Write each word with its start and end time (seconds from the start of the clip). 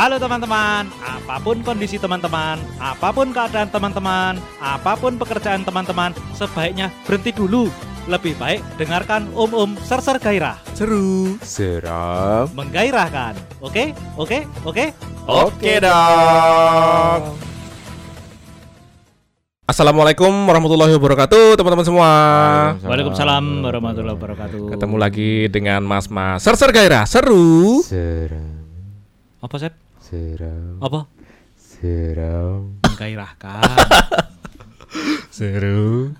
Halo 0.00 0.16
teman-teman, 0.16 0.88
apa 1.04 1.36
pun 1.44 1.60
kondisi 1.60 2.00
teman-teman, 2.00 2.56
apa 2.80 3.12
pun 3.12 3.36
keadaan 3.36 3.68
teman-teman, 3.68 4.40
apa 4.56 4.96
pun 4.96 5.20
pekerjaan 5.20 5.60
teman-teman, 5.60 6.16
sebaiknya 6.32 6.88
berhenti 7.04 7.36
dulu. 7.36 7.68
Lebih 8.08 8.32
baik 8.40 8.64
dengarkan 8.80 9.28
Om 9.36 9.52
Om 9.52 9.70
Serser 9.84 10.16
Gairah. 10.16 10.56
Seru, 10.72 11.36
seram. 11.44 12.48
Menggairahkan. 12.56 13.60
Oke? 13.60 13.92
Oke? 14.16 14.48
Oke? 14.64 14.96
Oke 15.28 15.72
dong. 15.84 17.36
Assalamualaikum 19.68 20.32
warahmatullahi 20.48 20.96
wabarakatuh, 20.96 21.60
teman-teman 21.60 21.84
semua. 21.84 22.10
Waalaikumsalam 22.88 23.44
warahmatullahi 23.68 24.16
wabarakatuh. 24.16 24.64
Ketemu 24.64 24.96
lagi 24.96 25.52
dengan 25.52 25.84
Mas 25.84 26.08
Mas 26.08 26.40
Serser 26.40 26.72
Gairah, 26.72 27.04
seru. 27.04 27.84
Seram, 27.84 28.64
Apa, 29.44 29.60
Sep? 29.60 29.79
Seram, 30.10 30.82
Apa? 30.82 31.00
seram. 31.54 32.82
Menggairahkan. 32.82 33.62
Seru, 35.30 36.10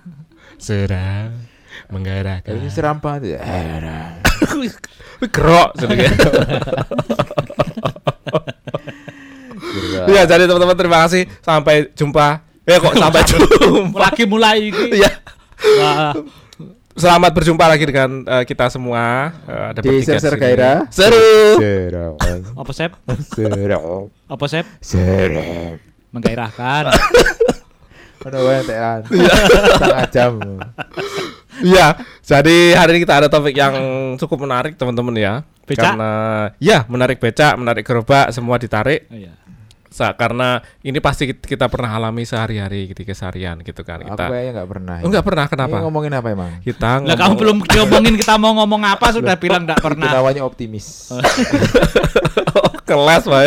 seram, 0.56 1.34
Ini 1.34 1.90
menggairahkan. 1.90 2.70
seram 2.70 3.02
banget 3.02 3.34
ya. 3.36 3.40
Wih, 4.54 4.70
Gerok. 5.34 5.74
Iya, 10.06 10.22
jadi 10.24 10.46
teman-teman 10.46 10.76
terima 10.78 10.98
kasih. 11.04 11.26
Sampai 11.42 11.90
jumpa. 11.92 12.46
Ya 12.62 12.78
kok 12.78 12.95
sampai 12.95 13.22
jumpa. 13.34 13.98
Lagi 13.98 14.24
mulai 14.24 14.70
ini. 14.70 15.02
Iya. 15.02 15.10
Selamat 16.90 17.30
berjumpa 17.30 17.70
lagi 17.70 17.86
dengan 17.86 18.26
eh, 18.26 18.42
kita 18.42 18.66
semua. 18.66 19.30
Eh, 19.46 19.65
ada 19.70 19.78
Di 19.78 20.02
Serser 20.02 20.34
sini. 20.34 20.42
Gairah. 20.42 20.78
Seru. 20.90 21.30
Seram, 21.62 22.15
apa, 22.60 22.70
Sep? 22.74 22.92
seram, 23.30 24.10
Apa, 24.26 24.45
Sep? 24.51 24.66
seram. 24.82 25.78
Menggairahkan. 26.10 26.90
Wae 28.20 28.60
tekan. 28.68 29.00
Setengah 29.09 30.06
jam. 30.12 30.32
Iya, 31.65 31.87
jadi 32.20 32.56
hari 32.76 32.90
ini 32.93 33.00
kita 33.09 33.16
ada 33.24 33.28
topik 33.32 33.56
yang 33.56 33.72
cukup 34.20 34.45
menarik 34.45 34.76
teman-teman 34.76 35.15
ya. 35.16 35.34
Becak? 35.65 35.95
Karena 35.96 36.12
ya 36.60 36.84
menarik 36.84 37.16
becak, 37.16 37.56
menarik 37.56 37.80
gerobak, 37.87 38.28
semua 38.34 38.60
ditarik. 38.60 39.09
Oh, 39.09 39.16
iya. 39.16 39.32
Sa- 39.91 40.15
karena 40.15 40.63
ini 40.80 40.96
pasti 40.99 41.27
kit- 41.27 41.43
kita 41.45 41.66
pernah 41.66 41.91
alami 41.93 42.23
sehari-hari 42.23 42.88
di 42.88 43.02
keseharian 43.02 43.59
gitu 43.60 43.83
kan. 43.83 43.99
Aku 44.01 44.15
Kita 44.15 44.24
kayaknya 44.24 44.52
nggak 44.57 44.69
pernah. 44.71 44.96
Oh, 44.96 45.09
enggak 45.10 45.24
pernah 45.27 45.45
Ini 45.45 45.52
kenapa? 45.52 45.77
ngomongin 45.83 46.13
apa 46.15 46.29
emang? 46.30 46.51
Kita 46.60 47.02
Lah 47.02 47.16
kamu 47.16 47.35
belum 47.37 47.57
diomongin 47.66 48.15
kita 48.15 48.35
mau 48.37 48.55
ngomong 48.55 48.87
apa 48.87 49.07
sudah 49.11 49.35
bilang 49.35 49.66
enggak 49.66 49.79
Itu 49.79 49.87
pernah. 49.91 50.11
namanya 50.15 50.43
optimis. 50.43 51.11
kelas, 52.88 53.23
Pak. 53.24 53.45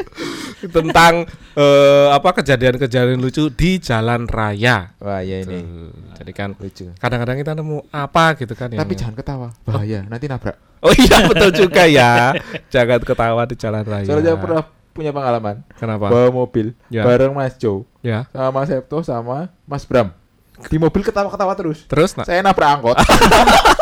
Tentang 0.66 1.24
eh, 1.54 2.06
apa 2.10 2.30
kejadian-kejadian 2.34 3.16
lucu 3.16 3.48
di 3.48 3.78
jalan 3.78 4.24
raya. 4.26 4.96
Wah, 4.98 5.20
ya 5.20 5.40
ini. 5.40 5.56
Tuh, 5.56 5.92
Jadi 6.16 6.32
kan 6.32 6.52
Lucu. 6.52 6.90
kadang-kadang 6.96 7.36
kita 7.38 7.52
nemu 7.52 7.86
apa 7.88 8.34
gitu 8.34 8.52
kan 8.52 8.68
yang- 8.68 8.80
Tapi 8.80 8.92
jangan 8.92 9.14
ketawa. 9.14 9.48
Bahaya, 9.62 10.04
nanti 10.04 10.26
nabrak. 10.26 10.56
Oh 10.80 10.92
iya 10.92 11.24
betul 11.24 11.50
juga 11.54 11.84
ya. 11.86 12.32
Jangan 12.68 13.00
ketawa 13.00 13.42
di 13.44 13.54
jalan 13.54 13.82
raya. 13.82 14.06
Soalnya 14.06 14.34
pernah 14.36 14.64
punya 14.96 15.12
pengalaman 15.12 15.60
Kenapa? 15.74 16.08
bawa 16.08 16.32
mobil 16.34 16.72
Ya. 16.88 17.04
bareng 17.04 17.30
Mas 17.30 17.54
Joe 17.54 17.84
Ya. 18.00 18.24
sama 18.30 18.50
Mas 18.56 18.66
Septo 18.66 18.98
sama 19.00 19.36
Mas 19.62 19.84
Bram. 19.84 20.08
Di 20.56 20.76
mobil 20.76 21.02
ketawa-ketawa 21.02 21.52
terus. 21.52 21.84
Terus 21.84 22.16
nah, 22.16 22.24
Saya 22.24 22.40
nabrak 22.40 22.80
angkot. 22.80 22.96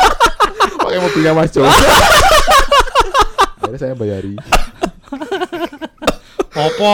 Pakai 0.82 0.98
mobilnya 0.98 1.30
Mas 1.32 1.48
Joe. 1.48 1.62
Akhirnya 3.56 3.78
saya 3.80 3.94
bayari 3.94 4.34
Opo? 6.52 6.90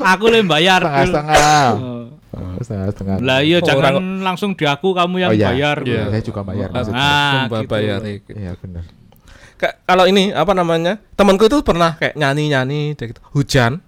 Aku 0.00 0.24
le 0.26 0.42
bayar. 0.42 0.82
setengah-setengah. 0.82 1.66
Oh. 1.74 2.04
Oh, 2.28 2.54
setengah-setengah. 2.56 3.16
Lah 3.20 3.38
iya 3.40 3.58
Oh, 3.58 3.64
jangan 3.64 3.94
orang- 3.96 4.22
langsung 4.24 4.50
di 4.52 4.64
aku 4.64 4.90
kamu 4.92 5.16
yang 5.20 5.30
Oh, 5.30 5.36
iya. 5.36 5.48
bayar. 5.48 5.76
Iya. 5.82 6.02
Saya 6.08 6.22
juga 6.24 6.40
bayar 6.42 6.68
maksudnya. 6.68 6.98
Ah, 7.00 7.30
Sumpah 7.46 7.60
gitu. 7.60 7.70
bayar. 7.70 7.98
Iya 8.04 8.52
benar. 8.56 8.84
Ka- 9.58 9.76
Kalau 9.84 10.06
ini 10.06 10.30
apa 10.30 10.54
namanya? 10.54 11.02
Temanku 11.12 11.50
itu 11.50 11.60
pernah 11.60 11.98
kayak 11.98 12.14
nyanyi-nyanyi 12.14 12.94
dia 12.94 13.04
gitu. 13.10 13.20
Hujan. 13.34 13.82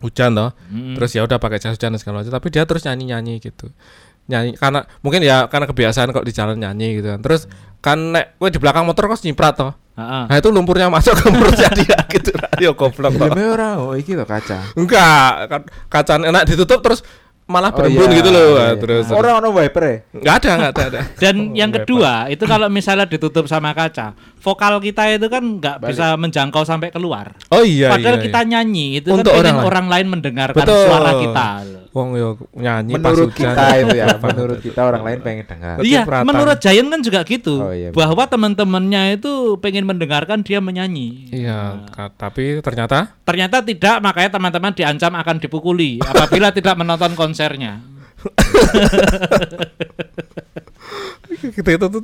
Hujan 0.00 0.34
toh. 0.34 0.50
Mm. 0.66 0.98
Terus 0.98 1.10
ya 1.14 1.22
udah 1.22 1.38
pakai 1.38 1.60
jas 1.60 1.76
hujan 1.76 1.94
dan 1.94 2.00
segala 2.00 2.24
macam, 2.24 2.32
tapi 2.32 2.48
dia 2.50 2.64
terus 2.64 2.82
nyanyi-nyanyi 2.82 3.38
gitu. 3.38 3.70
Nyanyi 4.26 4.56
karena 4.56 4.82
mungkin 4.98 5.20
ya 5.22 5.46
karena 5.46 5.68
kebiasaan 5.68 6.10
kok 6.10 6.24
di 6.24 6.32
jalan 6.34 6.58
nyanyi 6.58 6.98
gitu 6.98 7.12
kan. 7.12 7.20
Terus 7.22 7.46
kan 7.78 7.98
nek 8.10 8.34
gue 8.38 8.48
di 8.50 8.58
belakang 8.58 8.82
motor 8.82 9.06
kok 9.06 9.22
nyiprat 9.22 9.54
toh. 9.54 9.72
Nah 9.92 10.32
itu 10.32 10.48
lumpurnya 10.48 10.88
masuk 10.88 11.12
ke 11.12 11.28
perutnya 11.28 11.68
dia 11.84 11.98
gitu. 12.08 12.32
Radio 12.32 12.72
goblok 12.72 13.12
toh. 13.12 13.28
Orang, 13.28 13.76
oh 13.78 13.94
iki 13.94 14.16
loh 14.16 14.24
kaca. 14.24 14.72
Enggak, 14.74 15.32
kan 15.52 15.60
kaca 15.86 16.12
enak 16.18 16.48
ditutup 16.48 16.80
terus 16.80 17.04
malah 17.52 17.68
Oh, 17.68 17.76
berembun 17.76 18.08
iya, 18.08 18.16
gitu 18.18 18.30
loh. 18.32 18.48
iya, 18.56 18.64
iya. 18.64 18.80
Terus 18.80 19.04
Orang 19.12 19.44
ono 19.44 19.48
wiper 19.52 19.82
ya? 19.84 19.96
enggak 20.16 20.34
ada, 20.40 20.50
enggak 20.56 20.72
ada, 20.72 20.84
ada. 20.88 21.00
Dan 21.22 21.34
Oh, 21.36 21.52
yang 21.52 21.70
kedua, 21.70 22.12
itu 22.32 22.44
kalau 22.48 22.66
misalnya 22.72 23.04
ditutup 23.04 23.44
sama 23.44 23.76
kaca, 23.76 24.16
vokal 24.40 24.80
kita 24.80 25.12
itu 25.12 25.28
kan 25.28 25.44
nggak 25.44 25.76
bisa 25.84 26.16
menjangkau 26.16 26.64
sampai 26.64 26.88
keluar. 26.88 27.36
Oh 27.52 27.60
iya 27.60 27.92
Padahal 27.92 28.16
iya, 28.18 28.24
kita 28.24 28.40
iya. 28.42 28.48
nyanyi 28.56 28.86
itu 28.98 29.12
Untuk 29.12 29.28
kan 29.30 29.44
orang 29.44 29.56
orang 29.60 29.86
lain 29.92 30.06
mendengarkan 30.08 30.64
Betul. 30.64 30.80
suara 30.88 31.12
kita. 31.20 31.48
Wong 31.92 32.16
yo 32.16 32.40
nyanyi 32.56 32.96
pas 32.96 33.12
Menurut 33.12 33.36
hujan. 33.36 33.52
kita 33.52 33.64
itu 33.76 33.94
ya, 34.00 34.06
menurut 34.24 34.58
kita 34.64 34.80
orang 34.80 35.02
lain 35.04 35.18
pengen 35.20 35.44
dengar. 35.44 35.76
Iya, 35.84 36.08
menurut 36.24 36.56
Giant 36.56 36.88
kan 36.88 37.00
juga 37.04 37.20
gitu, 37.22 37.60
Oh, 37.60 37.68
iya, 37.68 37.92
bahwa 37.92 38.24
teman-temannya 38.24 39.20
itu 39.20 39.60
pengen 39.60 39.84
mendengarkan 39.84 40.40
dia 40.40 40.58
menyanyi. 40.58 41.28
Iya, 41.28 41.84
ka- 41.92 42.16
tapi 42.16 42.64
ternyata 42.64 43.12
Ternyata 43.22 43.60
tidak, 43.60 44.00
makanya 44.00 44.30
teman-teman 44.32 44.72
diancam 44.72 45.12
akan 45.12 45.36
dipukuli 45.36 46.00
apabila 46.08 46.48
tidak 46.48 46.80
menonton 46.80 47.12
konsernya. 47.12 47.84
kita 51.56 51.70
itu 51.74 51.86
tuh 51.88 52.02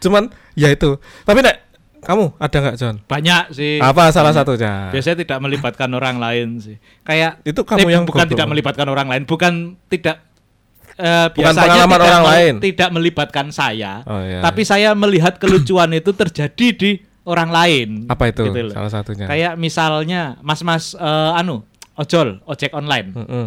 cuman 0.00 0.28
ya 0.52 0.68
itu. 0.68 1.00
Tapi 1.22 1.38
nek 1.40 1.56
kamu 2.00 2.32
ada 2.36 2.56
nggak 2.56 2.76
John? 2.80 2.96
Banyak 3.04 3.44
sih. 3.52 3.76
Apa 3.76 4.08
salah 4.10 4.32
satunya? 4.32 4.88
Biasanya 4.88 5.18
tidak 5.20 5.38
melibatkan 5.44 5.90
orang 5.92 6.16
lain 6.16 6.56
sih. 6.56 6.76
Kayak 7.04 7.44
Itu 7.44 7.62
kamu 7.68 7.86
eh, 7.86 7.92
yang 7.92 8.04
bukan 8.08 8.24
goblok. 8.24 8.32
tidak 8.32 8.46
melibatkan 8.48 8.86
orang 8.88 9.06
lain, 9.12 9.22
bukan 9.28 9.52
tidak 9.92 10.16
eh, 10.96 11.28
Bukan 11.28 11.36
biasanya 11.44 11.60
pengalaman 11.68 11.92
tidak 12.00 12.08
orang 12.08 12.24
lain. 12.24 12.54
tidak 12.64 12.88
melibatkan 12.90 13.46
saya. 13.52 13.92
Oh, 14.08 14.20
iya. 14.24 14.40
Tapi 14.40 14.62
saya 14.64 14.96
melihat 14.96 15.36
kelucuan 15.36 15.92
itu 15.92 16.10
terjadi 16.16 16.66
di 16.72 16.90
orang 17.28 17.52
lain. 17.52 17.88
Apa 18.08 18.32
itu? 18.32 18.48
Gitu 18.48 18.72
loh. 18.72 18.74
Salah 18.74 18.92
satunya. 18.92 19.28
Kayak 19.28 19.60
misalnya 19.60 20.40
mas-mas 20.40 20.96
eh, 20.96 21.32
anu 21.36 21.68
ojol, 22.00 22.40
ojek 22.48 22.72
online. 22.72 23.12
Mm-mm. 23.12 23.46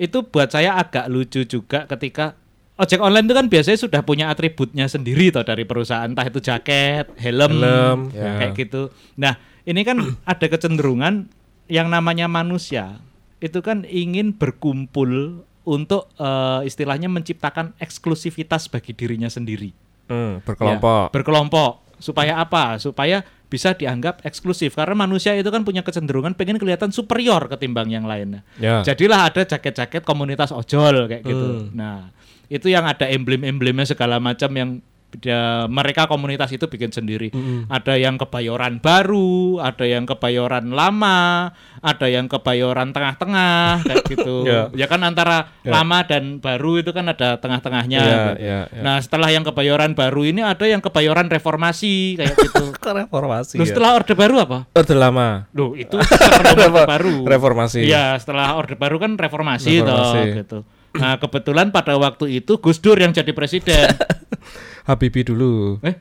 Itu 0.00 0.24
buat 0.24 0.48
saya 0.48 0.80
agak 0.80 1.12
lucu 1.12 1.44
juga 1.44 1.84
ketika 1.84 2.39
ojek 2.80 2.98
online 2.98 3.28
itu 3.28 3.34
kan 3.36 3.46
biasanya 3.46 3.78
sudah 3.78 4.00
punya 4.00 4.32
atributnya 4.32 4.88
sendiri 4.88 5.28
toh 5.28 5.44
dari 5.44 5.62
perusahaan, 5.62 6.08
entah 6.08 6.24
itu 6.24 6.40
jaket, 6.40 7.12
helm, 7.20 7.60
Helm, 7.60 7.98
ya. 8.10 8.40
kayak 8.40 8.52
gitu. 8.56 8.88
Nah, 9.14 9.36
ini 9.62 9.84
kan 9.84 10.00
ada 10.32 10.46
kecenderungan 10.48 11.28
yang 11.68 11.86
namanya 11.86 12.26
manusia 12.26 12.98
itu 13.38 13.60
kan 13.60 13.84
ingin 13.84 14.32
berkumpul 14.34 15.44
untuk 15.62 16.08
eh, 16.16 16.60
istilahnya 16.64 17.06
menciptakan 17.06 17.76
eksklusivitas 17.76 18.66
bagi 18.66 18.96
dirinya 18.96 19.28
sendiri. 19.28 19.70
Hmm, 20.08 20.40
Ya, 20.40 20.44
berkelompok. 20.44 21.06
berkelompok. 21.14 21.72
Supaya 22.00 22.40
apa? 22.40 22.80
Supaya 22.80 23.20
bisa 23.46 23.76
dianggap 23.76 24.24
eksklusif 24.24 24.72
karena 24.72 24.94
manusia 24.96 25.36
itu 25.36 25.50
kan 25.50 25.62
punya 25.62 25.84
kecenderungan 25.84 26.32
pengen 26.32 26.56
kelihatan 26.56 26.88
superior 26.90 27.44
ketimbang 27.46 27.92
yang 27.92 28.08
lainnya. 28.08 28.40
Ya. 28.56 28.80
Jadilah 28.80 29.28
ada 29.28 29.44
jaket-jaket 29.44 30.00
komunitas 30.02 30.48
ojol 30.50 31.06
kayak 31.06 31.22
gitu. 31.22 31.68
Hmm. 31.68 31.76
Nah, 31.76 32.08
itu 32.50 32.66
yang 32.66 32.84
ada 32.84 33.06
emblem-emblemnya 33.06 33.86
segala 33.86 34.18
macam 34.18 34.50
yang 34.52 34.70
dia- 35.10 35.66
mereka 35.66 36.06
komunitas 36.06 36.54
itu 36.54 36.70
bikin 36.70 36.94
sendiri. 36.94 37.34
Hmm. 37.34 37.66
Ada 37.66 37.98
yang 37.98 38.14
kebayoran 38.14 38.78
baru, 38.78 39.58
ada 39.58 39.82
yang 39.82 40.06
kebayoran 40.06 40.70
lama, 40.70 41.50
ada 41.82 42.06
yang 42.06 42.30
kebayoran 42.30 42.94
tengah-tengah 42.94 43.58
kayak 43.90 44.06
gitu. 44.06 44.46
Ya. 44.46 44.70
Ya 44.70 44.86
kan 44.86 45.02
antara 45.02 45.50
Ya. 45.66 45.74
lama 45.74 46.06
dan 46.06 46.38
baru 46.38 46.78
itu 46.78 46.94
kan 46.94 47.10
ada 47.10 47.42
tengah-tengahnya. 47.42 47.98
Ya, 47.98 48.06
gitu. 48.06 48.30
ya, 48.38 48.58
ya. 48.70 48.82
Nah, 48.86 49.02
setelah 49.02 49.34
yang 49.34 49.42
kebayoran 49.42 49.98
baru 49.98 50.30
ini 50.30 50.46
ada 50.46 50.62
yang 50.62 50.78
kebayoran 50.78 51.26
reformasi 51.26 52.14
kayak 52.14 52.34
gitu. 52.38 52.70
reformasi. 53.02 53.58
Loh, 53.58 53.66
setelah 53.66 53.98
orde 53.98 54.14
baru 54.14 54.46
apa? 54.46 54.58
Orde 54.70 54.94
lama. 54.94 55.50
Loh, 55.50 55.74
itu 55.74 55.98
sebelum 55.98 56.70
orde 56.70 56.86
baru. 56.86 57.14
Reformasi. 57.34 57.82
Iya, 57.82 58.14
setelah 58.14 58.54
orde 58.54 58.78
baru 58.78 59.02
kan 59.02 59.18
reformasi, 59.18 59.82
Reformasi. 59.82 60.14
toh 60.22 60.38
gitu. 60.38 60.58
Nah, 60.90 61.14
kebetulan 61.22 61.70
pada 61.70 61.94
waktu 61.94 62.42
itu 62.42 62.58
Gus 62.58 62.82
Dur 62.82 62.98
yang 62.98 63.14
jadi 63.14 63.30
presiden. 63.30 63.94
Habibie 64.88 65.22
dulu. 65.22 65.78
eh, 65.86 65.94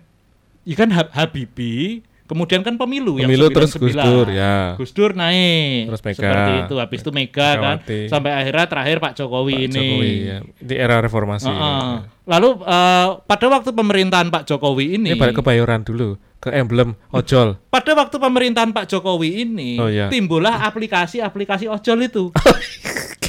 ikan 0.74 0.90
Hab 0.90 1.14
Habibie, 1.14 2.02
kemudian 2.26 2.66
kan 2.66 2.74
pemilu, 2.74 3.22
Pemilu 3.22 3.50
yang 3.50 3.54
terus 3.54 3.78
Gus 3.78 3.94
99. 3.94 4.06
Dur, 4.06 4.28
ya. 4.34 4.74
Gus 4.78 4.92
Dur 4.94 5.12
naik. 5.14 5.94
Terus 5.94 6.02
Mega. 6.02 6.18
Seperti 6.18 6.52
itu, 6.66 6.76
habis 6.82 7.00
itu 7.06 7.12
Mega 7.14 7.38
kan 7.38 7.78
Megawati. 7.82 8.00
sampai 8.10 8.32
akhirnya 8.34 8.66
terakhir 8.66 8.98
Pak 8.98 9.14
Jokowi 9.14 9.54
Pak 9.54 9.66
ini. 9.70 9.78
Jokowi, 9.78 10.12
ya. 10.26 10.38
Di 10.58 10.76
era 10.78 10.96
reformasi. 11.02 11.50
Heeh. 11.50 11.90
Lalu 12.26 12.50
eh, 12.66 13.08
pada 13.26 13.46
waktu 13.46 13.70
pemerintahan 13.74 14.28
Pak 14.30 14.44
Jokowi 14.46 14.98
ini 14.98 15.14
Ini 15.14 15.20
balik 15.22 15.38
ke 15.38 15.44
Bayoran 15.46 15.86
dulu. 15.86 16.18
Ke 16.40 16.50
emblem 16.56 16.96
ojol. 17.12 17.60
Pada 17.68 17.92
waktu 17.94 18.16
pemerintahan 18.16 18.72
Pak 18.72 18.88
Jokowi 18.88 19.44
ini 19.44 19.76
Oh, 19.76 19.92
iya. 19.92 20.08
timbullah 20.08 20.64
aplikasi-aplikasi 20.66 21.68
ojol 21.68 22.08
itu. 22.08 22.24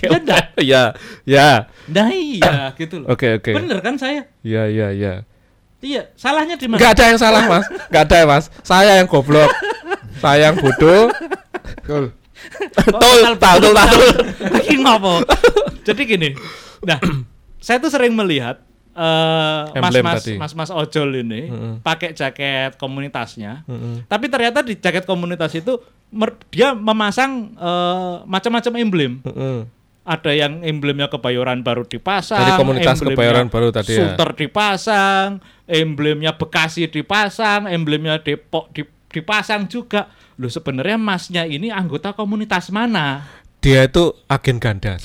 Ya 0.00 0.16
enggak? 0.16 0.44
ya, 0.56 0.82
ya. 1.28 1.68
Nah 1.84 2.08
iya 2.08 2.72
gitu 2.72 3.04
loh. 3.04 3.12
Oke, 3.12 3.36
oke. 3.36 3.52
Bener 3.52 3.84
kan 3.84 4.00
saya? 4.00 4.24
Ya, 4.40 4.64
ya, 4.64 4.96
ya. 4.96 5.28
Iya, 5.84 6.08
salahnya 6.16 6.56
di 6.56 6.72
mana? 6.72 6.80
Enggak 6.80 6.92
ada 6.96 7.04
yang 7.12 7.20
salah, 7.20 7.42
Mas. 7.44 7.68
Enggak 7.68 8.04
ada, 8.08 8.18
Mas. 8.24 8.44
Saya 8.64 8.96
yang 8.96 9.04
goblok. 9.04 9.52
Saya 10.16 10.48
yang 10.48 10.56
bodoh. 10.56 11.12
Betul. 11.84 12.16
Tul, 12.80 13.20
tul, 13.36 13.60
tul. 13.76 14.16
Lagi 14.48 14.74
ngopo? 14.80 15.20
Jadi 15.84 16.02
gini. 16.08 16.28
Nah, 16.80 16.96
saya 17.60 17.76
tuh 17.76 17.92
sering 17.92 18.16
melihat 18.16 18.64
mas-mas 19.78 20.22
tadi. 20.22 20.34
mas-mas 20.36 20.70
ojol 20.70 21.22
ini 21.22 21.46
Mm-mm. 21.46 21.74
pakai 21.80 22.10
jaket 22.12 22.74
komunitasnya. 22.76 23.62
Mm-mm. 23.64 24.04
Tapi 24.06 24.26
ternyata 24.26 24.60
di 24.60 24.74
jaket 24.76 25.06
komunitas 25.06 25.54
itu 25.54 25.78
mer- 26.10 26.36
dia 26.50 26.74
memasang 26.74 27.54
eh, 27.54 28.14
macam-macam 28.26 28.72
emblem. 28.76 29.12
Mm-mm. 29.22 29.66
Ada 30.00 30.32
yang 30.32 30.64
emblemnya 30.64 31.06
kebayoran 31.06 31.60
baru 31.62 31.86
dipasang, 31.86 32.40
Dari 32.40 32.56
komunitas 32.58 32.98
Kebayoran 32.98 33.46
Baru 33.52 33.68
tadi 33.70 33.94
ya. 33.94 34.10
Sunter 34.10 34.32
dipasang, 34.32 35.38
emblemnya 35.68 36.34
Bekasi 36.34 36.88
dipasang, 36.88 37.68
emblemnya 37.70 38.18
Depok 38.18 38.72
di- 38.74 38.88
dipasang 39.12 39.68
juga. 39.70 40.10
Loh 40.40 40.48
sebenarnya 40.48 40.96
masnya 40.96 41.44
ini 41.44 41.68
anggota 41.68 42.16
komunitas 42.16 42.72
mana? 42.72 43.22
Dia 43.60 43.84
itu 43.84 44.16
agen 44.24 44.56
ganda. 44.56 44.96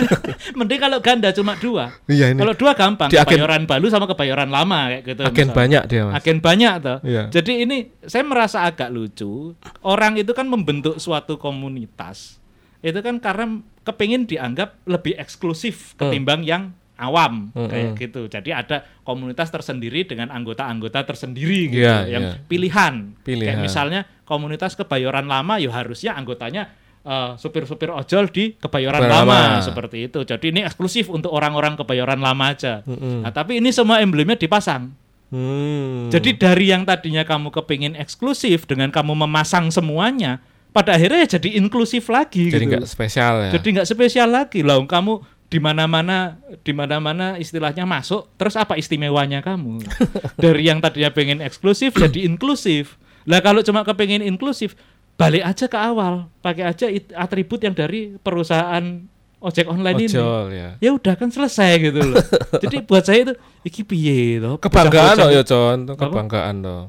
Mending 0.58 0.78
kalau 0.78 1.00
ganda 1.00 1.32
cuma 1.32 1.56
dua. 1.56 1.96
Iya 2.04 2.28
ini. 2.28 2.38
Kalau 2.38 2.52
dua 2.52 2.72
gampang, 2.72 3.08
Di 3.08 3.16
agen- 3.16 3.40
kebayoran 3.40 3.64
baru 3.64 3.86
sama 3.88 4.04
kebayoran 4.04 4.52
lama 4.52 4.92
kayak 4.92 5.02
gitu. 5.06 5.22
Agen 5.22 5.32
misalnya. 5.48 5.56
banyak 5.56 5.82
dia, 5.88 6.02
Mas. 6.04 6.14
Agen 6.14 6.38
banyak 6.38 6.74
toh. 6.78 6.98
Iya. 7.02 7.22
Jadi 7.30 7.52
ini 7.58 7.76
saya 8.02 8.20
merasa 8.22 8.58
agak 8.62 8.88
lucu. 8.88 9.56
Orang 9.80 10.16
itu 10.16 10.28
kan 10.30 10.44
membentuk 10.44 10.96
suatu 10.96 11.36
komunitas. 11.36 12.36
Itu 12.78 12.98
kan 12.98 13.16
karena 13.16 13.48
kepingin 13.80 14.26
dianggap 14.26 14.84
lebih 14.84 15.16
eksklusif 15.16 15.94
Hmm. 15.94 16.12
ketimbang 16.12 16.42
yang 16.42 16.62
awam 16.94 17.48
Hmm, 17.50 17.66
kayak 17.66 17.88
hmm. 17.88 17.98
gitu. 17.98 18.20
Jadi 18.28 18.50
ada 18.52 18.76
komunitas 19.02 19.48
tersendiri 19.48 20.04
dengan 20.04 20.28
anggota-anggota 20.28 21.02
tersendiri 21.02 21.72
gitu 21.72 21.82
Iya, 21.82 22.06
yang 22.06 22.24
iya. 22.28 22.44
pilihan. 22.44 22.94
Pilihan. 23.24 23.48
Kayak 23.48 23.64
misalnya 23.64 24.00
komunitas 24.22 24.76
kebayoran 24.76 25.24
lama 25.24 25.56
ya 25.56 25.72
harusnya 25.72 26.12
anggotanya 26.12 26.68
eh, 27.02 27.30
supir-supir 27.38 27.90
ojol 27.90 28.30
di 28.30 28.54
kebayoran 28.58 29.02
lama. 29.02 29.58
lama. 29.58 29.60
seperti 29.62 30.10
itu. 30.10 30.22
Jadi 30.22 30.54
ini 30.54 30.60
eksklusif 30.66 31.10
untuk 31.10 31.30
orang-orang 31.34 31.78
kebayoran 31.78 32.22
lama 32.22 32.54
aja. 32.54 32.82
Mm-mm. 32.86 33.26
Nah, 33.26 33.32
tapi 33.34 33.58
ini 33.58 33.74
semua 33.74 34.02
emblemnya 34.02 34.38
dipasang. 34.38 34.94
Hmm. 35.32 36.12
Jadi 36.12 36.36
dari 36.36 36.68
yang 36.68 36.84
tadinya 36.84 37.24
kamu 37.24 37.48
kepingin 37.56 37.96
eksklusif 37.96 38.68
dengan 38.68 38.92
kamu 38.92 39.16
memasang 39.16 39.72
semuanya, 39.72 40.44
pada 40.76 40.92
akhirnya 40.92 41.24
ya 41.24 41.40
jadi 41.40 41.56
inklusif 41.56 42.08
lagi 42.12 42.52
jadi 42.52 42.64
gitu. 42.64 42.72
nggak 42.76 42.84
spesial 42.84 43.48
ya. 43.48 43.50
Jadi 43.56 43.66
nggak 43.76 43.88
spesial 43.88 44.28
lagi 44.28 44.60
lah. 44.60 44.76
Kamu 44.84 45.24
di 45.48 45.56
mana-mana 45.60 46.36
di 46.64 46.72
mana-mana 46.72 47.36
istilahnya 47.36 47.84
masuk, 47.84 48.28
terus 48.40 48.56
apa 48.56 48.76
istimewanya 48.76 49.40
kamu? 49.40 49.80
dari 50.42 50.68
yang 50.68 50.84
tadinya 50.84 51.08
pengen 51.12 51.40
eksklusif 51.40 51.96
jadi 51.96 52.28
inklusif. 52.28 53.00
Lah 53.24 53.40
kalau 53.40 53.64
cuma 53.64 53.88
kepingin 53.88 54.20
inklusif, 54.20 54.76
balik 55.16 55.42
aja 55.44 55.64
ke 55.68 55.78
awal, 55.78 56.26
pakai 56.40 56.64
aja 56.66 56.86
atribut 57.14 57.62
yang 57.62 57.76
dari 57.76 58.16
perusahaan 58.18 59.06
ojek 59.42 59.66
online 59.66 60.06
ini. 60.06 60.14
Ojol 60.14 60.46
ya. 60.54 60.70
Ya 60.78 60.90
udah 60.94 61.14
kan 61.18 61.28
selesai 61.30 61.70
gitu 61.82 62.00
loh. 62.00 62.22
jadi 62.62 62.76
buat 62.82 63.02
saya 63.02 63.30
itu 63.30 63.34
iki 63.66 63.82
piye 63.82 64.38
toh? 64.38 64.58
Kebanggaan 64.58 65.14
loh 65.18 65.30
ya, 65.30 65.42
Con. 65.42 65.78
Itu 65.86 65.92
Apa? 65.94 66.02
Kebanggaan 66.08 66.56
loh. 66.62 66.82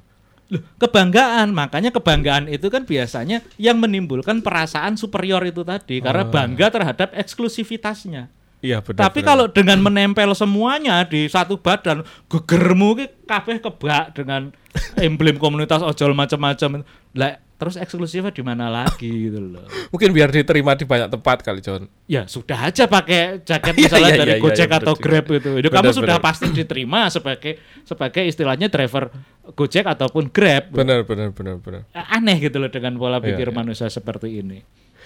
Loh, 0.54 0.62
kebanggaan, 0.78 1.50
makanya 1.50 1.90
kebanggaan 1.90 2.46
itu 2.46 2.70
kan 2.70 2.86
biasanya 2.86 3.42
yang 3.58 3.82
menimbulkan 3.82 4.46
perasaan 4.46 4.94
superior 5.00 5.42
itu 5.50 5.66
tadi 5.66 5.98
karena 5.98 6.28
Oh. 6.28 6.30
bangga 6.30 6.70
terhadap 6.70 7.10
eksklusivitasnya. 7.18 8.30
Iya 8.64 8.80
benar. 8.80 9.10
Tapi 9.10 9.20
benar. 9.20 9.28
kalau 9.34 9.46
dengan 9.52 9.80
menempel 9.84 10.30
semuanya 10.38 11.04
di 11.04 11.28
satu 11.28 11.60
badan, 11.60 12.06
gegermu 12.32 12.96
ki 12.96 13.06
kabeh 13.28 13.60
kebak 13.60 14.16
dengan 14.16 14.56
emblem 15.04 15.36
komunitas 15.36 15.84
ojol 15.84 16.16
macam-macam. 16.16 16.86
Lah 17.18 17.44
terus 17.64 17.80
eksklusifnya 17.80 18.30
di 18.30 18.44
mana 18.44 18.68
lagi 18.68 19.08
gitu 19.08 19.40
loh. 19.40 19.64
mungkin 19.88 20.12
biar 20.12 20.28
diterima 20.28 20.76
di 20.76 20.84
banyak 20.84 21.08
tempat 21.08 21.40
kali, 21.40 21.64
Con. 21.64 21.88
Ya 22.06 22.28
sudah 22.28 22.68
aja 22.68 22.84
pakai 22.86 23.40
jaket 23.42 23.72
Iya, 23.80 23.84
misalnya 23.88 24.12
iya, 24.12 24.20
dari 24.20 24.30
iya, 24.30 24.38
iya, 24.38 24.44
Gojek 24.44 24.68
benar 24.68 24.82
atau 24.84 24.94
juga. 24.94 25.04
Grab 25.08 25.26
itu. 25.32 25.50
Itu 25.56 25.70
kamu 25.72 25.84
Benar, 25.88 25.96
sudah 25.96 26.18
pasti 26.20 26.46
diterima 26.52 27.02
sebagai 27.08 27.52
sebagai 27.82 28.24
istilahnya 28.28 28.68
driver 28.68 29.08
Gojek 29.56 29.86
ataupun 29.88 30.28
Grab. 30.28 30.68
Benar 30.70 31.08
benar 31.08 31.32
benar 31.32 31.56
benar. 31.58 31.82
aneh 31.96 32.36
gitu 32.38 32.60
loh 32.60 32.68
dengan 32.68 33.00
pola 33.00 33.18
Iya, 33.18 33.32
pikir 33.32 33.48
iya. 33.50 33.56
manusia 33.56 33.88
seperti 33.88 34.44
ini. 34.44 34.60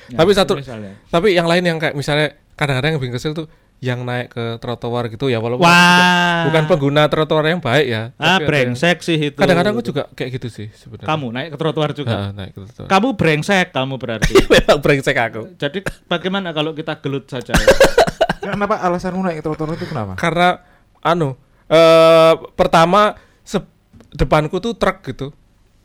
Ya, 0.07 0.23
Tapi 0.23 0.31
satu 0.33 0.57
misalnya. 0.57 0.97
tapi 1.13 1.37
yang 1.37 1.45
lain 1.45 1.61
yang 1.61 1.77
kayak 1.77 1.93
misalnya 1.93 2.33
kadang-kadang 2.57 2.95
yang 2.95 3.01
bikin 3.03 3.15
kesel 3.19 3.37
tuh 3.37 3.45
yang 3.77 4.01
naik 4.01 4.33
ke 4.33 4.57
trotoar 4.57 5.05
gitu 5.05 5.29
ya 5.29 5.37
walaupun 5.37 5.61
Wah. 5.69 6.49
bukan 6.49 6.63
pengguna 6.65 7.05
trotoar 7.05 7.45
yang 7.45 7.61
baik 7.61 7.85
ya. 7.85 8.03
ah 8.17 8.41
brengsek 8.41 9.05
sih 9.05 9.29
itu. 9.29 9.37
Kadang-kadang 9.37 9.77
aku 9.77 9.85
juga 9.85 10.09
kayak 10.17 10.41
gitu 10.41 10.49
sih 10.49 10.67
sebenarnya. 10.73 11.05
kamu 11.05 11.25
naik 11.29 11.49
ke 11.53 11.57
trotoar 11.61 11.91
juga. 11.93 12.09
Heeh, 12.09 12.29
naik 12.33 12.51
ke 12.57 12.59
trotoar. 12.65 12.87
Kamu 12.89 13.07
brengsek 13.13 13.67
kamu 13.69 13.95
berarti. 14.01 14.33
Memang 14.53 14.79
brengsek 14.81 15.13
aku. 15.13 15.41
Jadi 15.61 15.85
bagaimana 16.09 16.57
kalau 16.57 16.73
kita 16.73 16.97
gelut 17.05 17.29
saja? 17.29 17.53
Kenapa 18.41 18.81
alasanmu 18.81 19.21
naik 19.21 19.45
trotoar 19.45 19.77
itu 19.77 19.85
kenapa? 19.85 20.17
Karena 20.17 20.57
anu 21.05 21.37
eh 21.67 22.33
pertama 22.57 23.13
se- 23.45 23.61
depanku 24.09 24.57
tuh 24.57 24.73
truk 24.73 25.05
gitu. 25.05 25.29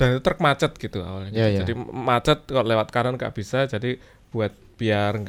Dan 0.00 0.16
itu 0.16 0.20
truk 0.24 0.40
macet 0.40 0.72
gitu 0.80 1.04
awalnya. 1.04 1.28
Iya, 1.34 1.46
iya. 1.52 1.60
Jadi 1.60 1.76
macet 1.76 2.48
kalau 2.48 2.64
lewat 2.64 2.88
kanan 2.88 3.20
nggak 3.20 3.36
bisa 3.36 3.68
jadi 3.68 4.00
buat 4.32 4.54
biar 4.80 5.20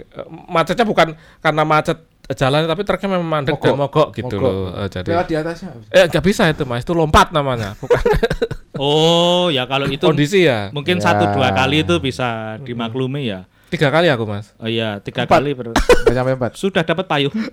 macetnya 0.48 0.88
bukan 0.88 1.19
karena 1.44 1.63
macet 1.68 2.12
jalan 2.25 2.64
tapi 2.64 2.81
truknya 2.81 3.10
memang 3.12 3.28
mandek 3.28 3.60
dan 3.60 3.75
mogok 3.75 4.08
gitu 4.12 4.31
Mogok. 4.31 4.48
loh. 4.48 4.72
Eh, 4.74 4.88
jadi 4.88 5.10
Lewat 5.12 5.28
di 5.28 5.36
atasnya. 5.36 5.70
eh 5.92 6.06
nggak 6.08 6.24
bisa 6.24 6.48
itu 6.48 6.64
mas 6.64 6.81
itu 6.81 6.96
lompat 6.96 7.30
namanya 7.30 7.75
bukan 7.75 8.00
oh 8.74 9.52
ya 9.52 9.68
kalau 9.68 9.86
itu 9.86 10.02
kondisi 10.02 10.48
ya 10.48 10.72
mungkin 10.72 10.98
Ya. 10.98 11.04
satu 11.04 11.28
dua 11.30 11.52
kali 11.52 11.84
itu 11.84 12.00
bisa 12.00 12.56
dimaklumi 12.60 13.28
ya. 13.28 13.44
tiga 13.68 13.90
kali 13.90 14.08
aku 14.08 14.24
mas 14.24 14.56
Oh 14.56 14.66
iya 14.66 14.98
tiga 14.98 15.28
Empat. 15.28 15.36
kali 15.36 15.52
ber- 15.52 15.75
sampai 16.06 16.34
empat. 16.40 16.56
sudah 16.56 16.81
dapat 16.81 17.06
payung. 17.06 17.36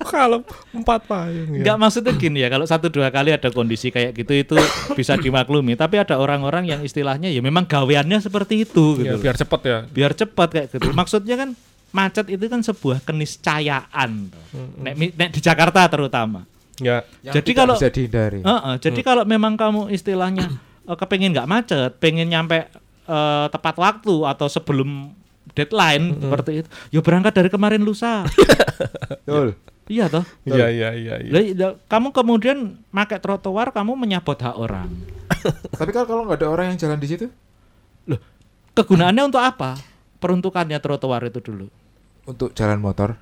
kalau 0.00 0.40
empat 0.70 1.04
payung 1.04 1.50
ya. 1.50 1.60
Enggak 1.60 1.76
maksudnya 1.76 2.12
gini 2.14 2.40
ya, 2.40 2.48
kalau 2.48 2.64
satu 2.64 2.88
dua 2.88 3.10
kali 3.10 3.28
ada 3.30 3.50
kondisi 3.50 3.90
kayak 3.90 4.14
gitu 4.14 4.32
itu 4.32 4.56
bisa 4.94 5.16
dimaklumi. 5.16 5.74
Tapi 5.74 5.98
ada 5.98 6.16
orang-orang 6.16 6.64
yang 6.64 6.80
istilahnya 6.80 7.28
ya 7.28 7.40
memang 7.40 7.64
gaweannya 7.64 8.16
seperti 8.18 8.64
itu 8.64 8.96
gitu. 8.96 9.04
Ya, 9.10 9.20
biar 9.20 9.36
cepet 9.36 9.60
ya 9.62 9.78
biar 9.84 10.12
cepat 10.14 10.48
kayak 10.50 10.66
gitu. 10.70 10.88
Maksudnya 10.92 11.36
kan 11.36 11.48
macet 11.90 12.26
itu 12.28 12.44
kan 12.46 12.60
sebuah 12.60 13.00
keniscayaan. 13.02 14.28
Nek, 14.78 14.94
mi- 14.94 15.14
nek 15.14 15.30
di 15.32 15.40
Jakarta 15.40 15.88
terutama. 15.88 16.44
ya 16.78 17.02
Yang 17.26 17.34
Jadi 17.42 17.50
kalau- 17.52 17.74
bisa 17.74 17.90
dihindari. 17.90 18.40
Heeh, 18.40 18.74
jadi 18.78 19.00
kalau 19.02 19.22
memang 19.24 19.58
kamu 19.58 19.90
istilahnya 19.90 20.46
eh, 20.88 20.96
kepengen 20.96 21.34
nggak 21.34 21.48
macet, 21.48 21.90
pengen 21.98 22.28
nyampe 22.28 22.68
eh, 23.08 23.46
tepat 23.50 23.74
waktu 23.76 24.14
atau 24.24 24.46
sebelum 24.46 25.10
deadline 25.56 26.14
seperti 26.14 26.62
itu, 26.62 26.68
ya 26.92 27.00
berangkat 27.02 27.32
dari 27.34 27.50
kemarin 27.50 27.82
lusa. 27.82 28.22
Betul. 29.26 29.58
iya 29.88 30.04
toh. 30.06 30.20
iya 30.44 30.68
iya 30.68 30.88
iya 30.92 31.14
iya. 31.18 31.30
Lah, 31.32 31.42
iya, 31.42 31.68
kamu 31.88 32.12
kemudian 32.12 32.76
pakai 32.92 33.18
trotoar, 33.18 33.72
kamu 33.72 33.96
menyabot 33.96 34.36
hak 34.36 34.54
orang. 34.54 34.86
Tapi 35.72 35.90
kalau 35.90 36.06
kalau 36.06 36.22
nggak 36.28 36.38
ada 36.44 36.48
orang 36.52 36.66
yang 36.70 36.78
jalan 36.78 36.98
di 37.00 37.08
situ 37.08 37.26
Loh, 38.04 38.20
kegunaannya 38.72 39.22
untuk 39.24 39.40
apa? 39.40 39.80
Peruntukannya 40.18 40.78
trotoar 40.78 41.22
itu 41.24 41.38
dulu. 41.38 41.66
untuk 42.24 42.52
jalan 42.52 42.76
motor. 42.78 43.16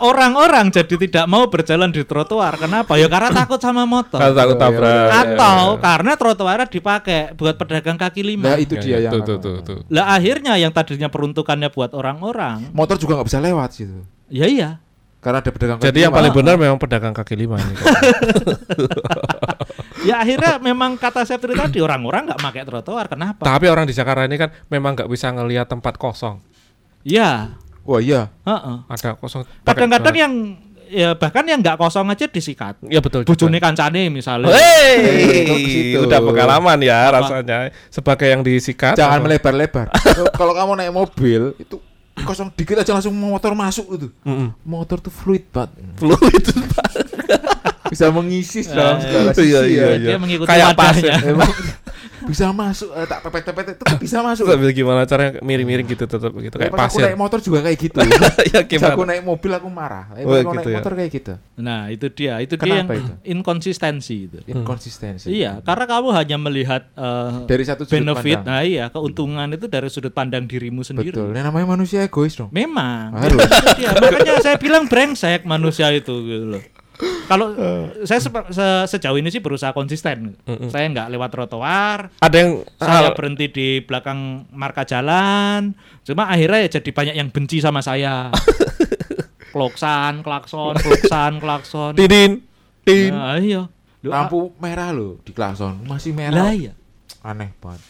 Orang-orang 0.00 0.72
jadi 0.72 0.94
tidak 0.96 1.24
mau 1.28 1.44
berjalan 1.46 1.88
di 1.88 2.00
trotoar. 2.02 2.56
Kenapa? 2.56 2.96
Ya 2.96 3.04
karena 3.04 3.28
takut 3.30 3.58
sama 3.58 3.84
motor. 3.84 4.16
Kalau 4.16 4.32
takut 4.32 4.56
Iya, 4.56 4.62
tabrak 4.62 4.96
iya, 4.96 5.12
Atau 5.12 5.58
karena 5.76 6.10
trotoarnya 6.16 6.66
dipakai 6.66 7.18
buat 7.36 7.54
pedagang 7.54 7.94
kaki 7.94 8.20
lima. 8.24 8.46
Nah 8.46 8.56
itu 8.56 8.74
Ya, 8.74 8.80
dia 8.80 8.90
ya, 8.90 8.96
yang 9.06 9.12
tuh, 9.12 9.20
tuh, 9.22 9.36
tuh, 9.38 9.54
tuh. 9.60 9.78
Lah 9.88 10.10
akhirnya 10.10 10.56
yang 10.56 10.70
tadinya 10.70 11.06
peruntukannya 11.06 11.68
buat 11.68 11.92
orang-orang, 11.92 12.72
Motor 12.72 12.96
juga 12.96 13.12
nggak 13.14 13.26
bisa 13.28 13.38
lewat 13.38 13.68
situ. 13.70 13.98
ya 14.26 14.46
iya. 14.48 14.70
Karena 15.20 15.36
ada 15.38 15.50
pedagang 15.52 15.76
Jadi 15.76 15.92
kaki 15.92 16.00
yang 16.00 16.10
lima. 16.10 16.16
paling 16.16 16.32
benar 16.32 16.54
memang 16.56 16.78
pedagang 16.80 17.12
kaki 17.12 17.34
lima 17.36 17.54
ini. 17.60 17.74
Ya 20.00 20.24
akhirnya 20.24 20.56
memang 20.56 20.96
kata 20.96 21.28
Septri 21.28 21.52
tadi 21.52 21.76
orang-orang 21.84 22.32
nggak 22.32 22.40
pakai 22.40 22.62
trotoar. 22.64 23.04
Kenapa? 23.04 23.44
Tapi 23.44 23.68
orang 23.68 23.84
di 23.84 23.92
Jakarta 23.92 24.24
ini 24.24 24.40
kan 24.40 24.48
memang 24.72 24.96
nggak 24.96 25.10
bisa 25.12 25.28
ngelihat 25.28 25.68
tempat 25.68 26.00
kosong. 26.00 26.40
Ya, 27.04 27.56
Wah 27.84 28.00
iya. 28.00 28.28
heeh. 28.44 28.76
Ada 28.88 29.16
kosong. 29.16 29.44
Kadang-kadang 29.64 30.16
yang 30.16 30.32
ya 30.90 31.12
bahkan 31.16 31.44
yang 31.44 31.60
nggak 31.60 31.76
kosong 31.76 32.08
aja 32.08 32.24
disikat. 32.28 32.80
ya 32.88 33.00
betul. 33.04 33.28
Bojone 33.28 33.60
kancane 33.60 34.08
misalnya. 34.08 34.52
Hei, 34.52 35.60
situ. 35.60 36.00
udah 36.08 36.20
pengalaman 36.20 36.78
ya 36.80 37.08
Apa? 37.08 37.20
rasanya 37.20 37.68
sebagai 37.92 38.28
yang 38.28 38.40
disikat. 38.40 38.96
Jangan 38.96 39.20
melebar-lebar. 39.20 39.92
Kalau- 40.38 40.56
kamu 40.56 40.72
naik 40.80 40.92
mobil 40.92 41.52
itu 41.60 41.76
kosong 42.20 42.52
dikit 42.52 42.80
aja 42.80 42.92
langsung 42.96 43.12
motor 43.16 43.52
masuk 43.52 43.86
itu. 43.96 44.08
Mm-mm. 44.24 44.52
Motor 44.64 45.00
tuh 45.00 45.12
fluid 45.12 45.44
banget. 45.52 45.76
Fluid. 45.96 46.44
bisa 47.90 48.06
mengisi 48.08 48.62
dalam 48.64 48.96
Eh, 48.96 49.02
segala 49.02 49.22
iya, 49.26 49.34
sisi 49.34 49.44
iya, 49.44 49.60
ya. 49.60 49.86
iya. 49.90 50.08
Dia 50.08 50.16
mengikuti 50.16 50.46
Kayak 50.46 50.68
pas 50.72 50.96
ya. 50.96 51.16
Emang 51.26 51.50
bisa 52.20 52.52
masuk 52.52 52.92
eh, 52.92 53.02
tak 53.04 53.24
pepet-pepet 53.24 53.66
itu 53.74 53.82
bisa 53.98 54.20
masuk. 54.20 54.44
Tapi 54.46 54.70
gimana 54.70 55.02
caranya 55.02 55.40
miring-miring 55.40 55.88
gitu 55.88 56.04
tetap 56.04 56.30
gitu 56.30 56.52
kayak 56.54 56.70
Pas 56.70 56.86
aku 56.86 57.00
naik 57.00 57.16
motor 57.16 57.40
juga 57.40 57.58
kayak 57.60 57.78
gitu. 57.80 57.96
ya 58.46 58.60
aku 58.62 58.70
gimana? 58.70 58.94
naik 59.08 59.22
mobil 59.24 59.50
aku 59.50 59.66
marah. 59.66 60.04
Oh, 60.14 60.30
kalau 60.30 60.52
gitu 60.52 60.54
naik 60.54 60.68
ya. 60.68 60.76
motor 60.78 60.92
kayak 60.94 61.10
gitu. 61.10 61.32
Nah, 61.56 61.80
itu 61.88 62.06
dia. 62.08 62.34
Itu 62.38 62.54
dia 62.54 62.70
yang 62.76 62.86
Kenapa 62.86 62.94
itu? 62.94 63.12
inkonsistensi 63.26 64.16
itu. 64.28 64.38
Inkonsistensi. 64.46 65.26
Iya, 65.26 65.58
karena 65.60 65.84
kamu 65.88 66.08
hanya 66.12 66.36
melihat 66.38 66.82
eh, 66.92 67.30
Dari 67.48 67.64
satu 67.64 67.82
sudut 67.82 67.96
benefit, 67.96 68.38
pandang. 68.38 68.54
nah 68.54 68.62
iya, 68.62 68.84
keuntungan 68.86 69.48
itu 69.50 69.66
dari 69.66 69.88
sudut 69.88 70.12
pandang 70.12 70.44
dirimu 70.44 70.84
sendiri. 70.84 71.10
Betul. 71.10 71.32
Ini 71.32 71.42
namanya 71.42 71.74
manusia 71.74 72.04
egois 72.04 72.36
dong. 72.36 72.52
Memang. 72.52 73.16
Harus. 73.16 73.42
Dia. 73.74 73.90
Makanya 73.96 74.38
saya 74.38 74.54
bilang 74.54 74.86
brengsek 74.86 75.42
manusia 75.42 75.90
itu 75.90 76.14
gitu 76.20 76.46
loh. 76.54 76.62
Kalau 77.30 77.54
saya 78.02 78.18
sepe- 78.18 78.50
se- 78.50 78.86
sejauh 78.90 79.14
ini 79.14 79.30
sih 79.30 79.38
berusaha 79.38 79.70
konsisten. 79.70 80.34
Saya 80.66 80.90
nggak 80.90 81.08
lewat 81.08 81.30
trotoar, 81.30 82.10
Ada 82.18 82.36
yang 82.36 82.50
saya 82.74 83.06
hal- 83.06 83.14
berhenti 83.14 83.46
di 83.46 83.68
belakang 83.78 84.18
marka 84.50 84.82
jalan. 84.82 85.70
Cuma 86.02 86.26
akhirnya 86.26 86.66
ya 86.66 86.70
jadi 86.72 86.90
banyak 86.90 87.14
yang 87.14 87.30
benci 87.30 87.62
sama 87.62 87.78
saya. 87.80 88.34
klakson, 89.54 90.22
klakson, 90.22 90.74
klakson, 90.74 91.32
klakson. 91.38 91.92
Tidin, 91.94 92.42
tin. 92.82 93.10
Nah, 93.10 93.38
iya. 93.38 93.66
Loh, 94.00 94.10
ah, 94.10 94.24
Lampu 94.24 94.50
merah 94.58 94.90
loh 94.90 95.18
di 95.20 95.30
klakson. 95.30 95.84
Masih 95.84 96.10
Lah 96.10 96.18
merah. 96.20 96.50
iya. 96.50 96.72
Aneh 97.20 97.52
banget. 97.54 97.82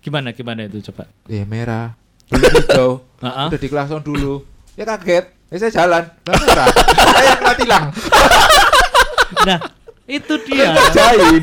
Gimana 0.00 0.32
gimana 0.32 0.66
itu 0.66 0.82
coba? 0.84 1.06
Ya 1.24 1.44
merah. 1.44 1.94
Belum 2.26 2.50
hijau. 2.50 2.90
Heeh. 3.20 3.46
Udah 3.50 3.60
di 3.60 3.68
klakson 3.68 4.02
dulu. 4.02 4.42
Ya 4.74 4.84
kaget. 4.84 5.30
Ya 5.48 5.56
saya 5.58 5.72
jalan. 5.74 6.02
Lah 6.26 6.34
merah. 6.34 6.66
saya 7.14 7.32
kena 7.38 7.52
tilang. 7.54 7.84
Nah, 9.46 9.58
itu 10.06 10.34
dia. 10.48 10.76
Jain. 10.92 11.42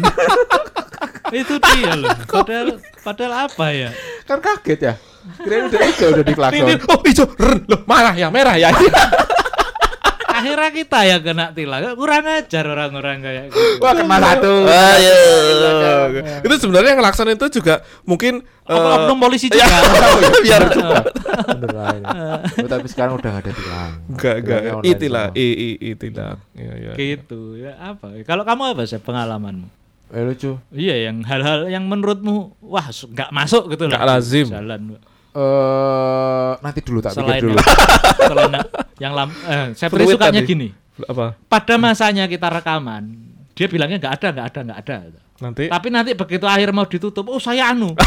itu 1.29 1.55
dia 1.62 1.91
loh. 1.93 2.10
Padahal 2.25 2.67
padahal 3.05 3.34
apa 3.50 3.65
ya? 3.72 3.89
kan 4.25 4.39
kaget 4.41 4.79
ya. 4.81 4.93
Kirain 5.43 5.67
udah 5.69 5.79
hijau 5.84 6.08
udah 6.15 6.25
di 6.25 6.34
klakson. 6.34 6.65
Oh, 6.89 7.00
hijau. 7.05 7.27
Ren. 7.38 7.60
Loh, 7.69 7.81
marah 7.86 8.15
ya, 8.15 8.27
merah 8.34 8.55
ya. 8.55 8.72
Akhirnya 10.39 10.69
kita 10.72 11.00
ya 11.03 11.17
kena 11.19 11.46
tilang. 11.51 11.93
Kurang 11.93 12.24
ajar 12.25 12.65
orang-orang 12.65 13.17
kayak 13.19 13.43
gitu. 13.51 13.84
Wah 13.84 13.93
kena 13.93 14.17
satu. 14.17 14.53
Ah, 14.65 14.96
iya. 14.96 15.13
Itu 16.39 16.55
sebenarnya 16.58 16.96
yang 16.96 17.00
ngelakson 17.03 17.27
itu 17.29 17.46
juga 17.60 17.84
mungkin 18.03 18.41
eh, 18.65 18.96
Oknum 18.96 19.17
polisi 19.19 19.51
ya, 19.51 19.67
juga. 19.67 19.77
biar. 20.46 20.63
Oh, 22.60 22.67
tapi 22.67 22.88
sekarang 22.88 23.17
udah 23.17 23.34
ada 23.41 23.51
tilang. 23.51 23.91
enggak 24.10 24.36
enggak 24.41 24.62
itilah 24.84 25.25
i 25.34 25.48
i 25.48 25.69
itilah 25.93 26.34
ya 26.53 26.74
ya 26.75 26.91
gitu 26.96 27.55
ya 27.55 27.75
apa 27.77 28.12
kalau 28.24 28.43
kamu 28.43 28.75
apa 28.75 28.81
sih 28.86 29.00
pengalamanmu 29.00 29.67
Eh 30.10 30.25
lucu. 30.25 30.58
iya 30.74 31.05
yang 31.05 31.22
hal-hal 31.22 31.69
yang 31.69 31.86
menurutmu 31.86 32.58
wah 32.65 32.89
nggak 32.89 33.29
masuk 33.29 33.69
gitu 33.69 33.86
Nggak 33.86 34.01
lah 34.01 34.17
lazim. 34.17 34.50
Eh 34.50 34.65
jalan 35.29 36.53
nanti 36.59 36.79
dulu 36.81 37.00
tak 37.00 37.13
pikir 37.13 37.24
selain 37.24 37.41
dulu. 37.45 37.53
yang, 37.53 37.65
selain 38.29 38.51
yang 39.00 39.13
lam 39.13 39.29
eh, 39.45 39.67
saya 39.77 39.89
Fluid 39.89 40.17
sukanya 40.17 40.41
tadi. 40.41 40.50
gini. 40.50 40.67
Apa? 41.05 41.25
Pada 41.48 41.75
masanya 41.77 42.25
kita 42.25 42.48
rekaman 42.50 43.03
dia 43.53 43.67
bilangnya 43.67 43.98
nggak 44.00 44.13
ada 44.19 44.27
nggak 44.33 44.48
ada 44.51 44.59
nggak 44.65 44.79
ada. 44.83 44.98
Nanti. 45.39 45.63
Tapi 45.71 45.88
nanti 45.88 46.12
begitu 46.15 46.43
akhir 46.43 46.69
mau 46.74 46.83
ditutup 46.83 47.25
oh 47.29 47.39
saya 47.39 47.71
anu. 47.71 47.93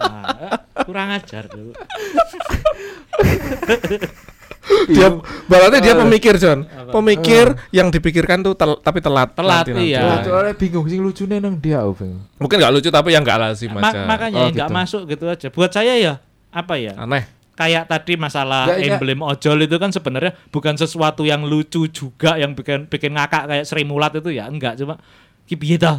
Nah, 0.00 0.56
kurang 0.88 1.12
ajar 1.12 1.44
dulu 1.44 1.76
dia 4.90 5.08
berarti 5.44 5.78
dia 5.78 5.94
pemikir 5.94 6.34
John 6.36 6.62
pemikir 6.88 7.46
yang 7.70 7.88
dipikirkan 7.88 8.40
tuh 8.40 8.54
tel- 8.54 8.78
tapi 8.78 8.98
telat 8.98 9.30
Telat, 9.32 9.62
nanti-nanti. 9.62 9.90
iya. 9.90 10.20
Soalnya 10.20 10.54
bingung 10.54 10.86
sih 10.86 10.96
lucunya 10.96 11.38
nang 11.38 11.54
dia 11.54 11.82
bingung. 11.82 12.22
mungkin 12.36 12.56
nggak 12.56 12.72
lucu 12.72 12.88
tapi 12.88 13.10
yang 13.10 13.22
nggak 13.22 13.38
lazim 13.40 13.70
Ma- 13.70 13.82
aja 13.84 14.02
makanya 14.04 14.36
Oh, 14.36 14.42
ya 14.42 14.52
nggak 14.52 14.68
gitu. 14.68 14.78
masuk 14.78 15.02
gitu 15.06 15.24
aja 15.26 15.46
buat 15.48 15.70
saya 15.70 15.94
ya 15.94 16.14
apa 16.48 16.74
ya 16.74 16.94
aneh 16.96 17.24
kayak 17.52 17.86
tadi 17.86 18.16
masalah 18.16 18.66
nggak. 18.66 18.96
emblem 18.96 19.20
ojol 19.20 19.58
itu 19.60 19.76
kan 19.76 19.90
sebenarnya 19.90 20.32
bukan 20.48 20.74
sesuatu 20.74 21.22
yang 21.22 21.44
lucu 21.44 21.86
juga 21.86 22.34
yang 22.34 22.52
bikin 22.52 22.86
bikin 22.86 23.12
ngakak 23.12 23.46
kayak 23.46 23.64
Sri 23.64 23.84
Mulat 23.84 24.14
itu 24.14 24.30
ya 24.30 24.46
enggak 24.46 24.74
cuma 24.74 24.96
ki 25.44 25.54
piye 25.54 25.76
dah. 25.76 25.98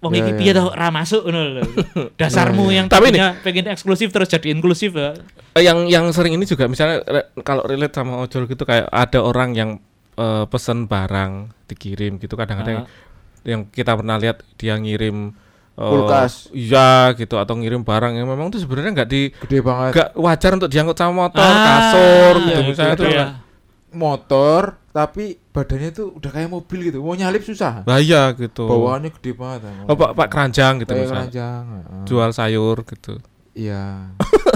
Wong 0.00 0.10
Ya, 0.10 0.18
iki 0.18 0.30
ya. 0.30 0.36
piye 0.36 0.52
dah 0.52 0.64
ra 0.70 0.88
masuk 0.88 1.22
ngono 1.22 1.40
lho. 1.50 1.62
dasarmu 2.20 2.68
yang 2.68 2.86
Tapi 2.86 3.08
tadinya 3.10 3.36
pengen 3.38 3.68
eksklusif 3.68 4.08
terus 4.08 4.26
jadi 4.26 4.50
inklusif 4.50 4.90
ya 4.90 5.12
Eh, 5.52 5.60
yang 5.60 5.84
yang 5.84 6.08
sering 6.08 6.32
ini 6.32 6.44
juga 6.44 6.64
misalnya 6.64 7.02
re- 7.02 7.28
kalau 7.40 7.60
relate 7.62 7.92
sama 7.92 8.16
ojol 8.18 8.44
gitu 8.44 8.62
kayak 8.62 8.86
ada 8.86 9.18
orang 9.18 9.52
yang 9.52 9.70
eh, 10.14 10.44
pesen 10.46 10.84
barang 10.84 11.32
dikirim 11.66 12.16
gitu 12.16 12.32
kadang-kadang 12.32 12.82
Ah. 12.82 12.88
yang 13.42 13.64
kita 13.66 13.92
pernah 13.92 14.16
lihat 14.16 14.40
dia 14.54 14.74
ngirim 14.74 15.36
eh, 15.72 15.84
Kulkas. 15.86 16.48
iya 16.50 16.88
gitu 17.12 17.36
atau 17.36 17.54
ngirim 17.54 17.80
barang 17.80 18.14
yang 18.14 18.24
memang 18.26 18.48
tuh 18.48 18.58
sebenarnya 18.58 18.92
nggak 18.94 19.10
di 19.10 19.22
Gede 19.38 19.60
banget. 19.60 19.90
nggak 19.92 20.08
wajar 20.14 20.50
untuk 20.54 20.68
diangkut 20.68 20.96
sama 20.96 21.12
motor 21.24 21.40
Ah, 21.42 21.60
kasur 21.62 22.34
iya, 22.36 22.44
gitu 22.46 22.56
itu 22.58 22.68
misalnya 22.70 22.94
tuh 22.94 23.06
dia. 23.06 23.26
Motor 23.90 24.79
tapi 24.90 25.24
badannya 25.48 25.90
tuh 25.90 26.10
udah 26.12 26.30
kayak 26.30 26.48
mobil 26.48 26.78
gitu. 26.84 26.98
Mau 26.98 27.14
nyalip 27.14 27.40
susah. 27.40 27.82
bahaya 27.82 28.30
gitu 28.32 28.66
Bawaannya 28.66 29.10
gede 29.12 29.32
banget. 29.32 29.62
oh 29.84 29.94
pak 29.94 30.10
pak 30.12 30.26
keranjang 30.26 30.72
gitu 30.78 30.90
Kayak 30.90 31.02
misalnya 31.04 31.22
keranjang. 31.24 31.62
heeh. 31.64 32.02
jual 32.04 32.30
sayur 32.30 32.76
gitu 32.82 33.12
Iya. 33.52 33.84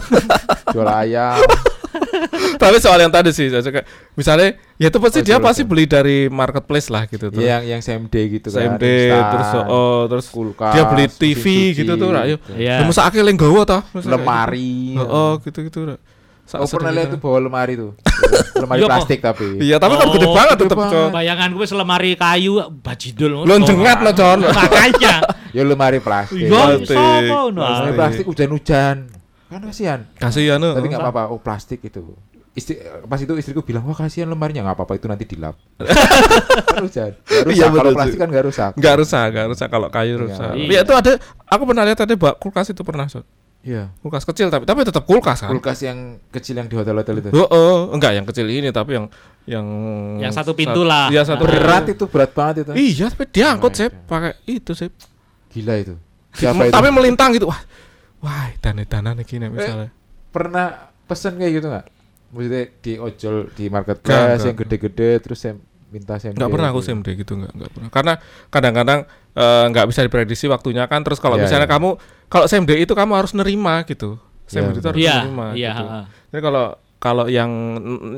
Jual 0.73 0.89
ayam. 0.89 1.39
tapi 2.57 2.77
soal 2.77 2.99
yang 2.99 3.09
tadi 3.09 3.31
sih 3.31 3.47
saya 3.47 3.63
misalnya 4.15 4.59
ya 4.77 4.89
itu 4.89 4.99
pasti 4.99 5.19
Oh, 5.21 5.25
dia 5.25 5.39
pasti 5.39 5.63
beli 5.63 5.85
dari 5.85 6.27
marketplace 6.27 6.89
lah 6.89 7.07
gitu 7.07 7.31
tuh 7.31 7.39
Iya, 7.39 7.63
yang 7.63 7.79
yang 7.79 7.81
SMD 7.81 8.15
gitu 8.33 8.49
kan. 8.49 8.75
CMD 8.75 8.85
instan, 8.85 9.23
terus 9.31 9.49
oh 9.69 10.01
terus 10.09 10.27
kulkas, 10.29 10.73
dia 10.73 10.83
beli 10.85 11.07
TV 11.07 11.45
cuci, 11.71 11.77
gitu 11.77 11.93
tuh 11.95 12.09
rak 12.11 12.25
yuk 12.29 12.41
Iya. 12.51 12.83
Lu 12.83 12.91
masa 12.91 13.03
akhirnya 13.05 13.31
nggawa 13.31 13.63
toh 13.65 13.83
Masa 13.93 14.09
lemari. 14.11 14.95
gitu. 14.95 15.07
oh 15.07 15.33
gitu 15.39 15.59
gitu 15.61 15.79
Sa- 15.87 16.01
Oh 16.47 16.69
pernah 16.69 16.93
lihat 16.93 17.09
tuh 17.09 17.19
bawa 17.19 17.41
lemari 17.41 17.75
tuh. 17.75 17.97
lemari 18.63 18.81
plastik 18.83 19.19
tapi. 19.19 19.59
iya 19.59 19.77
tapi 19.77 19.97
kan 19.97 20.07
Oh, 20.07 20.13
gede 20.13 20.27
banget 20.27 20.55
gede 20.55 20.63
tetep 20.63 20.77
banget. 20.77 20.95
cok 20.95 21.09
bayangan 21.11 21.49
gue 21.51 21.67
selemari 21.67 22.11
kayu 22.15 22.53
bajidul 22.79 23.33
lo 23.41 23.55
jengat 23.59 23.99
lo 23.99 24.13
con 24.13 24.39
makanya 24.55 25.15
Ya 25.51 25.63
lemari 25.63 25.99
plastik. 25.99 26.37
iya 26.37 26.51
Plastik. 26.51 26.95
sopo 26.95 27.41
no 27.49 27.61
Lemari 27.61 27.65
Plastik. 27.65 27.97
plastik 27.97 28.25
hujan-hujan. 28.27 28.97
Kan 29.47 29.61
kasihan. 29.63 30.01
kasih 30.15 30.43
ya 30.45 30.55
no 30.57 30.73
Tapi 30.73 30.87
nggak 30.87 31.01
apa-apa. 31.01 31.23
Oh 31.29 31.39
plastik 31.39 31.81
itu. 31.81 32.03
Istri, 32.53 32.79
pas 33.03 33.19
itu 33.19 33.35
istriku 33.35 33.61
bilang 33.61 33.83
wah 33.83 33.97
kasihan 33.97 34.27
lemarinya 34.27 34.63
nggak 34.63 34.77
apa-apa 34.77 34.95
itu 34.95 35.07
nanti 35.07 35.25
dilap. 35.25 35.59
kan 36.69 36.81
hujan. 36.81 37.13
Rusak. 37.19 37.51
Iya, 37.51 37.67
Kalau 37.67 37.75
betul 37.81 37.95
plastik 37.95 38.19
kan 38.21 38.29
nggak 38.29 38.45
rusak. 38.45 38.71
nggak 38.75 38.95
rusak 38.97 39.27
nggak 39.29 39.47
rusak 39.49 39.69
kalau 39.69 39.89
kayu 39.89 40.13
Iya. 40.13 40.23
rusak 40.23 40.53
Iya. 40.55 40.81
Itu 40.83 40.93
ada 40.93 41.11
aku 41.45 41.63
pernah 41.65 41.83
lihat 41.83 41.99
ada 41.99 42.15
bak 42.15 42.35
kulkas 42.37 42.69
itu 42.69 42.83
pernah 42.83 43.07
Son. 43.07 43.25
Iya. 43.65 43.89
kulkas 43.99 44.23
kecil 44.23 44.47
tapi 44.47 44.63
tapi 44.63 44.85
tetap 44.85 45.03
kulkas 45.03 45.41
kan 45.41 45.49
Kulkas 45.49 45.81
yang 45.81 46.21
kecil 46.29 46.55
yang 46.55 46.69
di 46.69 46.77
hotel-hotel 46.77 47.17
itu. 47.19 47.29
oh, 47.33 47.49
oh 47.49 47.79
enggak 47.91 48.13
yang 48.13 48.23
kecil 48.23 48.45
ini 48.45 48.69
tapi 48.69 48.95
yang 48.95 49.09
yang 49.45 49.65
Yang 50.21 50.33
satu 50.35 50.53
pintu 50.53 50.85
sat- 50.85 50.89
lah. 50.89 51.07
iya 51.09 51.23
satu 51.23 51.43
Nah. 51.43 51.51
Berat 51.51 51.85
itu 51.89 52.05
berat 52.05 52.31
banget 52.31 52.55
itu. 52.61 52.73
iya 52.75 53.07
tapi 53.09 53.25
dia 53.27 53.47
angkut 53.51 53.73
Oh, 53.73 53.77
sih 53.77 53.87
iya. 53.87 54.05
pakai 54.05 54.33
itu 54.47 54.73
sih 54.73 54.89
Gila 55.51 55.75
itu. 55.77 55.95
Siapa 56.31 56.61
itu? 56.63 56.73
tapi 56.73 56.89
melintang 56.91 57.33
gitu 57.33 57.47
wah 57.47 57.61
wah 58.21 58.53
dana 58.59 58.83
dana 58.83 59.11
nih 59.13 59.25
gini 59.25 59.49
misalnya 59.49 59.89
pernah 60.29 60.67
pesen 61.03 61.35
kayak 61.35 61.53
gitu 61.55 61.67
nggak? 61.67 61.87
Maksudnya 62.29 62.63
di 62.79 62.93
ojol 62.97 63.35
di 63.51 63.65
marketplace 63.69 64.43
yang 64.43 64.57
gede-gede 64.57 65.11
terus 65.21 65.39
saya 65.39 65.55
minta 65.95 66.19
nggak 66.19 66.51
pernah 66.51 66.69
aku 66.69 66.81
CMD 66.81 67.09
gitu 67.15 67.33
nggak 67.35 67.53
nggak 67.55 67.71
pernah 67.71 67.89
karena 67.89 68.13
kadang-kadang 68.51 69.01
eh, 69.33 69.65
nggak 69.71 69.87
bisa 69.87 70.01
diprediksi 70.03 70.47
waktunya 70.47 70.85
kan 70.85 71.01
terus 71.01 71.19
kalau 71.19 71.39
Iya, 71.39 71.47
misalnya 71.47 71.65
iya. 71.65 71.75
kamu 71.75 71.91
kalau 72.27 72.47
CMD 72.47 72.71
itu 72.77 72.93
kamu 72.93 73.13
harus 73.15 73.33
nerima 73.33 73.87
gitu 73.87 74.19
CMD 74.45 74.75
Iya, 74.75 74.81
itu 74.83 74.87
harus 74.89 74.99
iya 75.01 75.17
nerima 75.23 75.47
iya 75.53 75.71
gitu. 75.73 75.85
ha-ha. 75.87 76.01
jadi 76.29 76.41
kalau 76.43 76.67
kalau 76.99 77.25
yang 77.27 77.51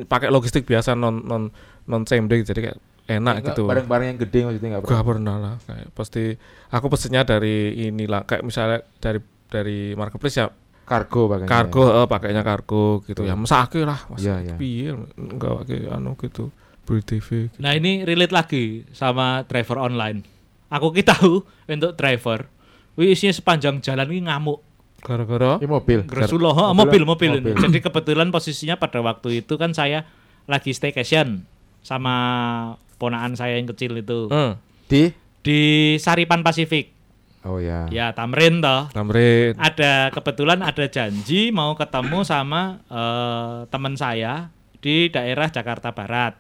pakai 0.05 0.29
logistik 0.29 0.65
biasa 0.65 0.95
non 0.95 1.21
non 1.21 1.53
non 1.85 2.03
CMD 2.03 2.43
jadi 2.45 2.61
kayak 2.65 2.79
enak 3.07 3.35
gitu 3.45 3.67
Barang-barang 3.67 4.07
yang 4.09 4.19
gede 4.19 4.41
maksudnya 4.43 4.69
nggak 4.69 4.83
pernah. 4.83 4.95
Gak 4.95 5.07
pernah 5.07 5.37
lah 5.37 5.55
kayak 5.63 5.89
pasti 5.93 6.25
aku 6.69 6.87
pesennya 6.89 7.23
dari 7.23 7.57
inilah 7.87 8.25
kayak 8.25 8.43
misalnya 8.43 8.83
dari 8.99 9.21
dari 9.47 9.79
marketplace 9.93 10.37
ya 10.37 10.51
Kargo 10.83 11.27
pakainya. 11.27 11.51
kargo 11.51 11.83
eh, 11.93 12.07
pakainya 12.07 12.43
kargo 12.43 13.03
gitu 13.03 13.23
ya 13.23 13.35
masa 13.35 13.67
lah 13.67 14.01
masa 14.07 14.23
Iya, 14.23 14.35
iya. 14.43 14.55
piye 14.55 14.91
enggak 15.15 15.53
pakai 15.63 15.79
anu 15.87 16.15
gitu 16.15 16.51
beli 16.87 17.03
TV 17.03 17.51
gitu. 17.51 17.57
Nah 17.59 17.75
ini 17.75 18.07
relate 18.07 18.31
lagi 18.31 18.87
sama 18.95 19.43
driver 19.45 19.83
online. 19.83 20.23
Aku 20.71 20.95
kita 20.95 21.19
tahu 21.19 21.43
untuk 21.67 21.93
driver, 21.99 22.47
wih 22.95 23.11
isinya 23.11 23.35
sepanjang 23.35 23.83
jalan 23.83 24.07
ini 24.11 24.31
ngamuk. 24.31 24.63
gara-gara 25.07 25.63
Ini 25.63 25.71
mobil. 25.71 26.03
Gresuloh, 26.03 26.51
oh, 26.51 26.75
Mobil- 26.75 27.03
mobil, 27.03 27.03
mobil, 27.07 27.31
ini. 27.39 27.55
mobil. 27.55 27.63
Jadi 27.69 27.79
kebetulan 27.79 28.35
posisinya 28.35 28.75
pada 28.75 28.99
waktu 28.99 29.45
itu 29.47 29.55
kan 29.55 29.71
saya 29.71 30.03
lagi 30.51 30.75
staycation 30.75 31.47
sama 31.83 32.15
ponaan 32.99 33.39
saya 33.39 33.61
yang 33.61 33.71
kecil 33.71 33.95
itu 34.03 34.27
hmm. 34.27 34.59
Di 34.91 35.15
di 35.47 35.61
Saripan 36.03 36.43
Pasifik. 36.43 36.91
Oh 37.47 37.63
ya. 37.63 37.87
Ya 37.95 38.11
Tamrin 38.11 38.59
toh. 38.59 38.91
Tamrin 38.91 39.55
Ada 39.55 40.11
kebetulan 40.11 40.59
ada 40.67 40.91
janji 40.91 41.55
mau 41.55 41.79
ketemu 41.79 42.27
sama 42.27 42.83
eh, 42.91 43.71
teman 43.71 43.95
saya 43.95 44.51
di 44.83 45.07
daerah 45.11 45.47
Jakarta 45.51 45.95
Barat. 45.95 46.35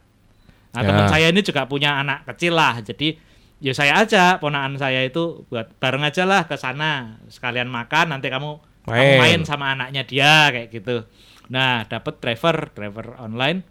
Nah, 0.76 0.83
Ya. 0.83 0.87
teman 0.87 1.06
saya 1.09 1.26
ini 1.28 1.40
juga 1.40 1.64
punya 1.64 1.97
anak 1.97 2.28
kecil 2.28 2.52
lah. 2.52 2.76
Jadi 2.78 3.16
ya 3.56 3.73
saya 3.73 3.97
aja 3.99 4.37
ponakan 4.37 4.76
saya 4.76 5.00
itu 5.00 5.49
buat 5.49 5.73
bareng 5.80 6.04
aja 6.04 6.23
lah 6.23 6.45
ke 6.45 6.54
sana 6.54 7.16
sekalian 7.26 7.66
makan 7.66 8.12
nanti 8.12 8.28
kamu 8.28 8.61
kamu 8.85 8.92
Main. 8.92 9.18
main 9.18 9.40
sama 9.42 9.73
anaknya 9.73 10.04
dia 10.04 10.52
kayak 10.52 10.68
gitu. 10.71 11.09
Nah, 11.49 11.83
dapat 11.83 12.21
driver, 12.21 12.68
driver 12.71 13.16
online. 13.16 13.64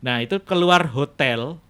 Nah, 0.00 0.18
itu 0.18 0.40
keluar 0.40 0.88
hotel 0.90 1.60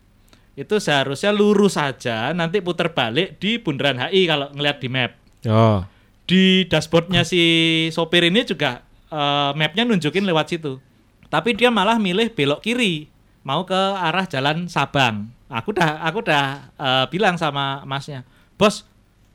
itu 0.54 0.80
seharusnya 0.80 1.30
lurus 1.30 1.76
saja 1.76 2.32
nanti 2.32 2.64
putar 2.64 2.88
balik 2.90 3.36
di 3.36 3.60
Bundaran 3.60 4.00
HI 4.00 4.24
kalau 4.24 4.48
ngeliat 4.50 4.80
di 4.80 4.88
map 4.88 5.12
Oh. 5.44 5.84
di 6.24 6.64
dashboardnya 6.64 7.22
si 7.22 7.42
sopir 7.90 8.24
ini 8.24 8.40
juga 8.42 8.80
eh, 9.06 9.50
mapnya 9.52 9.84
nunjukin 9.84 10.24
lewat 10.24 10.46
situ 10.48 10.80
tapi 11.28 11.52
dia 11.52 11.68
malah 11.68 12.00
milih 12.00 12.32
belok 12.32 12.64
kiri 12.64 13.04
mau 13.46 13.62
ke 13.62 13.78
arah 13.78 14.26
jalan 14.26 14.66
Sabang. 14.66 15.30
Aku 15.46 15.70
udah 15.70 16.02
aku 16.02 16.26
udah 16.26 16.74
eh, 16.74 17.04
bilang 17.14 17.38
sama 17.38 17.86
masnya 17.86 18.26
bos 18.58 18.82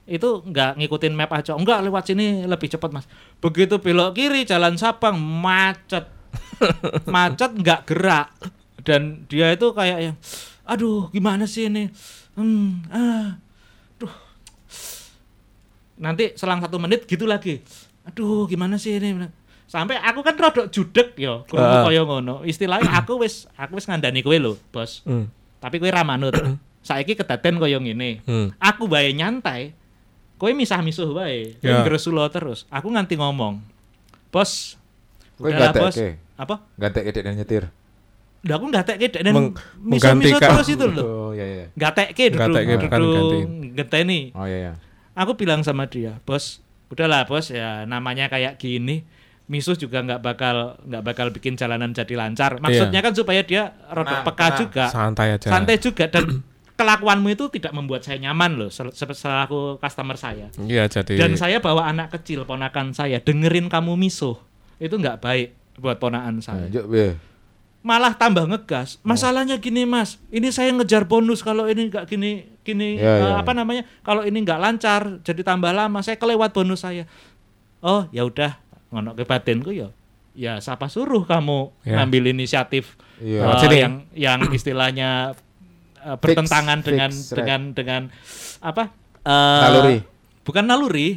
itu 0.04 0.44
nggak 0.44 0.76
ngikutin 0.84 1.16
map 1.16 1.32
aja. 1.32 1.56
Enggak 1.56 1.80
lewat 1.88 2.12
sini 2.12 2.44
lebih 2.44 2.68
cepat 2.68 2.92
mas. 2.92 3.08
Begitu 3.40 3.80
belok 3.80 4.20
kiri 4.20 4.44
jalan 4.44 4.76
Sabang 4.76 5.16
macet. 5.16 6.12
Macet 7.14 7.52
nggak 7.58 7.90
gerak. 7.90 8.32
Dan 8.84 9.26
dia 9.28 9.52
itu 9.52 9.72
kayak 9.72 10.00
yang 10.00 10.16
aduh 10.68 11.10
gimana 11.12 11.48
sih 11.48 11.72
ini? 11.72 11.88
Hmm 12.36 12.84
ah 12.92 13.40
nanti 16.02 16.34
selang 16.34 16.60
satu 16.60 16.82
menit 16.82 17.06
gitu 17.06 17.30
lagi. 17.30 17.62
Aduh 18.10 18.50
gimana 18.50 18.76
sih 18.82 18.98
ini 18.98 19.16
sampai 19.72 19.96
aku 19.98 20.20
kan 20.20 20.36
rodok 20.36 20.68
judek 20.68 21.16
yo 21.16 21.48
Ah. 21.48 21.48
krungu 21.48 21.78
kaya 21.88 22.02
ngono 22.04 22.36
istilahnya 22.44 22.92
aku 23.00 23.16
wis 23.18 23.48
aku 23.56 23.80
wis 23.80 23.88
ngandani 23.88 24.20
kowe 24.20 24.36
lho 24.36 24.60
bos 24.70 25.00
Hmm. 25.02 25.32
tapi 25.58 25.80
kowe 25.80 25.88
ra 25.88 26.04
manut 26.04 26.36
saiki 26.82 27.16
kedaden 27.16 27.56
kaya 27.56 27.80
ngene 27.80 28.20
Hmm. 28.22 28.52
aku 28.58 28.86
bae 28.86 29.10
nyantai 29.10 29.72
kowe 30.36 30.52
misah-misuh 30.52 31.14
bae 31.14 31.56
kowe 31.56 31.72
Ya. 31.72 31.82
ngresulo 31.82 32.28
terus 32.28 32.68
aku 32.68 32.90
nganti 32.90 33.16
ngomong 33.16 33.64
bos 34.28 34.76
Kowe 35.34 35.48
udahlah, 35.48 35.72
nggak 35.72 35.74
bos 35.80 35.96
teke? 35.96 36.10
apa 36.36 36.56
Gantek 36.76 37.04
kedek 37.04 37.24
dan 37.24 37.34
nyetir. 37.34 37.64
Udah 38.42 38.56
aku 38.58 38.66
nggak 38.68 38.86
teke 38.86 39.08
dan 39.16 39.32
Meng- 39.32 39.54
misuh-misuh 39.80 40.38
terus 40.38 40.68
itu 40.68 40.86
loh 40.88 41.06
Oh 41.06 41.32
iya 41.32 41.46
iya. 41.46 41.66
duduk 41.72 42.58
teke, 42.58 42.74
bukan 42.82 43.00
duduk 43.00 43.16
gantiin. 43.16 43.50
ngenteni 43.72 44.20
Oh 44.34 44.44
iya 44.44 44.58
iya. 44.60 44.74
aku 45.14 45.32
bilang 45.34 45.62
sama 45.62 45.86
dia 45.86 46.20
bos 46.22 46.60
udahlah 46.90 47.24
bos 47.24 47.48
ya 47.48 47.86
namanya 47.86 48.28
kayak 48.28 48.58
gini 48.58 49.06
misuh 49.52 49.76
juga 49.76 50.00
nggak 50.00 50.24
bakal 50.24 50.80
nggak 50.82 51.04
bakal 51.04 51.28
bikin 51.28 51.60
jalanan 51.60 51.92
jadi 51.92 52.16
lancar 52.16 52.56
maksudnya 52.58 53.04
kan 53.04 53.12
supaya 53.12 53.44
dia 53.44 53.76
rada 53.86 54.08
Tenang, 54.08 54.24
peka 54.24 54.46
tenang. 54.48 54.60
juga 54.62 54.86
Santai 54.88 55.28
aja. 55.36 55.48
santai 55.52 55.76
juga 55.76 56.08
dan 56.08 56.24
kelakuanmu 56.80 57.28
itu 57.30 57.52
tidak 57.52 57.76
membuat 57.76 58.02
saya 58.02 58.16
nyaman 58.18 58.56
loh 58.56 58.70
sel- 58.72 58.96
sel- 58.96 59.12
selaku 59.12 59.76
customer 59.78 60.16
saya 60.16 60.48
Iya 60.56 60.88
jadi. 60.88 61.20
dan 61.20 61.36
saya 61.36 61.60
bawa 61.60 61.86
anak 61.86 62.16
kecil 62.16 62.48
ponakan 62.48 62.96
saya 62.96 63.20
dengerin 63.20 63.68
kamu 63.68 64.00
misuh 64.00 64.40
itu 64.80 64.96
nggak 64.96 65.20
baik 65.20 65.52
buat 65.76 66.00
ponakan 66.00 66.40
saya 66.40 66.72
piye? 66.72 67.20
malah 67.82 68.14
tambah 68.14 68.46
ngegas. 68.46 69.02
Masalahnya 69.02 69.58
gini 69.58 69.90
mas, 69.90 70.22
ini 70.30 70.54
saya 70.54 70.70
ngejar 70.70 71.02
bonus 71.02 71.42
kalau 71.42 71.66
ini 71.66 71.90
nggak 71.90 72.06
gini 72.06 72.46
gini 72.62 73.02
ya, 73.02 73.42
apa 73.42 73.52
ya. 73.52 73.58
namanya? 73.58 73.84
Kalau 74.06 74.22
ini 74.22 74.38
nggak 74.38 74.62
lancar 74.62 75.02
jadi 75.26 75.42
tambah 75.42 75.74
lama, 75.74 75.98
saya 76.06 76.14
kelewat 76.14 76.54
bonus 76.54 76.86
saya. 76.86 77.10
Oh 77.82 78.06
ya 78.14 78.22
udah 78.22 78.54
ngono 78.92 79.16
ke 79.16 79.24
batinku 79.24 79.72
ya. 79.72 79.90
Ya 80.32 80.60
siapa 80.60 80.88
suruh 80.88 81.24
kamu 81.24 81.72
Ya. 81.84 82.00
ngambil 82.00 82.32
inisiatif 82.32 82.96
Iya. 83.18 83.44
eh, 83.46 83.58
Sini. 83.60 83.76
yang 83.80 83.94
yang 84.14 84.40
istilahnya 84.58 85.36
eh, 85.98 86.16
bertentangan 86.16 86.80
fix, 86.80 86.88
dengan 86.88 87.10
right. 87.12 87.32
dengan 87.34 87.62
dengan 87.74 88.02
apa? 88.60 88.84
eh, 89.22 89.62
Naluri. 89.64 89.98
Bukan 90.42 90.66
naluri. 90.66 91.10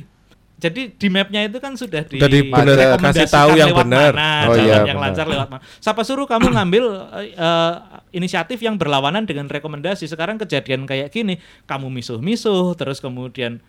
Jadi 0.55 0.97
di 0.97 1.09
mapnya 1.11 1.45
itu 1.45 1.59
kan 1.59 1.75
sudah 1.75 2.07
di 2.07 2.17
di 2.17 2.41
bener, 2.49 2.97
kasih 2.97 3.27
tahu 3.27 3.53
yang 3.53 3.75
mana, 3.75 4.15
Oh, 4.49 4.55
jalan 4.55 4.65
iya, 4.65 4.77
yang 4.87 4.97
bener. 4.97 5.13
lancar 5.13 5.27
lewat 5.27 5.49
mana. 5.51 5.61
Siapa 5.77 6.01
suruh 6.07 6.25
kamu 6.25 6.57
ngambil 6.57 6.85
eh, 7.21 7.35
eh, 7.35 7.73
inisiatif 8.13 8.63
yang 8.63 8.79
berlawanan 8.79 9.27
dengan 9.27 9.51
rekomendasi. 9.51 10.07
Sekarang 10.07 10.39
kejadian 10.39 10.87
kayak 10.87 11.11
gini, 11.11 11.37
kamu 11.67 11.91
misuh-misuh, 11.91 12.73
terus 12.75 13.03
kemudian 13.03 13.61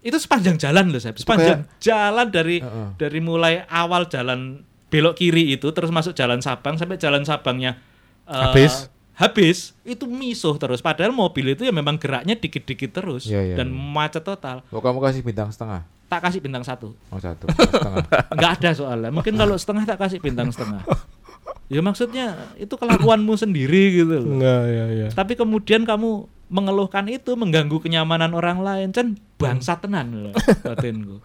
itu 0.00 0.14
sepanjang 0.14 0.56
jalan 0.56 0.88
loh, 0.88 0.98
saya. 0.98 1.12
Sepanjang 1.12 1.66
jalan 1.78 2.26
dari 2.28 2.58
Heeh. 2.58 2.88
dari 2.94 3.18
mulai 3.18 3.66
awal 3.66 4.06
jalan 4.06 4.62
belok 4.88 5.16
kiri 5.16 5.52
itu 5.52 5.68
terus 5.68 5.88
masuk 5.88 6.12
jalan 6.12 6.38
Sabang 6.38 6.74
sampai 6.74 6.96
jalan 6.96 7.20
Sabangnya 7.20 7.76
eh, 8.24 8.32
Habis. 8.32 8.88
habis 9.12 9.58
itu 9.82 10.06
misuh 10.06 10.56
terus 10.56 10.78
padahal 10.78 11.10
mobil 11.10 11.52
itu 11.52 11.60
ya 11.60 11.70
memang 11.70 11.98
geraknya 11.98 12.32
dikit-dikit 12.32 12.94
terus 12.94 13.26
Iya, 13.26 13.42
iya, 13.44 13.54
dan 13.54 13.68
iya. 13.68 13.76
macet 13.76 14.22
total 14.22 14.62
Mau 14.66 14.78
kamu 14.78 15.02
kasih 15.02 15.20
bintang 15.20 15.50
setengah? 15.50 15.82
tak 16.06 16.24
kasih 16.24 16.38
bintang 16.38 16.62
satu 16.62 16.96
Oh 17.10 17.18
satu 17.18 17.44
setengah. 17.50 18.00
nggak 18.38 18.52
ada 18.56 18.70
soalnya 18.72 19.10
mungkin 19.10 19.34
kalau 19.34 19.52
setengah 19.54 19.84
tak 19.84 19.98
kasih 19.98 20.22
bintang 20.22 20.48
setengah 20.48 20.80
ya 21.68 21.82
maksudnya 21.82 22.26
itu 22.56 22.72
kelakuanmu 22.72 23.36
sendiri 23.36 23.98
gitu 23.98 24.16
loh 24.16 24.32
Enggak 24.32 24.62
ya 24.64 24.84
ya. 24.88 25.08
tapi 25.12 25.36
kemudian 25.36 25.84
kamu 25.84 26.24
mengeluhkan 26.48 27.04
itu 27.06 27.32
mengganggu 27.32 27.76
kenyamanan 27.78 28.32
orang 28.32 28.58
lain 28.58 28.88
kan 28.90 29.06
bangsa 29.34 29.76
tenan 29.76 30.06
loh 30.22 30.34
batinku 30.62 31.20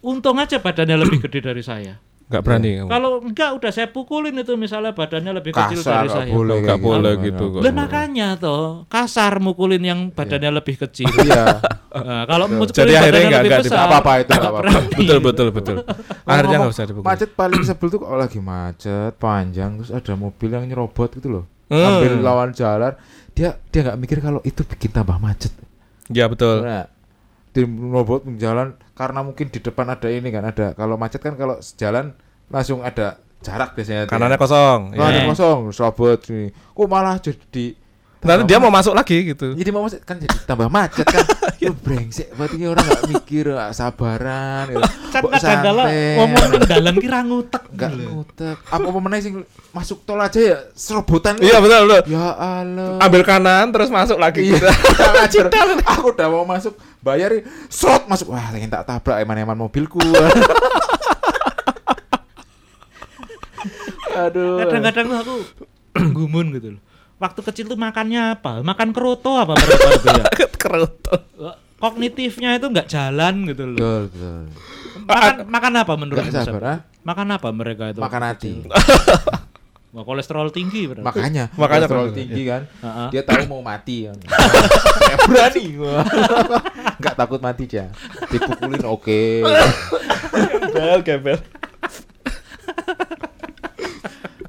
untung 0.00 0.38
aja 0.38 0.56
badannya 0.56 0.96
lebih 0.96 1.18
gede 1.20 1.42
dari 1.42 1.60
saya 1.60 1.98
Enggak 2.28 2.44
berani 2.44 2.70
kamu. 2.76 2.88
kalau 2.92 3.10
enggak 3.24 3.50
udah 3.56 3.70
saya 3.72 3.88
pukulin 3.88 4.36
itu 4.36 4.52
misalnya 4.54 4.92
badannya 4.92 5.32
lebih 5.32 5.48
kecil 5.50 5.80
Kasar 5.80 5.88
dari 5.96 6.04
nggak 6.04 6.12
saya 6.20 6.28
boleh. 6.28 6.56
Enggak 6.60 6.76
kayak 6.76 6.84
boleh 6.84 7.12
gitu. 7.16 7.24
gitu 7.24 7.44
kok. 7.48 7.60
lah 7.64 7.72
makanya 7.72 8.28
toh 8.36 8.64
kasar 8.84 9.32
mukulin 9.40 9.80
yang 9.82 10.00
badannya 10.12 10.50
lebih 10.52 10.76
kecil 10.78 11.08
Iya. 11.24 11.44
Nah, 11.88 12.28
kalau 12.28 12.44
mukulin 12.46 12.68
Jadi 12.76 12.92
akhirnya 12.92 13.00
badannya 13.00 13.24
nggak- 13.24 13.40
lebih 13.40 13.48
nggak 13.50 13.64
besar, 13.64 13.80
apa-apa 13.82 14.12
itu, 14.14 14.28
nggak 14.28 14.36
nggak 14.36 14.52
apa-apa. 14.52 14.72
Betul 14.92 15.18
betul 15.24 15.48
betul. 15.50 15.76
Akhirnya 16.22 16.56
enggak 16.60 16.72
usah 16.76 16.84
dipukul. 16.84 17.06
Macet 17.08 17.30
paling 17.32 17.62
sebel 17.64 17.88
tuh 17.88 17.98
kalau 17.98 18.18
lagi 18.20 18.38
macet 18.38 19.12
panjang 19.16 19.70
terus 19.74 19.90
ada 19.90 20.12
mobil 20.14 20.48
yang 20.52 20.64
nyerobot 20.64 21.10
gitu 21.10 21.28
loh. 21.32 21.44
Hmm. 21.66 21.80
Ambil 21.80 22.12
lawan 22.20 22.52
jalan, 22.52 22.92
dia 23.38 23.54
dia 23.70 23.80
nggak 23.86 23.98
mikir 24.02 24.18
kalau 24.18 24.42
itu 24.42 24.66
bikin 24.66 24.90
tambah 24.90 25.14
macet. 25.22 25.54
Iya 26.10 26.26
betul. 26.26 26.66
Nah, 26.66 26.90
di 27.54 27.62
robot 27.62 28.26
jalan 28.34 28.74
karena 28.98 29.22
mungkin 29.22 29.46
di 29.54 29.62
depan 29.62 29.86
ada 29.86 30.10
ini 30.10 30.34
kan 30.34 30.42
ada 30.42 30.74
kalau 30.74 30.98
macet 30.98 31.22
kan 31.22 31.38
kalau 31.38 31.62
jalan 31.78 32.18
langsung 32.50 32.82
ada 32.82 33.22
jarak 33.38 33.78
biasanya. 33.78 34.10
Kanannya 34.10 34.34
ya. 34.34 34.42
kosong. 34.42 34.80
Ada 34.98 35.22
Iya. 35.22 35.28
kosong, 35.30 35.58
serobot 35.70 36.18
sini. 36.26 36.50
Kok 36.50 36.88
malah 36.90 37.22
jadi 37.22 37.78
Nanti 38.18 38.50
dia 38.50 38.58
mau 38.58 38.74
masuk 38.74 38.98
lagi 38.98 39.30
gitu. 39.30 39.54
jadi 39.54 39.70
mau 39.70 39.86
macet 39.86 40.02
kan 40.02 40.18
jadi 40.18 40.34
tambah 40.42 40.66
macet 40.66 41.06
kan. 41.06 41.22
Lu 41.62 41.74
brengsek 41.74 42.34
berarti 42.34 42.66
orang 42.66 42.82
nggak 42.82 43.04
mikir, 43.14 43.46
nggak 43.54 43.70
sabaran. 43.78 44.74
gitu. 44.74 44.82
kan 45.14 45.22
santai. 45.38 46.18
ngomong 46.18 46.44
ning 46.50 46.62
dalan 46.66 46.94
ki 46.98 47.06
ra 47.06 47.20
ngutek 47.22 47.62
Enggak 47.70 47.90
gitu 47.94 48.10
ngutek. 48.10 48.56
Apa 48.74 48.86
apa 48.90 48.98
meneh 48.98 49.18
sing 49.22 49.34
masuk 49.70 50.02
tol 50.02 50.18
aja 50.18 50.34
ya 50.42 50.58
serobotan. 50.74 51.38
Iya 51.38 51.62
betul 51.62 51.86
betul. 51.86 52.02
Ya 52.10 52.26
Allah. 52.34 52.98
Ambil 52.98 53.22
kanan 53.22 53.70
terus 53.70 53.86
masuk 53.86 54.18
lagi 54.18 54.50
Iya. 54.50 54.66
gitu. 55.30 55.46
Aku 55.86 56.10
udah 56.10 56.26
mau 56.26 56.42
masuk, 56.42 56.74
bayar 56.98 57.30
slot 57.70 58.10
masuk. 58.10 58.34
Wah, 58.34 58.50
pengen 58.50 58.66
tak 58.66 58.82
tabrak 58.82 59.22
eman-eman 59.22 59.54
mobilku. 59.54 60.02
Aduh. 64.18 64.58
kadang-kadang 64.66 65.06
aku 65.22 65.34
gumun 66.16 66.50
gitu 66.58 66.74
loh 66.74 66.82
waktu 67.18 67.40
kecil 67.42 67.66
tuh 67.66 67.78
makannya 67.78 68.38
apa 68.38 68.62
makan 68.62 68.94
keroto 68.94 69.34
apa 69.36 69.58
mereka 69.58 69.88
itu 69.94 70.08
ya 70.08 70.24
Kerutu. 70.62 71.14
kognitifnya 71.78 72.58
itu 72.58 72.66
nggak 72.66 72.88
jalan 72.90 73.46
gitu 73.46 73.62
loh 73.66 73.78
Betul, 73.78 74.00
betul. 74.10 74.42
makan 75.06 75.34
makan 75.46 75.72
apa 75.78 75.92
menurut 75.94 76.22
Enggak 76.26 76.46
sabar, 76.46 76.64
ah. 76.66 76.78
makan 77.02 77.26
apa 77.30 77.48
mereka 77.54 77.84
itu 77.90 78.00
Makan 78.02 78.22
hati. 78.22 78.52
Wah, 79.88 80.04
kolesterol 80.04 80.52
tinggi 80.52 80.84
berarti 80.84 81.00
Makanya, 81.00 81.48
Makanya 81.56 81.88
kolesterol 81.88 82.08
tinggi 82.12 82.42
kan. 82.44 82.62
Heeh. 82.84 83.08
Dia 83.08 83.22
tahu 83.24 83.48
mau 83.48 83.64
mati 83.64 84.04
kan. 84.04 84.20
Kayak 85.00 85.18
berani 85.24 85.64
gua. 85.80 86.04
Enggak 87.00 87.14
takut 87.16 87.40
mati, 87.40 87.64
Cah. 87.72 87.88
Dipukulin 88.28 88.84
oke. 88.84 89.22
Gembel 90.76 91.00
gembel. 91.00 91.38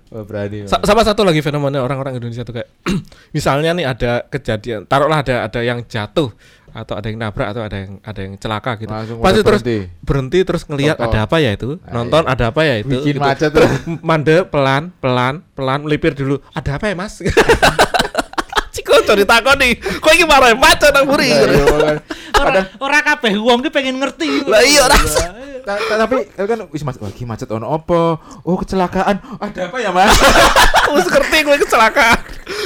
Oh, 0.09 0.23
berani. 0.23 0.65
Sa- 0.65 0.81
sama 0.81 1.01
satu 1.01 1.21
lagi 1.21 1.37
fenomena 1.39 1.79
orang-orang 1.79 2.17
Indonesia 2.17 2.41
tuh 2.41 2.55
kayak 2.55 2.69
misalnya 3.35 3.71
nih 3.71 3.85
ada 3.85 4.25
kejadian 4.25 4.83
taruhlah 4.83 5.21
ada 5.21 5.45
ada 5.45 5.59
yang 5.59 5.85
jatuh 5.85 6.33
atau 6.69 6.93
ada 6.93 7.05
yang 7.05 7.17
nabrak 7.19 7.47
atau 7.47 7.61
ada 7.61 7.77
yang 7.79 7.97
ada 7.99 8.19
yang 8.19 8.33
celaka 8.35 8.77
gitu 8.77 8.89
Langsung 8.89 9.17
pasti 9.19 9.39
terus 9.39 9.61
berhenti. 9.61 9.77
berhenti 10.01 10.39
terus 10.43 10.61
ngelihat 10.63 10.97
ada 10.97 11.25
apa 11.25 11.37
ya 11.37 11.51
itu 11.51 11.77
Ah, 11.79 11.93
nonton 11.95 12.21
iya. 12.23 12.31
ada 12.31 12.43
apa 12.47 12.61
ya 12.63 12.75
itu 12.77 12.89
Bikin 12.91 13.15
gitu. 13.15 13.21
macet 13.21 13.49
terus 13.51 13.69
tuh. 13.75 13.97
mandek 13.99 14.41
pelan 14.47 14.93
pelan 14.95 15.45
pelan 15.51 15.79
melipir 15.81 16.13
dulu 16.13 16.37
ada 16.51 16.71
apa 16.73 16.85
ya 16.85 16.95
mas 16.95 17.21
Ciko 18.69 19.01
jadi 19.03 19.25
takon 19.25 19.57
nih 19.57 19.71
kok 19.81 20.09
ini 20.09 20.25
marah 20.25 20.53
macet 20.53 20.89
nang 20.89 21.05
buri 21.05 21.29
Nah, 21.29 21.97
iya, 22.45 22.55
kan. 22.55 22.65
ora 22.79 22.99
kabeh 23.03 23.33
wong 23.35 23.59
ki 23.59 23.69
pengen 23.69 23.97
ngerti 23.97 24.45
Lah 24.45 24.61
iya, 24.61 24.85
rasa. 24.85 25.35
Ta- 25.69 25.77
ta- 25.77 25.99
tapi 26.01 26.25
kan 26.33 26.65
wis 26.73 26.81
mas 26.81 26.97
lagi 26.97 27.23
macet 27.23 27.45
ono 27.45 27.69
apa? 27.69 28.17
Oh 28.41 28.57
kecelakaan. 28.57 29.21
Ada 29.37 29.69
apa 29.69 29.77
ya 29.77 29.93
mas? 29.93 30.17
Aku 30.89 30.97
ngerti 30.97 31.45
gue 31.45 31.57
kecelakaan 31.61 32.17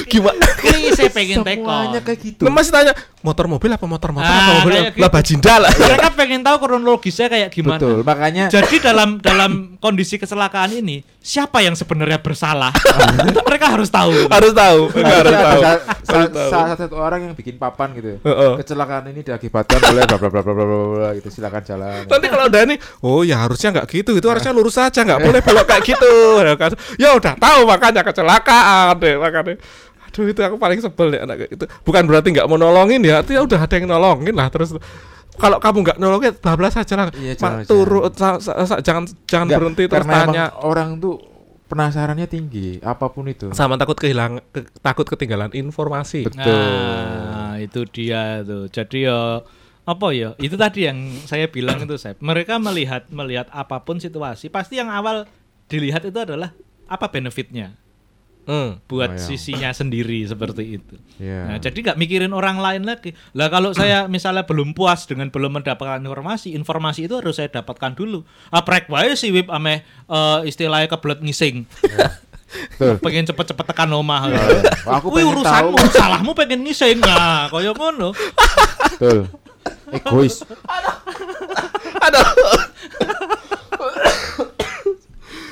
Gimana? 0.08 0.40
Kuwi 0.56 0.96
saya 0.96 1.12
pengen 1.12 1.44
teko. 1.44 1.68
Semuanya 1.68 2.00
kayak 2.00 2.18
gitu. 2.18 2.40
Lu 2.40 2.50
masih 2.50 2.72
tanya 2.72 2.96
motor 3.20 3.44
mobil 3.44 3.68
apa 3.68 3.84
motor 3.84 4.10
motor 4.12 4.24
Ah, 4.26 4.40
apa 4.40 4.52
mobil 4.60 4.72
lah 4.72 4.84
gitu. 4.90 5.08
bajinda 5.12 5.54
lah. 5.60 5.68
Mereka 5.70 6.08
pengen 6.16 6.40
tahu 6.40 6.56
kronologisnya 6.58 7.28
kayak 7.28 7.48
gimana. 7.52 7.76
Betul. 7.76 8.00
Makanya 8.00 8.44
Jadi 8.48 8.80
dalam 8.80 9.20
dalam 9.20 9.76
kondisi 9.76 10.16
kecelakaan 10.16 10.72
ini 10.74 11.04
siapa 11.20 11.60
yang 11.60 11.76
sebenarnya 11.76 12.16
bersalah? 12.16 12.72
Itu 13.28 13.40
mereka 13.48 13.76
harus 13.76 13.88
tahu. 13.88 14.12
harus 14.28 14.52
tahu, 14.52 14.80
enggak 14.92 15.16
harus 15.20 15.36
tahu. 16.32 16.48
salah 16.48 16.76
satu 16.76 16.96
orang 16.96 17.20
yang 17.22 17.34
bikin 17.36 17.56
papan 17.56 17.92
gitu. 17.92 18.20
Heeh. 18.20 18.52
Kecelakaan 18.60 19.04
ini 19.08 19.20
diakibatkan 19.20 19.78
oleh 19.84 20.04
bla 20.04 20.16
bla 20.16 20.28
bla 20.28 20.40
bla 20.40 20.52
bla 20.52 20.64
bla 20.64 20.86
bla 20.96 21.08
gitu. 21.16 21.28
Silakan 21.28 21.62
jalan. 21.64 22.08
Nanti 22.08 22.26
kalau 22.28 22.44
udah 22.48 22.62
nih, 22.64 22.76
oh 23.02 23.24
ya 23.24 23.42
harusnya 23.42 23.72
nggak 23.72 23.86
gitu, 23.88 24.14
itu 24.14 24.26
harusnya 24.28 24.52
lurus 24.52 24.76
saja, 24.76 25.02
nggak 25.02 25.18
boleh 25.18 25.40
belok 25.40 25.66
kayak 25.66 25.82
gitu. 25.82 26.12
Ya 26.44 26.54
kan? 26.54 26.72
Ya 26.94 27.08
udah 27.16 27.34
tahu 27.34 27.60
makanya 27.64 28.02
kecelakaan 28.04 28.94
deh, 29.00 29.16
makanya. 29.16 29.56
Aduh 30.06 30.30
itu 30.30 30.40
aku 30.44 30.56
paling 30.60 30.78
sebel 30.78 31.16
deh 31.16 31.20
anak 31.24 31.50
itu. 31.50 31.64
Bukan 31.82 32.06
berarti 32.06 32.30
nggak 32.30 32.46
mau 32.46 32.54
nolongin 32.54 33.02
ya, 33.02 33.24
artinya 33.24 33.42
udah 33.42 33.60
ada 33.66 33.74
yang 33.74 33.88
nolongin 33.88 34.34
lah 34.36 34.46
terus. 34.46 34.76
Kalau 35.34 35.58
kamu 35.58 35.78
nggak 35.82 35.98
nolongin, 35.98 36.32
bablas 36.38 36.78
saja 36.78 36.94
lah. 36.94 37.06
Iya, 37.10 37.34
Ma- 37.34 37.38
jangan 37.40 37.58
aja. 37.58 37.66
turun, 37.66 38.02
sa- 38.14 38.38
sa- 38.38 38.58
sa- 38.62 38.78
jangan 38.78 39.02
jangan 39.26 39.46
Nggak, 39.50 39.58
berhenti 39.58 39.84
terus 39.90 40.06
tanya. 40.06 40.44
orang 40.62 41.02
tuh 41.02 41.18
penasarannya 41.64 42.30
tinggi 42.30 42.78
apa 42.78 43.10
pun 43.10 43.26
itu. 43.26 43.50
Sama 43.50 43.74
takut 43.74 43.98
kehilangan, 43.98 44.38
ke- 44.54 44.70
takut 44.78 45.02
ketinggalan 45.02 45.50
informasi. 45.50 46.22
Betul. 46.22 46.46
Nah, 46.46 47.58
itu 47.58 47.82
dia 47.90 48.46
tuh. 48.46 48.70
Jadi 48.70 49.10
ya 49.10 49.42
apa 49.84 50.06
ya? 50.10 50.32
Itu 50.36 50.56
tadi 50.56 50.88
yang 50.88 50.96
saya 51.24 51.44
bilang 51.46 51.76
itu 51.78 51.96
saya. 51.96 52.16
Mereka 52.18 52.56
melihat 52.56 53.04
melihat 53.08 53.46
apa 53.48 53.80
pun 53.80 53.96
situasi, 53.96 54.48
pasti 54.48 54.76
yang 54.76 54.88
awal 54.88 55.28
dilihat 55.66 56.02
itu 56.02 56.16
adalah 56.16 56.52
apa 56.84 57.08
benefitnya 57.08 57.76
Hmm. 58.44 58.76
buat 58.84 59.08
Oh, 59.08 59.16
ya. 59.16 59.24
sisinya 59.24 59.72
sendiri 59.72 60.20
seperti 60.20 60.76
itu. 60.76 61.00
Iya. 61.16 61.48
Nah, 61.48 61.56
jadi 61.56 61.80
nggak 61.80 61.96
mikirin 61.96 62.28
orang 62.28 62.60
lain 62.60 62.84
lagi. 62.84 63.16
Lah 63.32 63.48
kalau 63.48 63.72
saya 63.72 64.04
misalnya 64.04 64.44
belum 64.44 64.76
puas 64.76 65.08
dengan 65.08 65.32
belum 65.32 65.48
mendapatkan 65.56 65.96
informasi, 65.96 66.52
informasi 66.52 67.08
itu 67.08 67.16
harus 67.16 67.40
saya 67.40 67.48
dapatkan 67.48 67.96
dulu. 67.96 68.20
Aprek 68.52 68.92
wae 68.92 69.16
si 69.16 69.32
wib 69.32 69.48
ame 69.48 69.80
eh, 70.04 70.38
istilahnya 70.44 70.92
kebelet 70.92 71.24
ngising. 71.24 71.64
Betul. 72.76 73.00
pengen 73.04 73.24
cepet-cepet 73.24 73.64
tekan 73.64 73.88
omah. 73.90 74.28
Aku 74.92 75.08
Kuwi 75.08 75.24
pengen 75.24 75.40
urusanmu, 75.40 75.76
tahu. 75.80 75.96
salahmu 75.96 76.32
pengen 76.36 76.60
ngising. 76.62 77.00
Nah, 77.00 77.48
kaya 77.48 77.72
ngono. 77.72 78.12
Betul. 78.12 79.24
Egois. 79.90 80.42
Aduh. 82.00 82.26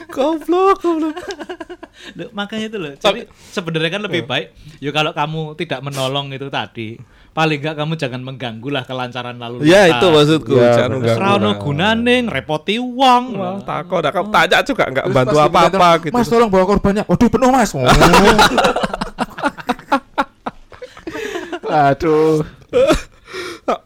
goblok, 0.09 0.77
goblok. 0.79 1.17
Loh, 2.13 2.29
makanya 2.33 2.67
itu 2.69 2.77
loh. 2.77 2.93
Jadi 2.95 3.21
sebenarnya 3.49 3.91
kan 3.91 4.01
Iya. 4.01 4.07
lebih 4.07 4.23
baik 4.27 4.47
ya 4.77 4.91
kalau 4.91 5.13
kamu 5.13 5.57
tidak 5.57 5.81
menolong 5.81 6.29
itu 6.31 6.49
tadi, 6.49 7.01
paling 7.33 7.59
enggak 7.59 7.77
kamu 7.79 7.93
jangan 7.97 8.21
mengganggu 8.21 8.69
lah 8.69 8.85
kelancaran 8.85 9.41
lalu 9.41 9.65
Ya 9.65 9.89
lintas. 9.89 9.97
itu 9.97 10.07
maksudku, 10.11 10.53
Ya, 10.53 10.77
jangan 10.77 10.91
mengganggu 10.99 11.17
Ora 11.19 11.29
ono 11.33 11.49
orang. 11.49 11.57
gunane 11.59 12.15
ngrepoti 12.23 12.77
wong. 12.77 13.25
Wah, 13.35 13.57
takut, 13.63 14.05
nah, 14.05 14.13
kamu 14.13 14.29
tanya 14.29 14.59
juga 14.61 14.85
nggak 14.87 15.07
Terus 15.07 15.17
bantu 15.17 15.37
apa-apa 15.41 15.89
gitu. 16.03 16.13
Mas 16.13 16.29
tolong 16.29 16.51
bawa 16.51 16.65
korbannya. 16.67 17.03
Waduh 17.09 17.29
penuh 17.31 17.49
mas. 17.49 17.73
Aduh. 21.73 22.45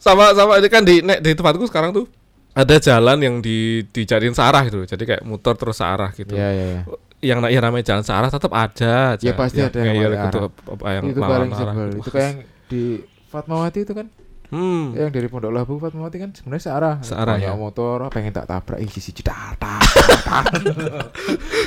Sama 0.00 0.32
sama 0.32 0.56
ini 0.58 0.68
kan 0.72 0.82
di 0.82 1.04
nek, 1.04 1.20
di 1.20 1.30
tempatku 1.36 1.68
sekarang 1.68 1.92
tuh 1.92 2.08
ada 2.56 2.76
jalan 2.80 3.18
yang 3.20 3.36
di 3.44 3.84
dijadiin 3.92 4.32
searah 4.32 4.64
gitu. 4.64 4.88
Jadi 4.88 5.04
kayak 5.04 5.22
muter 5.28 5.52
terus 5.60 5.76
searah 5.76 6.08
gitu. 6.16 6.32
Iya 6.32 6.48
iya. 6.48 6.66
iya. 6.72 6.80
Yang 7.20 7.38
yang 7.52 7.62
namanya 7.68 7.84
jalan 7.92 8.04
searah 8.04 8.32
tetap 8.32 8.52
ada 8.56 9.12
aja. 9.12 9.20
Ya, 9.20 9.36
pasti 9.36 9.60
ada 9.60 9.76
yang 9.76 9.96
gitu, 10.00 10.40
arah. 10.40 10.48
apa 10.48 10.88
yang 10.88 11.04
itu 11.12 11.20
paling 11.20 11.52
sebel. 11.52 11.86
gitu. 11.92 12.00
Itu 12.00 12.10
kayak 12.16 12.24
yang 12.24 12.38
di 12.72 12.82
Fatmawati 13.28 13.80
itu 13.84 13.92
kan. 13.92 14.08
Hmm. 14.46 14.94
Yang 14.94 15.10
dari 15.10 15.26
Pondok 15.26 15.52
Labu 15.52 15.76
Fatmawati 15.76 16.16
kan 16.16 16.30
sebenarnya 16.32 16.64
searah. 16.64 16.94
Searah, 17.04 17.36
ya. 17.36 17.52
motor 17.52 18.08
pengen 18.08 18.32
tak 18.32 18.48
tabrak 18.48 18.80
ih 18.80 18.88
sisi 18.88 19.12
cedatak. 19.12 19.82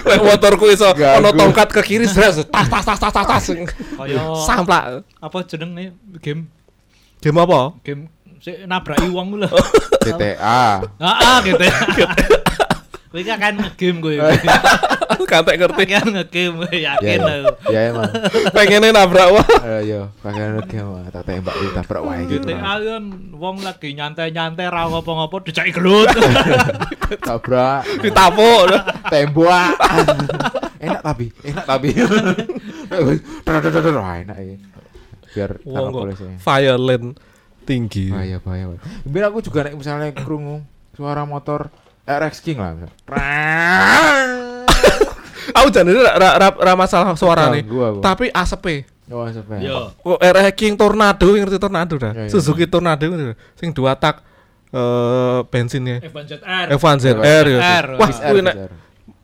Lek 0.09 0.21
motorku 0.25 0.65
iso 0.73 0.89
ono 0.89 1.29
tongkat 1.37 1.69
ke 1.69 1.81
kiri 1.85 2.09
stres 2.09 2.41
tas 2.49 2.65
tas 2.65 2.81
tas 2.81 2.97
tas 2.97 3.13
tas 3.13 3.45
Samplak. 4.47 5.05
apa 5.21 5.37
jenenge 5.45 5.93
game 6.23 6.49
Game 7.19 7.35
apa? 7.35 7.75
game 7.83 8.07
si 8.39 8.55
nabraki 8.63 9.11
wong 9.11 9.35
lho. 9.35 9.51
GTA. 10.07 10.79
Heeh 10.97 11.37
gitu 11.43 11.63
ya. 11.67 11.75
Kowe 13.09 13.17
iki 13.25 13.33
kan 13.41 13.57
ngegame 13.57 13.99
kowe. 14.05 14.15
Kantek 15.33 15.57
ngerti. 15.57 15.83
Kan 15.89 16.05
ngegame 16.13 16.61
kowe 16.61 16.77
Ya, 16.77 16.93
yakin 16.95 17.19
ya. 17.19 17.33
aku. 17.41 17.73
ya 17.73 17.79
emang. 17.89 18.05
Pengennya 18.53 18.89
nabrak 18.93 19.27
wah. 19.33 19.47
Ayo, 19.65 20.13
pakai 20.21 20.45
game 20.69 21.09
tak 21.09 21.25
tembak 21.25 21.57
di 21.57 21.67
tabrak 21.73 22.05
wae 22.05 22.21
gitu. 22.29 22.45
GTA 22.45 22.77
kan 22.77 23.03
wong 23.33 23.65
lagi 23.65 23.97
nyantai-nyantai 23.97 24.69
ra 24.69 24.85
ngopo-ngopo 24.87 25.41
dijaki 25.41 25.73
gelut. 25.73 26.05
Tabrak, 27.25 27.81
Ditapuk. 28.05 28.77
tembak. 29.09 29.73
enak 30.77 31.01
tapi, 31.01 31.33
enak 31.41 31.65
tapi. 31.65 31.89
Wah, 33.97 34.15
enak 34.21 34.37
ya. 34.37 34.55
Biar 35.33 35.51
Wong 35.65 35.93
kok 35.93 36.05
tinggi. 37.69 38.09
Bahaya, 38.09 38.41
bahaya. 38.41 38.65
bahaya. 38.73 38.81
Biar 39.05 39.25
aku 39.29 39.45
juga 39.45 39.69
nek 39.69 39.77
misalnya 39.77 40.09
krungu 40.17 40.65
suara 40.97 41.21
motor 41.29 41.69
RX 42.09 42.41
King 42.41 42.57
lah. 42.57 42.73
Aku 45.49 45.73
jadi 45.73 45.89
ra, 45.89 46.13
ra, 46.17 46.29
ra, 46.37 46.49
ra 46.53 46.73
masalah 46.77 47.13
suara 47.17 47.49
nih. 47.53 47.65
Tapi 48.01 48.29
ASP. 48.33 48.85
Oh, 49.09 49.25
sampai. 49.25 49.65
Yo. 49.65 49.93
Kok 49.97 50.21
RX 50.21 50.53
King 50.57 50.73
Tornado 50.77 51.25
ngerti 51.25 51.57
Tornado 51.57 51.95
dah. 51.97 52.13
Ya, 52.13 52.25
ya. 52.25 52.29
Suzuki 52.29 52.69
Tornado. 52.69 53.05
Sing 53.57 53.73
dua 53.73 53.97
tak 53.97 54.21
eh 54.69 55.39
bensinnya. 55.49 55.97
Evan 56.05 56.25
ZR. 56.29 56.65
Evan 56.69 56.97
ZR 57.01 57.45
ya. 57.49 57.59
ZR. 57.61 57.85
Wah, 57.97 58.09
kuwi 58.09 58.41
bis 58.41 58.45
nek 58.45 58.55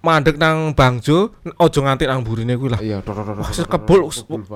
mandek 0.02 0.36
nang 0.38 0.74
Bangjo 0.74 1.34
ojo 1.58 1.80
nganti 1.82 2.10
nang 2.10 2.26
burine 2.26 2.58
kuwi 2.58 2.70
lah. 2.74 2.82
Iya, 2.82 3.02
kebul 3.66 4.10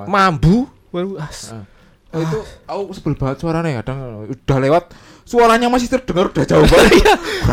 mambu. 0.10 0.79
Wah, 0.90 1.04
as- 1.22 1.52
Ah. 1.52 1.66
Oh, 2.10 2.18
itu 2.18 2.38
aku 2.66 2.82
sebel 2.92 3.14
banget 3.14 3.38
suaranya 3.38 3.86
kadang 3.86 4.26
udah 4.26 4.58
lewat 4.58 4.84
suaranya 5.22 5.70
masih 5.70 5.86
terdengar 5.88 6.34
udah 6.34 6.42
jauh 6.42 6.66
banget. 6.74 7.06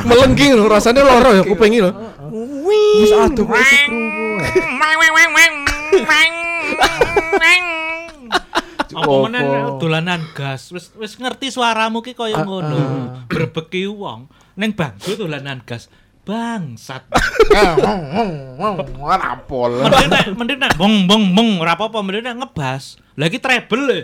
Melengging 0.03 0.57
lho, 0.57 0.64
rasanya 0.64 1.05
loro 1.05 1.29
ya 1.31 1.44
kupingi 1.44 1.85
lho. 1.85 1.92
Wis 2.96 3.12
aduh 3.12 3.44
krungu. 3.44 4.40
Apa 8.87 9.03
Opo. 9.05 9.29
meneh 9.29 9.44
dolanan 9.77 10.25
gas. 10.33 10.72
Wis 10.72 10.88
wis 10.96 11.20
ngerti 11.20 11.53
suaramu 11.53 12.01
ki 12.01 12.16
kaya 12.16 12.40
Ah, 12.40 12.44
ngono. 12.46 12.77
Berbeki 13.29 13.85
wong 13.87 14.25
ning 14.57 14.72
bangku 14.72 15.20
dolanan 15.20 15.61
gas. 15.61 15.92
Bangsat. 16.26 17.06
Rapol. 19.06 19.78
Mending 19.78 20.10
nek 20.10 20.26
mending 20.34 20.58
nek 20.58 20.72
bong 20.74 21.06
bong 21.06 21.30
bong 21.30 21.50
ora 21.62 21.78
apa-apa 21.78 22.02
mending 22.02 22.26
nek 22.26 22.34
ngebas. 22.42 22.98
Lagi 23.16 23.38
treble 23.38 23.82
le. 23.86 23.98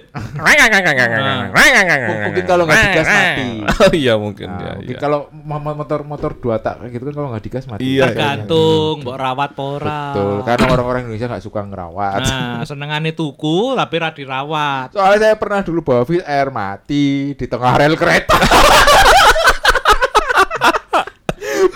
Mungkin 2.22 2.44
kalau 2.46 2.62
nggak 2.64 2.78
digas 2.80 3.08
mati. 3.10 3.50
Oh 3.82 3.90
iya 3.90 4.14
mungkin 4.14 4.46
Nah, 4.46 4.60
ya. 4.62 4.72
mungkin 4.78 4.94
iya. 4.94 5.02
kalau 5.02 5.26
mo- 5.34 5.74
motor-motor 5.74 6.38
dua 6.38 6.62
tak 6.62 6.78
gitu 6.88 7.10
kan 7.10 7.14
kalau 7.18 7.28
nggak 7.34 7.42
digas 7.42 7.66
mati. 7.66 7.82
Iya, 7.98 8.08
Tergantung 8.08 9.02
mbok 9.02 9.16
rawat 9.18 9.50
apa 9.52 9.62
ora. 9.66 10.00
Betul, 10.14 10.36
karena 10.46 10.64
orang-orang 10.70 11.00
Indonesia 11.04 11.26
nggak 11.28 11.42
suka 11.42 11.60
ngerawat. 11.66 12.20
Nah, 12.22 12.62
senengane 12.62 13.10
tuku 13.12 13.74
tapi 13.74 13.94
ra 13.98 14.14
dirawat. 14.14 14.94
Soalnya 14.94 15.18
saya 15.20 15.34
pernah 15.34 15.60
dulu 15.60 15.82
bawa 15.82 16.06
Fit 16.06 16.22
Air 16.22 16.48
mati 16.48 17.34
di 17.34 17.46
tengah 17.50 17.74
rel 17.74 17.98
kereta. 17.98 18.38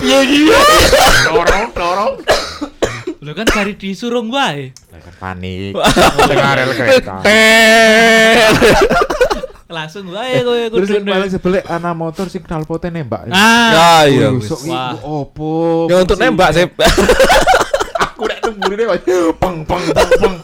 Piye 0.06 0.18
gitu? 0.22 0.54
Dorong, 1.26 1.66
dorong. 1.74 2.14
Lho 3.18 3.32
kan 3.34 3.42
dari 3.44 3.74
disurung 3.74 4.30
wae. 4.30 4.70
kan 4.70 5.14
panik. 5.18 5.74
tengah 6.22 6.52
rel 6.54 6.70
kereta. 6.70 7.14
Langsung 9.66 10.06
wae 10.14 10.46
kowe 10.46 10.54
Terus 10.70 10.88
yang 10.88 11.02
kudune. 11.02 11.10
paling 11.10 11.30
sebelek 11.34 11.64
anak 11.66 11.94
motor 11.98 12.30
sing 12.30 12.46
knalpotnya 12.46 12.94
nembak. 12.94 13.26
Ah, 13.34 14.06
Ya 14.06 14.06
iya. 14.06 14.28
Wah. 14.70 14.94
opo? 15.02 15.90
Ya 15.90 15.98
untuk 15.98 16.14
nembak 16.16 16.54
sih. 16.54 16.70
Aku 17.98 18.30
nek 18.30 18.46
nunggu 18.46 18.78
ini 18.78 18.84
peng 19.34 19.66
peng 19.66 19.84
peng 19.90 20.10
peng. 20.16 20.34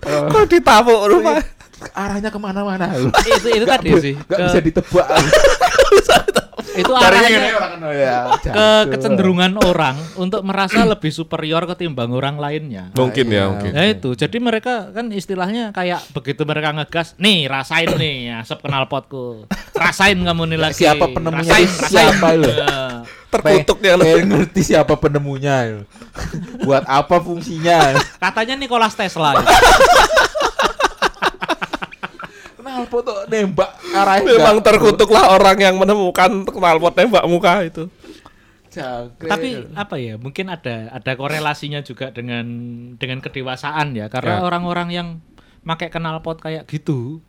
Kok 0.32 0.48
ditapuk 0.48 1.00
rumah. 1.06 1.44
arahnya 1.92 2.28
ke 2.28 2.36
mana-mana 2.36 2.92
itu 3.24 3.48
itu 3.50 3.64
tadi 3.64 3.88
sih. 4.00 4.14
Gak 4.24 4.36
Ke- 4.36 4.44
bisa 4.48 4.60
ditebak. 4.62 5.08
itu 6.72 6.92
arahnya 6.92 7.40
orang 7.52 7.72
kenal 7.74 7.92
ya. 7.92 8.16
ke 8.40 8.68
kecenderungan 8.90 9.52
orang 9.60 9.96
untuk 10.14 10.40
merasa 10.42 10.82
lebih 10.92 11.08
superior 11.08 11.64
ketimbang 11.66 12.10
orang 12.10 12.36
lainnya. 12.36 12.92
Mungkin 12.92 13.24
Iya. 13.26 13.36
ya, 13.36 13.44
mungkin. 13.48 13.70
Ya 13.72 13.84
itu, 13.88 14.10
jadi 14.12 14.36
mereka 14.36 14.90
kan 14.90 15.08
istilahnya 15.08 15.70
kayak 15.70 16.00
begitu 16.10 16.42
mereka 16.42 16.72
ngegas, 16.72 17.14
nih 17.16 17.46
rasain 17.46 17.90
nih 17.94 18.38
asap 18.38 18.64
knalpotku, 18.64 19.46
rasain 19.72 20.18
kamu 20.18 20.42
nih 20.50 20.58
lagi. 20.58 20.74
Siapa 20.80 21.06
penemunya 21.08 21.50
Rasain, 21.50 21.68
rasain. 21.68 21.88
siapa 21.88 22.28
lo? 22.34 22.48
Ya. 22.48 22.76
Terkutuk 23.30 23.78
dia 23.78 23.94
pengen 23.94 24.26
ngerti 24.26 24.60
siapa 24.66 24.98
penemunya. 24.98 25.56
loh. 25.70 25.84
Buat 26.66 26.82
apa 26.84 27.22
fungsinya? 27.22 27.94
Katanya 28.18 28.58
Nikolas 28.58 28.98
Tesla. 28.98 29.38
knalpot 32.80 33.02
tuh 33.04 33.18
nembak 33.28 33.70
arahnya 33.92 34.30
Memang 34.40 34.56
terkutuklah 34.60 35.36
orang 35.36 35.58
yang 35.60 35.74
menemukan 35.76 36.48
knalpot 36.48 36.92
tembak 36.96 37.24
muka 37.28 37.60
itu. 37.62 37.84
Jangkrik. 38.70 39.30
Tapi 39.30 39.48
apa 39.74 39.96
ya? 39.98 40.14
Mungkin 40.14 40.46
ada 40.46 40.94
ada 40.94 41.12
korelasinya 41.18 41.82
juga 41.82 42.14
dengan 42.14 42.46
dengan 42.96 43.18
kedewasaan 43.18 43.98
ya. 43.98 44.06
Karena 44.06 44.38
Ya. 44.38 44.46
orang-orang 44.46 44.88
yang 44.94 45.08
pakai 45.66 45.90
knalpot 45.90 46.38
kayak 46.38 46.64
gitu 46.70 47.20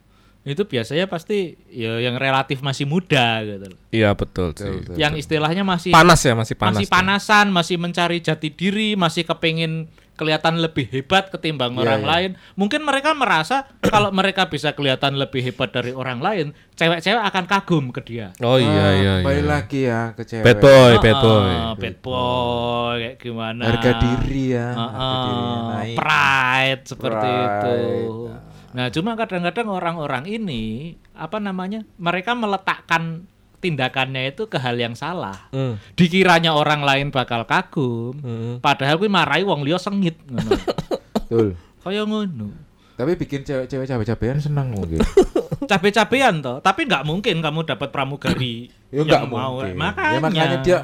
itu 0.42 0.66
biasanya 0.66 1.06
pasti 1.06 1.54
ya 1.70 2.02
yang 2.02 2.18
relatif 2.18 2.66
masih 2.66 2.90
muda 2.90 3.46
gitu 3.46 3.66
loh. 3.70 3.80
Iya 3.94 4.18
betul 4.18 4.58
sih. 4.58 4.70
betul. 4.70 4.98
Yang 4.98 5.22
istilahnya 5.22 5.62
masih 5.62 5.94
Panas 5.94 6.22
ya 6.26 6.34
masih 6.34 6.56
panas. 6.58 6.82
masih 6.82 6.88
panasan, 6.90 7.46
masih 7.54 7.76
mencari 7.78 8.18
jati 8.26 8.50
diri, 8.50 8.98
masih 8.98 9.22
kepingin 9.22 9.86
kelihatan 10.22 10.62
lebih 10.62 10.86
hebat 10.88 11.28
ketimbang 11.28 11.74
Iya, 11.74 11.82
orang 11.82 12.02
iya. 12.02 12.10
lain. 12.14 12.32
Mungkin 12.54 12.86
mereka 12.86 13.12
merasa 13.12 13.66
kalau 13.82 14.14
mereka 14.22 14.46
bisa 14.46 14.72
kelihatan 14.72 15.18
lebih 15.18 15.42
hebat 15.42 15.74
dari 15.74 15.90
orang 15.92 16.22
lain, 16.22 16.48
cewek-cewek 16.78 17.18
akan 17.20 17.46
kagum 17.46 17.90
ke 17.90 18.06
dia. 18.06 18.30
Oh 18.38 18.56
iya 18.56 18.70
Ah, 18.80 18.92
iya 18.94 19.14
Balik 19.20 19.42
iya. 19.42 19.50
lagi 19.50 19.80
ya 19.82 20.02
ke 20.14 20.22
cewek. 20.22 20.46
Bad 20.46 20.58
boy, 20.62 20.92
bad 20.96 21.12
Ah, 21.12 21.22
boy. 21.22 21.52
bad 21.76 21.98
boy 22.00 22.96
kayak 23.02 23.18
gimana? 23.18 23.64
Harga 23.66 23.92
diri 23.98 24.44
ya, 24.54 24.68
Ah, 24.70 24.90
harga 24.94 25.32
ah, 25.34 25.62
naik. 25.74 25.98
pride 25.98 26.84
seperti 26.86 27.28
itu. 27.28 27.76
Pride. 27.82 28.50
Nah, 28.72 28.88
cuma 28.88 29.20
kadang-kadang 29.20 29.68
orang-orang 29.68 30.24
ini 30.26 30.64
apa 31.12 31.38
namanya? 31.38 31.84
Mereka 31.98 32.32
meletakkan 32.34 33.28
tindakannya 33.62 34.28
itu 34.28 34.46
ke 34.46 34.58
hal 34.58 34.76
yang 34.76 34.92
salah. 34.92 35.48
Hmm. 35.50 35.78
Dikiranya 35.94 36.52
orang 36.52 36.82
lain 36.82 37.08
bakal 37.08 37.46
kagum, 37.46 38.18
Hmm. 38.18 38.58
padahal 38.58 38.98
kuwi 38.98 39.08
marahi 39.08 39.42
wong 39.42 39.62
liya 39.62 39.78
sengit 39.78 40.18
ngono. 40.26 40.58
Betul. 41.16 41.54
Kaya 41.80 42.04
ngono. 42.04 42.50
Tapi 42.92 43.16
bikin 43.16 43.42
cewek-cewek 43.42 43.86
cabe-cabean 43.88 44.38
senang 44.38 44.70
mungkin. 44.70 45.02
Cabe-cabean 45.62 46.42
toh, 46.42 46.58
tapi 46.60 46.84
nggak 46.84 47.02
mungkin 47.02 47.40
kamu 47.40 47.64
dapat 47.66 47.90
pramugari 47.90 48.68
ya 48.90 49.02
yang 49.02 49.06
enggak 49.06 49.24
mau. 49.26 49.56
mungkin. 49.56 49.76
Makanya, 49.76 50.12
Ya, 50.12 50.20
makanya 50.20 50.58
dia 50.60 50.80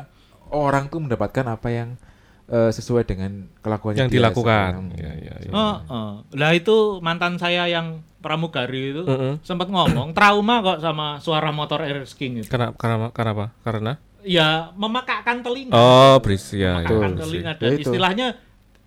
orang 0.48 0.88
tuh 0.88 1.00
mendapatkan 1.00 1.46
apa 1.46 1.68
yang 1.68 1.90
eh, 2.48 2.72
sesuai 2.72 3.04
dengan 3.04 3.52
kelakuannya 3.60 4.00
Yang 4.00 4.10
dia 4.10 4.18
dilakukan. 4.18 4.48
sekarang. 4.72 4.86
Iya 4.96 5.12
iya 5.20 5.34
iya. 5.42 5.52
Oh, 5.52 5.76
oh. 5.86 6.12
Lah 6.32 6.52
itu 6.54 6.76
mantan 7.00 7.36
saya 7.36 7.68
yang 7.68 8.00
pramugari 8.18 8.92
itu 8.92 9.04
Mm-mm. 9.04 9.40
sempat 9.42 9.68
ngomong 9.68 10.12
trauma 10.12 10.60
kok 10.60 10.80
sama 10.80 11.18
suara 11.18 11.50
motor 11.50 11.82
Air 11.82 12.02
King 12.08 12.42
itu. 12.42 12.50
Karena 12.50 12.74
karena 12.74 13.10
kenapa? 13.12 13.54
Karena 13.62 13.94
Ya 14.22 14.74
memakakkan 14.76 15.40
telinga. 15.40 15.72
oh 15.72 16.20
berisi 16.20 16.60
ya. 16.60 16.82
ya, 16.82 16.84
memakakkan 16.84 17.12
Betul. 17.14 17.24
telinga 17.24 17.52
Ya 17.52 17.58
dan 17.58 17.72
itu. 17.72 17.82
istilahnya 17.84 18.28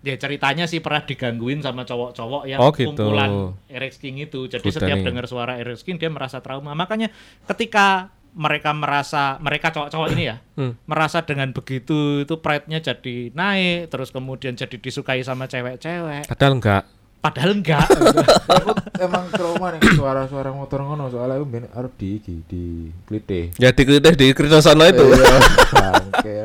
ya 0.01 0.15
ceritanya 0.15 0.65
sih 0.65 0.79
pernah 0.79 1.01
digangguin 1.01 1.59
sama 1.59 1.81
cowok-cowok 1.81 2.43
yang 2.45 2.57
Oh, 2.57 2.69
gitu. 2.69 2.93
kumpulan 2.93 3.31
Air 3.65 3.89
King 3.91 4.21
itu. 4.21 4.45
Jadi 4.45 4.61
Udah 4.63 4.77
setiap 4.77 4.97
dengar 4.99 5.25
suara 5.25 5.57
Air 5.57 5.73
King 5.77 5.95
dia 5.95 6.09
merasa 6.09 6.39
trauma. 6.39 6.73
Makanya 6.73 7.09
ketika 7.45 8.09
mereka 8.31 8.71
merasa 8.71 9.35
mereka 9.37 9.69
cowok-cowok 9.69 10.07
ini 10.11 10.23
ya 10.25 10.39
Hmm. 10.55 10.79
merasa 10.85 11.19
dengan 11.19 11.51
begitu 11.51 12.21
itu 12.21 12.39
pride-nya 12.39 12.79
jadi 12.79 13.27
naik 13.29 13.89
terus 13.89 14.07
kemudian 14.09 14.55
jadi 14.55 14.71
disukai 14.73 15.19
sama 15.19 15.45
cewek-cewek 15.45 16.27
Padahal 16.27 16.55
enggak. 16.55 16.83
Padahal 17.21 17.53
enggak 17.53 17.85
aku 18.49 18.73
emang 18.97 19.29
trauma 19.29 19.77
nih 19.77 19.81
suara-suara 19.93 20.49
motor 20.49 20.81
ngono 20.81 21.13
soalnya 21.13 21.37
aku 21.37 21.45
ben 21.45 21.69
arep 21.69 21.93
di 22.01 22.17
di 22.17 22.33
di 22.49 22.63
klite. 23.05 23.53
Ya 23.61 23.69
di 23.69 23.85
di, 23.85 23.97
di 24.01 24.27
Kritosono 24.33 24.81
itu. 24.89 25.05
Iya, 25.05 25.37
bangke. 25.69 26.37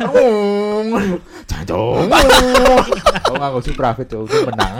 Ngomong. 0.00 1.20
Jancung. 1.44 2.08
Aku 2.08 3.34
nganggo 3.40 3.60
Suprafit 3.60 4.08
tuh 4.08 4.24
menang. 4.48 4.74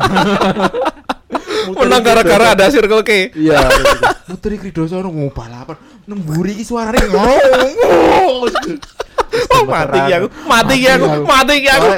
Menang 1.76 2.02
gara-gara 2.02 2.56
ada 2.56 2.72
Circle 2.72 3.04
K. 3.04 3.36
Iya. 3.36 3.60
Putri 4.24 4.56
Kridosono 4.56 5.12
mau 5.12 5.28
balapan 5.28 5.76
nemburi 6.08 6.56
iki 6.56 6.64
suarane 6.64 6.96
ngomong. 7.12 8.48
Oh, 9.32 9.64
mati 9.64 9.98
ya 10.12 10.16
aku, 10.20 10.28
mati 10.44 10.76
ya 10.84 10.92
aku, 11.00 11.06
mati 11.24 11.54
ya 11.64 11.72
aku. 11.80 11.90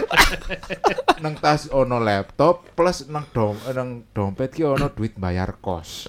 Nang 1.18 1.35
tas 1.35 1.66
ono 1.66 1.99
laptop 1.99 2.62
plus 2.79 3.11
nang 3.11 3.27
dom 3.35 3.59
nang 3.75 4.07
dompet 4.14 4.55
ki 4.55 4.62
ono 4.62 4.87
duit 4.90 5.18
bayar 5.18 5.59
kos. 5.59 6.07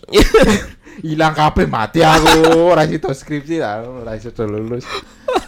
Hilang 1.05 1.33
kabeh 1.33 1.65
mati 1.65 2.05
aku. 2.05 2.45
Ora 2.69 2.85
sido 2.85 3.09
skripsi 3.09 3.57
lah, 3.57 3.81
ora 3.83 4.13
sido 4.17 4.45
lulus. 4.45 4.85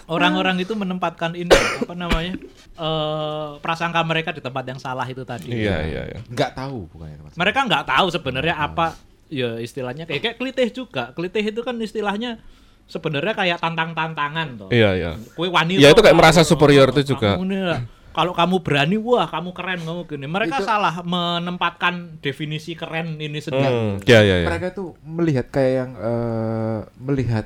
orang-orang 0.07 0.63
itu 0.63 0.71
menempatkan 0.71 1.35
ini 1.35 1.51
apa 1.51 1.91
namanya 1.91 2.39
eh 2.79 3.49
prasangka 3.59 3.99
mereka 4.07 4.31
di 4.31 4.39
tempat 4.39 4.63
yang 4.63 4.79
salah 4.79 5.03
itu 5.03 5.27
tadi 5.27 5.51
Iya 5.51 5.83
iya 5.83 6.01
iya. 6.15 6.19
Enggak 6.31 6.55
tahu 6.55 6.87
bukannya 6.87 7.19
teman. 7.19 7.31
mereka 7.35 7.59
nggak 7.67 7.85
tahu 7.91 8.07
sebenarnya 8.15 8.55
apa 8.55 8.95
ya 9.27 9.59
istilahnya 9.59 10.07
kayak 10.07 10.21
kayak 10.23 10.37
klitih 10.39 10.69
juga 10.71 11.11
klitih 11.11 11.51
itu 11.51 11.59
kan 11.59 11.75
istilahnya 11.83 12.39
sebenarnya 12.87 13.33
kayak 13.33 13.59
tantang-tantangan 13.59 14.47
toh 14.57 14.69
Iya 14.69 14.89
iya. 14.93 15.11
kue 15.29 15.47
wani 15.47 15.75
Ya, 15.75 15.91
itu 15.91 15.99
kayak 15.99 16.11
kamu- 16.11 16.21
merasa 16.23 16.41
superior 16.41 16.87
itu 16.89 17.03
kamu 17.05 17.11
juga. 17.13 17.29
lah. 17.67 17.81
kalau 18.09 18.31
kamu 18.31 18.55
berani 18.59 18.97
wah 18.97 19.25
kamu 19.25 19.51
keren 19.51 19.79
kamu 19.79 20.01
gini 20.05 20.25
mereka 20.25 20.57
Itu- 20.57 20.65
salah 20.65 20.95
menempatkan 21.01 21.93
definisi 22.17 22.73
keren 22.73 23.15
ini 23.15 23.37
Hmm, 23.37 23.45
sendiri 23.45 23.77
iya 24.03 24.19
iya 24.21 24.35
iya. 24.41 24.47
Mereka 24.47 24.67
tuh 24.71 24.95
melihat 24.99 25.45
kayak 25.47 25.71
yang 25.75 25.91
eh, 25.93 26.79
melihat 26.97 27.45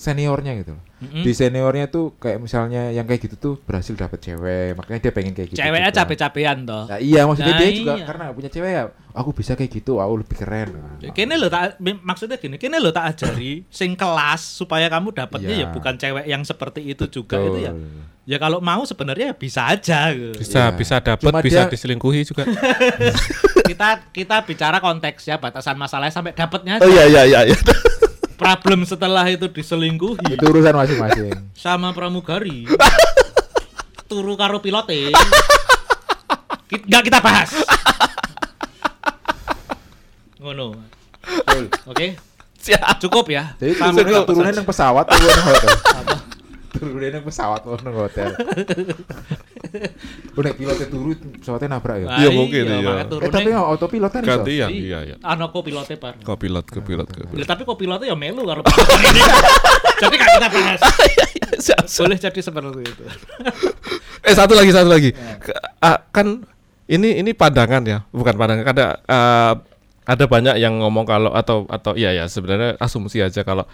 seniornya 0.00 0.56
gitu 0.56 0.72
loh. 0.72 0.84
Mm-mm. 1.00 1.20
Di 1.20 1.32
seniornya 1.32 1.88
tuh 1.88 2.16
kayak 2.16 2.40
misalnya 2.40 2.88
yang 2.88 3.04
kayak 3.04 3.20
gitu 3.20 3.36
tuh 3.36 3.54
berhasil 3.58 3.92
dapet 3.92 4.16
cewek, 4.22 4.72
makanya 4.72 5.00
dia 5.00 5.12
pengen 5.12 5.32
kayak 5.32 5.48
gitu. 5.48 5.58
ceweknya 5.58 5.88
juga. 5.88 5.98
capek-capean 5.98 6.58
toh 6.62 6.84
Nah, 6.86 6.96
iya 6.98 7.24
maksudnya 7.24 7.52
Nah, 7.52 7.60
dia 7.60 7.70
juga 7.70 7.92
iya. 7.94 8.04
karena 8.04 8.24
punya 8.30 8.48
cewek 8.48 8.70
ya, 8.70 8.82
aku 9.10 9.30
bisa 9.32 9.52
kayak 9.54 9.70
gitu, 9.70 9.92
aku 9.96 10.14
lebih 10.16 10.36
keren. 10.36 10.68
Nah, 10.72 11.12
Kini 11.12 11.34
lo 11.36 11.48
tak 11.48 11.76
maksudnya 12.02 12.36
gini, 12.36 12.56
kini 12.56 12.76
lo 12.76 12.88
tak 12.90 13.12
ajari 13.12 13.64
sing 13.72 13.92
kelas 13.92 14.40
supaya 14.40 14.88
kamu 14.88 15.12
dapatnya 15.14 15.52
Iya. 15.52 15.64
ya 15.64 15.66
bukan 15.68 15.94
cewek 15.96 16.24
yang 16.26 16.42
seperti 16.42 16.80
itu 16.82 17.04
juga 17.06 17.36
Betul. 17.36 17.48
itu 17.50 17.58
ya. 17.60 17.72
Ya 18.26 18.36
kalau 18.36 18.60
mau 18.60 18.80
sebenarnya 18.82 19.32
ya 19.32 19.36
bisa 19.36 19.66
aja. 19.66 20.12
gitu. 20.12 20.36
Bisa 20.36 20.68
Iya. 20.68 20.76
bisa 20.76 20.96
dapat, 20.98 21.28
Cuma 21.28 21.40
bisa 21.40 21.64
dia- 21.64 21.70
diselingkuhi 21.70 22.20
juga. 22.22 22.44
kita 23.68 23.88
kita 24.10 24.36
bicara 24.44 24.78
konteksnya 24.78 25.36
batasan 25.36 25.76
masalahnya 25.76 26.12
sampai 26.12 26.32
dapatnya 26.32 26.76
aja. 26.76 26.84
Oh 26.84 26.88
iya 26.88 27.04
iya 27.06 27.22
iya 27.26 27.40
iya. 27.46 27.56
Problem 28.40 28.88
setelah 28.88 29.28
itu 29.28 29.44
diselingkuhi 29.52 30.40
Itu 30.40 30.48
urusan 30.48 30.72
masing-masing. 30.72 31.52
sama 31.52 31.92
pramugari. 31.92 32.64
turu 34.08 34.32
karo 34.40 34.64
pilote. 34.64 35.12
Nggak 36.72 37.02
kita 37.04 37.20
bahas. 37.20 37.52
Ngono. 40.40 40.72
Oke. 41.84 42.16
Siap. 42.56 42.96
Cukup 43.04 43.28
ya. 43.28 43.52
Jadi 43.60 43.76
nang 43.76 44.64
pesawat 44.64 45.04
hotel? 45.04 45.76
Turunnya 46.70 47.18
nang 47.18 47.24
pesawat 47.26 47.60
atau 47.66 47.74
nang 47.82 47.96
hotel? 47.98 48.30
Udah 50.38 50.52
pilotnya 50.54 50.86
turun, 50.86 51.18
pesawatnya 51.38 51.68
nabrak 51.76 51.96
ya. 52.02 52.06
Iya, 52.22 52.28
mungkin, 52.30 52.62
iya. 52.64 52.78
makanya 52.80 53.04
Eh 53.26 53.30
tapi 53.30 53.50
autopilot 53.50 54.10
kan 54.10 54.22
iso? 54.22 54.30
Ganti 54.30 54.52
ya. 54.58 54.66
Iya 54.70 54.98
iya. 55.04 55.16
Ano 55.22 55.50
kok 55.50 55.62
pilotnya 55.66 55.96
par. 55.98 56.14
Kopilot, 56.22 56.66
kopilot, 56.70 57.06
Lah, 57.10 57.16
kopilot. 57.26 57.46
tapi 57.46 57.62
kok 57.66 57.78
pilotnya 57.78 58.06
ya 58.10 58.16
melu 58.16 58.42
karo 58.46 58.60
ini. 58.62 59.20
Jadi 60.00 60.14
kan 60.16 60.28
kita 60.38 60.48
bahas. 60.48 60.80
Boleh 62.00 62.18
jadi 62.18 62.40
seperti 62.40 62.82
itu. 62.86 63.04
Eh 64.20 64.36
satu 64.36 64.52
lagi 64.52 64.68
satu 64.68 64.92
lagi. 64.92 65.16
Ke- 65.16 65.56
ah, 65.80 65.96
kan 66.12 66.44
ini 66.92 67.24
ini 67.24 67.32
pandangan 67.32 67.80
ya, 67.88 68.04
bukan 68.12 68.36
pandangan. 68.36 68.68
Ada 68.68 68.86
eh, 69.00 69.52
ada 70.04 70.24
banyak 70.28 70.60
yang 70.60 70.76
ngomong 70.76 71.08
kalau 71.08 71.32
atau 71.32 71.64
atau 71.72 71.96
iya 71.96 72.12
ya 72.12 72.28
sebenarnya 72.28 72.76
asumsi 72.76 73.24
aja 73.24 73.40
kalau 73.40 73.64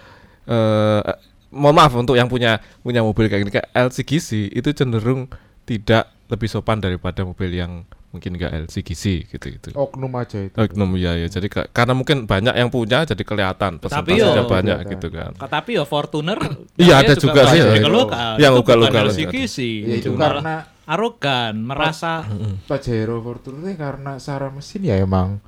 eh 0.46 1.02
mohon 1.48 1.74
maaf 1.74 1.92
untuk 1.92 2.14
yang 2.14 2.26
punya 2.26 2.56
punya 2.80 3.00
mobil 3.00 3.26
kayak 3.26 3.42
gini 3.42 3.52
kayak 3.52 3.68
LCGC 3.72 4.28
itu 4.50 4.68
cenderung 4.72 5.30
tidak 5.62 6.08
lebih 6.26 6.46
sopan 6.46 6.78
daripada 6.78 7.22
mobil 7.22 7.50
yang 7.50 7.82
mungkin 8.06 8.32
enggak 8.32 8.48
LCGC 8.64 9.28
gitu 9.28 9.46
gitu. 9.52 9.68
Oknum 9.72 10.08
aja 10.16 10.40
itu. 10.40 10.56
Oknum 10.56 10.96
ya 10.96 11.12
ya. 11.14 11.28
Jadi 11.28 11.46
ka- 11.46 11.68
karena 11.68 11.92
mungkin 11.92 12.24
banyak 12.24 12.54
yang 12.54 12.66
punya 12.66 13.04
jadi 13.04 13.20
kelihatan 13.20 13.76
Tapi 13.76 13.82
persentasenya 13.82 14.40
yo- 14.40 14.48
banyak 14.48 14.78
gitu 14.88 15.06
kan. 15.10 15.30
Tapi 15.36 15.76
ya 15.76 15.84
Fortuner 15.84 16.38
Iya, 16.80 17.04
ada 17.04 17.12
juga 17.14 17.44
sih, 17.46 17.60
masih 17.60 17.82
ya. 17.82 17.90
lokal. 17.90 18.32
Yang 18.38 18.52
Itu 18.52 18.62
ugal-ugal. 18.62 19.04
LCGC. 19.12 19.56
Ya 19.84 19.94
itu 19.96 20.08
Cuma 20.08 20.32
karena 20.32 20.54
arogan, 20.86 21.54
merasa 21.60 22.24
Pajero 22.64 23.20
Fortuner 23.20 23.76
karena 23.76 24.16
secara 24.16 24.48
mesin 24.48 24.80
ya 24.80 24.96
emang 24.96 25.42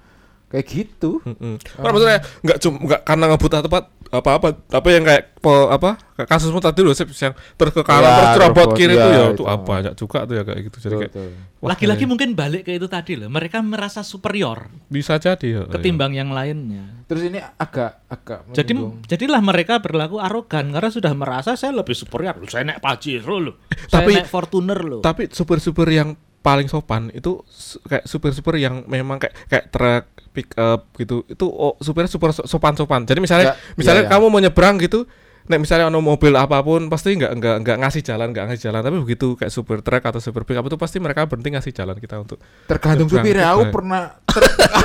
kayak 0.48 0.66
gitu. 0.66 1.20
Mm-mm. 1.22 1.61
Kan 1.61 1.90
maksudnya 1.92 2.20
nggak 2.40 2.58
cuma 2.58 2.76
nggak 2.82 3.00
karena 3.04 3.24
ngebut 3.28 3.52
tempat 3.54 3.84
apa-apa, 4.08 4.56
tapi 4.64 4.96
yang 4.96 5.04
kayak 5.04 5.37
po, 5.37 5.68
apa 5.68 6.00
kasusmu 6.16 6.64
tadi 6.64 6.80
loh 6.80 6.96
Sip, 6.96 7.12
yang 7.12 7.37
terus 7.61 7.76
ke 7.76 7.84
kanan 7.84 8.08
Ya, 8.08 8.16
terus 8.16 8.30
cerobot 8.40 8.56
robot, 8.64 8.78
kiri 8.80 8.96
ya, 8.96 9.04
tuh 9.04 9.11
ya 9.12 9.24
itu. 9.28 9.44
apa 9.44 9.61
banyak 9.61 9.94
juga 9.94 10.18
tuh 10.24 10.34
ya 10.34 10.42
kayak 10.48 10.61
gitu. 10.64 10.76
Jadi 10.80 10.94
kayak 10.96 11.12
lagi-lagi 11.61 11.98
kayak 12.00 12.08
mungkin 12.08 12.28
balik 12.32 12.62
ke 12.64 12.72
itu 12.72 12.88
tadi 12.88 13.20
loh. 13.20 13.28
Mereka 13.28 13.61
merasa 13.61 14.00
superior 14.00 14.72
bisa 14.88 15.20
jadi 15.20 15.61
ya. 15.61 15.62
ketimbang 15.68 16.16
yang 16.16 16.32
lainnya. 16.32 17.04
Terus 17.04 17.28
ini 17.28 17.37
agak 17.37 18.00
agak 18.08 18.48
Jadi 18.56 18.72
menyinggung. 18.72 19.04
jadilah 19.04 19.40
mereka 19.44 19.76
berlaku 19.76 20.16
arogan 20.16 20.72
karena 20.72 20.88
sudah 20.88 21.12
merasa 21.12 21.52
saya 21.52 21.76
lebih 21.76 21.92
superior. 21.92 22.32
Loh, 22.32 22.48
Saya 22.48 22.64
naik 22.64 22.80
Pajero 22.80 23.37
loh. 23.37 23.54
Tapi- 23.92 24.08
saya 24.08 24.24
naik 24.24 24.32
Fortuner 24.32 24.80
loh. 24.80 25.00
Tapi 25.04 25.28
super-super 25.28 25.84
yang 25.84 26.16
paling 26.38 26.64
sopan 26.64 27.12
itu 27.12 27.44
kayak 27.84 28.08
super-super 28.08 28.56
yang 28.56 28.88
memang 28.88 29.20
kayak 29.20 29.37
kayak 29.50 29.66
truk 29.68 30.04
pick 30.29 30.53
up 30.55 30.93
gitu 30.95 31.25
itu 31.25 31.45
oh, 31.45 31.75
supirnya 31.79 32.07
super 32.07 32.31
so- 32.31 32.45
sopan-sopan 32.45 33.03
jadi 33.03 33.19
misalnya 33.19 33.47
Ya, 33.49 33.55
misalnya 33.75 34.03
iya, 34.05 34.09
iya. 34.09 34.14
kamu 34.14 34.27
mau 34.29 34.38
nyebrang 34.38 34.77
gitu 34.79 35.09
nek 35.45 35.59
misalnya 35.59 35.88
ono 35.88 35.99
mobil 35.99 36.37
apa 36.37 36.61
pun 36.61 36.87
pasti 36.87 37.17
nggak 37.17 37.33
nggak 37.33 37.57
nggak 37.64 37.77
ngasih 37.81 38.03
jalan 38.03 38.31
nggak 38.31 38.45
ngasih 38.47 38.62
jalan 38.69 38.85
tapi 38.85 38.97
begitu 39.01 39.33
kayak 39.33 39.49
super 39.49 39.81
truk 39.81 40.05
atau 40.05 40.21
super 40.21 40.45
pick 40.45 40.55
up 40.55 40.62
itu 40.62 40.77
pasti 40.77 41.01
mereka 41.01 41.25
berhenti 41.25 41.49
ngasih 41.51 41.73
jalan 41.73 41.97
kita 41.97 42.21
untuk 42.21 42.37
Tergantung 42.69 43.09
supir 43.09 43.33
ya, 43.35 43.57
aku 43.57 43.64
nyebrang. 43.64 43.73
pernah 43.73 44.03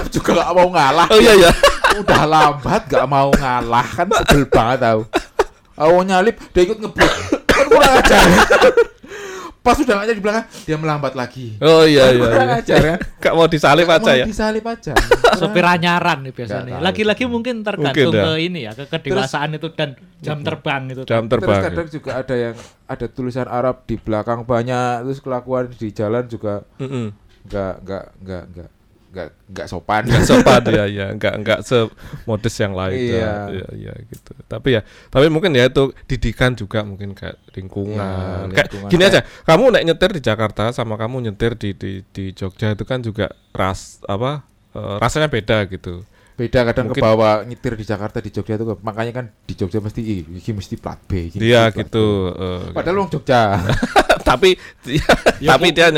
juga 0.08 0.30
gak 0.40 0.52
mau 0.54 0.68
ngalah. 0.72 1.08
oh 1.12 1.20
iya 1.20 1.34
iya 1.36 1.52
Udah 1.94 2.24
lambat 2.24 2.82
gak 2.88 3.06
mau 3.06 3.28
ngalah 3.30 3.86
kan 3.86 4.08
sebel 4.08 4.48
banget 4.48 4.80
tau. 4.82 5.00
Aku 5.76 6.00
nyalip 6.02 6.40
dia 6.50 6.64
ikut 6.64 6.80
ngebut. 6.80 7.12
Kan 7.44 7.66
kurang 7.68 7.94
ajar. 8.00 8.24
Pas 9.64 9.80
udah 9.80 9.96
ngajar 10.04 10.12
di 10.12 10.20
belakang 10.20 10.46
dia 10.68 10.76
melambat 10.76 11.16
lagi. 11.16 11.56
oh 11.64 11.88
iya 11.88 12.12
iya, 12.12 12.20
Kurang 12.20 12.52
iya. 12.52 12.60
ajar 12.60 12.80
ya. 12.84 12.96
Nggak 13.24 13.34
mau 13.34 13.48
disalip 13.48 13.88
aja 13.88 14.12
Mau 14.12 14.20
ya 14.20 14.26
Disalip 14.28 14.66
aja. 14.68 14.94
Sopir 15.40 15.64
anyaran 15.64 16.20
nih 16.28 16.36
biasanya. 16.36 16.84
Lagi-lagi 16.84 17.24
mungkin 17.32 17.64
tergantung 17.64 18.12
Mungkin, 18.12 18.20
ya. 18.20 18.24
ke 18.28 18.32
ini 18.44 18.60
ya, 18.68 18.72
ke 18.76 18.86
kedewasaan 18.92 19.56
itu 19.56 19.72
dan 19.72 19.96
jam 20.20 20.44
terbang 20.44 20.92
itu. 20.92 21.08
jam 21.08 21.26
Terus 21.26 21.32
terbang 21.32 21.62
kadang 21.64 21.88
juga 21.88 22.12
ada 22.20 22.36
yang 22.36 22.56
ada 22.92 23.06
tulisan 23.08 23.48
Arab 23.48 23.88
di 23.88 23.96
belakang 23.96 24.44
banyak 24.44 25.08
terus 25.08 25.24
kelakuan 25.24 25.72
di 25.72 25.90
jalan 25.96 26.28
juga 26.28 26.68
nggak 27.48 27.74
nggak 27.88 28.06
nggak 28.20 28.44
nggak 28.52 28.70
nggak 29.14 29.30
nggak 29.48 29.68
sopan. 29.68 30.02
nggak 30.04 30.26
sopan 30.26 30.62
ya 30.68 30.86
ya 30.86 31.08
nggak 31.14 31.34
nggak 31.40 31.60
semodis 31.62 32.56
yang 32.58 32.74
lain 32.74 32.98
Iya. 33.14 33.34
ya, 33.54 33.68
ya 33.72 33.94
gitu 34.04 34.34
tapi 34.44 34.74
ya 34.74 34.82
tapi 35.08 35.30
mungkin 35.30 35.54
ya 35.54 35.66
itu 35.66 35.94
didikan 36.04 36.52
juga 36.52 36.82
mungkin 36.82 37.14
kayak 37.14 37.38
lingkungan 37.54 38.50
Iya, 38.50 38.52
kayak 38.52 38.68
lingkungan. 38.68 38.90
gini 38.90 39.04
aja 39.04 39.20
kamu 39.44 39.64
naik 39.70 39.86
nyetir 39.88 40.10
di 40.12 40.22
Jakarta 40.22 40.64
sama 40.70 40.98
kamu 40.98 41.22
nyetir 41.24 41.54
di 41.54 41.70
di 41.72 41.92
di 42.04 42.26
Jogja 42.32 42.72
itu 42.72 42.82
kan 42.82 43.00
juga 43.00 43.26
ras 43.52 44.02
apa 44.04 44.42
eh, 44.72 44.96
rasanya 44.98 45.30
beda 45.30 45.66
gitu 45.68 46.02
Beda 46.34 46.66
kadang 46.66 46.90
Mungkin- 46.90 46.98
ke 46.98 47.06
bawah 47.06 47.46
nyetir 47.46 47.78
di 47.78 47.86
Jakarta 47.86 48.18
di 48.18 48.28
Jogja 48.28 48.58
itu 48.58 48.66
makanya 48.82 49.14
kan 49.14 49.26
di 49.46 49.54
Jogja 49.54 49.78
mesti 49.78 50.02
"Ih, 50.02 50.26
ini 50.26 50.42
mesti 50.52 50.76
plat 50.76 50.98
B. 51.00 51.30
plat 51.30 51.70
gitu 51.72 52.06
B." 52.26 52.42
eh, 52.42 52.74
Padahal 52.74 52.98
wong 52.98 53.10
Jogja. 53.12 53.62
tapi 54.24 54.56
tapi 55.40 55.68
dia 55.70 55.92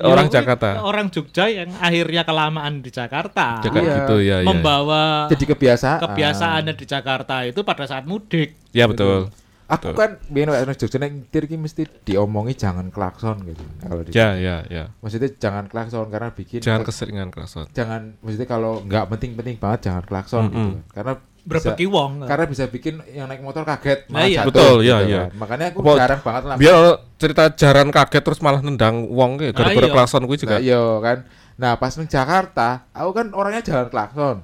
orang 0.00 0.26
Ya, 0.26 0.40
Jakarta 0.40 0.80
Orang 0.80 1.10
Jogja 1.10 1.46
yang 1.46 1.70
akhirnya 1.76 2.22
kelamaan 2.22 2.80
di 2.80 2.88
Jakarta. 2.88 3.58
Jakarta 3.60 3.82
Iya. 3.82 3.96
gitu 4.00 4.16
ya 4.20 4.36
ya 4.40 4.46
membawa 4.46 5.26
Jadi 5.26 5.44
kebiasaan. 5.46 5.98
kebiasaannya 6.00 6.74
di 6.74 6.86
Jakarta 6.86 7.42
itu 7.42 7.60
pada 7.60 7.84
saat 7.84 8.06
mudik. 8.06 8.56
ya 8.70 8.86
betul 8.86 9.28
Aku 9.70 9.94
Betul. 9.94 10.02
kan 10.02 10.10
biyen 10.26 10.50
nek 10.50 10.66
nang 10.66 10.74
Jogja 10.74 10.98
nek 10.98 11.10
nyetir 11.14 11.46
ki 11.46 11.54
mesti 11.54 11.86
diomongi 12.02 12.58
jangan 12.58 12.90
klakson 12.90 13.38
gitu. 13.46 13.62
Kalau 13.78 14.02
di 14.02 14.10
ya 14.10 14.34
ya 14.34 14.66
ya 14.66 14.90
Maksudnya 14.98 15.30
jangan 15.32 15.70
klakson 15.70 16.10
karena 16.10 16.34
bikin 16.34 16.58
jangan 16.58 16.82
keseringan 16.82 17.30
kerasan 17.30 17.70
jangan 17.70 18.18
maksudnya 18.18 18.50
kalau 18.50 18.82
nggak 18.82 19.06
penting-penting 19.06 19.62
banget 19.62 19.86
jangan 19.86 20.02
klakson 20.02 20.50
gitu. 20.50 20.58
Mm-mm. 20.58 20.74
kan. 20.74 20.90
Karena 20.90 21.12
Berbeki 21.40 21.86
wong. 21.88 22.24
karena 22.24 22.44
bisa 22.44 22.64
bikin 22.66 23.00
yang 23.10 23.26
naik 23.26 23.40
motor 23.40 23.64
kaget 23.64 24.04
Nah, 24.08 24.24
iya. 24.24 24.44
jatuh, 24.44 24.52
Betul, 24.52 24.76
iya, 24.82 24.96
gitu 25.00 25.10
iya. 25.10 25.22
kan. 25.24 25.30
Makanya 25.40 25.66
aku 25.72 25.78
Apa- 25.82 25.98
jarang 25.98 26.20
banget 26.20 26.42
lah. 26.44 26.56
biar 26.56 26.76
cerita 27.16 27.44
jaran 27.52 27.88
kaget 27.88 28.22
terus 28.22 28.40
malah 28.40 28.60
nendang 28.60 28.96
wong 29.08 29.30
gitu 29.36 29.56
gara-gara 29.56 29.86
iya. 29.86 29.94
kelasan 29.94 30.22
gue 30.24 30.36
juga 30.36 30.56
Nah, 30.56 30.62
iya 30.62 30.82
kan. 31.00 31.18
Nah, 31.54 31.72
pas 31.76 31.92
nang 31.92 32.08
Jakarta, 32.08 32.68
aku 32.90 33.10
kan 33.12 33.26
orangnya 33.32 33.60
jangan 33.60 33.86
klakson. 33.88 34.36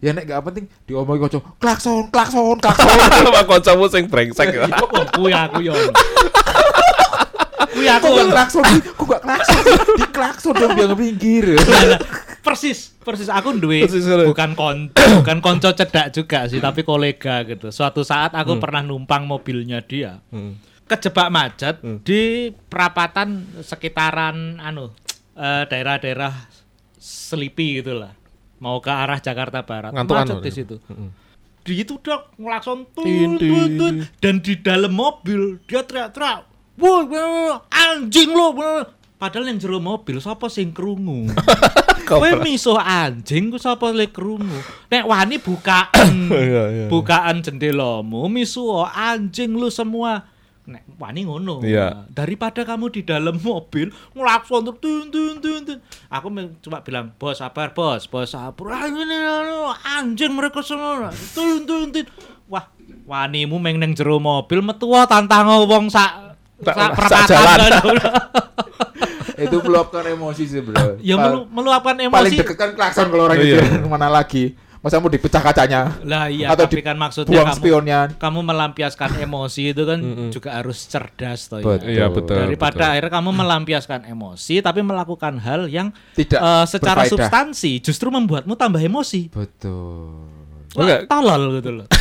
Ya 0.00 0.10
nek 0.10 0.26
gak 0.26 0.42
penting 0.42 0.66
diomongi 0.82 1.20
kocok, 1.20 1.62
klakson, 1.62 2.10
klakson, 2.10 2.58
klakson. 2.58 2.90
sama 3.22 3.42
kancamu 3.46 3.86
sing 3.86 4.10
brengsek 4.10 4.50
ya. 4.50 4.66
Kuwi 5.14 5.30
aku 5.30 5.62
yo. 5.62 5.76
Kuwi 7.70 7.86
aku. 7.86 8.06
Aku 8.08 8.16
gak 8.18 8.28
klakson, 8.30 8.62
Di. 8.66 8.78
aku 8.82 9.04
gak 9.06 9.22
klakson. 9.22 9.62
Di 9.94 10.06
klakson 10.10 10.52
dong 10.52 10.72
biar 10.74 10.92
pinggir. 10.92 11.44
Persis 12.42 12.92
persis. 12.98 13.30
Aku 13.30 13.54
duwe 13.54 13.86
bukan 14.26 14.58
kon 14.58 14.90
bukan 15.22 15.38
konco 15.38 15.70
cedak 15.70 16.10
juga 16.10 16.50
sih 16.50 16.58
tapi 16.58 16.82
kolega 16.82 17.46
gitu. 17.46 17.70
Suatu 17.70 18.02
saat 18.02 18.34
aku 18.34 18.58
pernah 18.58 18.82
numpang 18.82 19.24
mobilnya 19.24 19.80
dia. 19.82 20.18
Hmm. 20.34 20.58
kejebak 20.82 21.32
macet 21.32 21.80
Hmm. 21.80 22.04
di 22.04 22.52
perapatan 22.68 23.48
sekitaran 23.64 24.60
anu 24.60 24.92
eh, 25.32 25.64
daerah-daerah 25.64 26.34
Selipi 27.00 27.80
gitu 27.80 27.96
lah. 27.96 28.12
Mau 28.60 28.76
ke 28.78 28.92
arah 28.92 29.16
Jakarta 29.16 29.64
Barat. 29.64 29.90
Ngantuk 29.96 30.14
macet 30.20 30.36
anu, 30.36 30.44
di 30.44 30.52
situ. 30.52 30.76
Mm-mm. 30.86 31.08
di 31.62 31.78
itu 31.78 31.94
dia 32.02 32.18
ngelakson 32.36 32.90
tut. 32.90 33.06
dan 34.18 34.42
di 34.42 34.58
dalam 34.58 34.90
mobil 34.90 35.62
dia 35.64 35.86
teriak-teriak 35.86 36.42
woi 36.74 37.06
woi, 37.06 37.54
anjing 37.70 38.34
lo 38.34 38.50
woi." 38.50 38.82
padahal 39.14 39.46
yang 39.46 39.62
jero 39.62 39.78
mobil 39.78 40.18
sapa 40.18 40.50
sing 40.50 40.74
krungu 40.74 41.30
kowe 42.04 42.30
misuh 42.40 42.76
anjing 42.76 43.48
ku 43.48 43.56
sapa 43.56 43.90
le 43.90 44.08
krungu? 44.08 44.58
Nek 44.88 45.04
wani 45.04 45.36
bukaan 45.36 46.28
Iya, 46.30 46.62
iya. 46.68 46.86
bukaan 46.86 47.40
jendelamu 47.40 48.26
misuh 48.26 48.84
anjing 48.86 49.52
lu 49.52 49.68
semua. 49.68 50.26
Nek 50.62 50.86
wani 50.94 51.26
ngono. 51.26 51.58
Iya. 51.60 52.06
daripada 52.08 52.62
kamu 52.62 52.90
di 52.90 53.02
dalam 53.02 53.34
mobil 53.38 53.90
ngelakson 54.14 54.62
terus 54.62 54.78
tun 54.78 55.04
tun 55.10 55.34
tun 55.38 55.60
tun 55.66 55.78
aku 56.06 56.26
cuma 56.62 56.78
bilang 56.80 57.10
bos 57.18 57.38
sabar 57.38 57.72
bos 57.72 58.06
bos 58.06 58.30
sabar. 58.30 58.86
Ah, 58.86 59.74
anjing 59.98 60.30
mereka 60.30 60.62
semua. 60.62 61.10
Tun 61.34 61.66
tun 61.66 61.90
tun 61.90 62.06
wah 62.46 62.70
wanimu 63.02 63.58
meng 63.58 63.82
neng 63.82 63.92
jero 63.92 64.22
mobil 64.22 64.62
metu 64.62 64.86
wae 64.86 65.02
tantang 65.06 65.50
wong 65.66 65.90
sak 65.90 66.36
Sak- 66.62 66.94
perapatan. 66.94 67.98
Itu 69.44 69.58
meluapkan 69.60 70.04
emosi 70.04 70.42
sebenarnya. 70.44 70.96
ya 71.04 71.14
Pal- 71.14 71.24
melu- 71.24 71.48
meluapkan 71.48 71.94
paling 71.94 72.08
emosi 72.08 72.34
deket 72.36 72.56
kan 72.56 72.70
klakson 72.72 73.06
kalau 73.06 73.26
orang 73.26 73.36
Oh, 73.36 73.42
iya. 73.42 73.58
nyetir 73.58 73.84
mana 73.84 74.08
lagi. 74.08 74.44
Masa 74.78 74.98
mau 74.98 75.06
dipecah 75.06 75.38
kacanya 75.38 75.94
lah 76.02 76.26
iya 76.26 76.50
atau 76.50 76.66
tapi 76.66 76.82
kan 76.82 76.98
maksudnya 76.98 77.30
buang 77.30 77.46
kamu 77.48 77.62
spionnya. 77.62 78.00
kamu 78.18 78.42
melampiaskan 78.42 79.14
emosi 79.22 79.70
itu 79.70 79.82
kan 79.86 79.98
juga 80.28 80.58
harus 80.58 80.74
cerdas 80.82 81.46
toh 81.46 81.62
ya. 81.62 81.66
Betul. 81.70 81.86
Iya 81.86 82.06
betul. 82.10 82.34
daripada 82.36 82.74
betul. 82.74 82.90
akhirnya 82.90 83.12
kamu 83.14 83.30
melampiaskan 83.32 84.00
emosi 84.04 84.54
tapi 84.58 84.82
melakukan 84.82 85.38
hal 85.38 85.70
yang 85.70 85.94
Tidak 86.18 86.34
eh, 86.34 86.64
secara 86.66 87.06
berfaedah. 87.06 87.14
substansi 87.14 87.78
justru 87.78 88.10
membuatmu 88.10 88.58
tambah 88.58 88.82
emosi 88.82 89.30
Betul. 89.30 90.26
Wah, 90.74 91.06
tolol 91.06 91.62
gitu 91.62 91.70
loh 91.72 91.86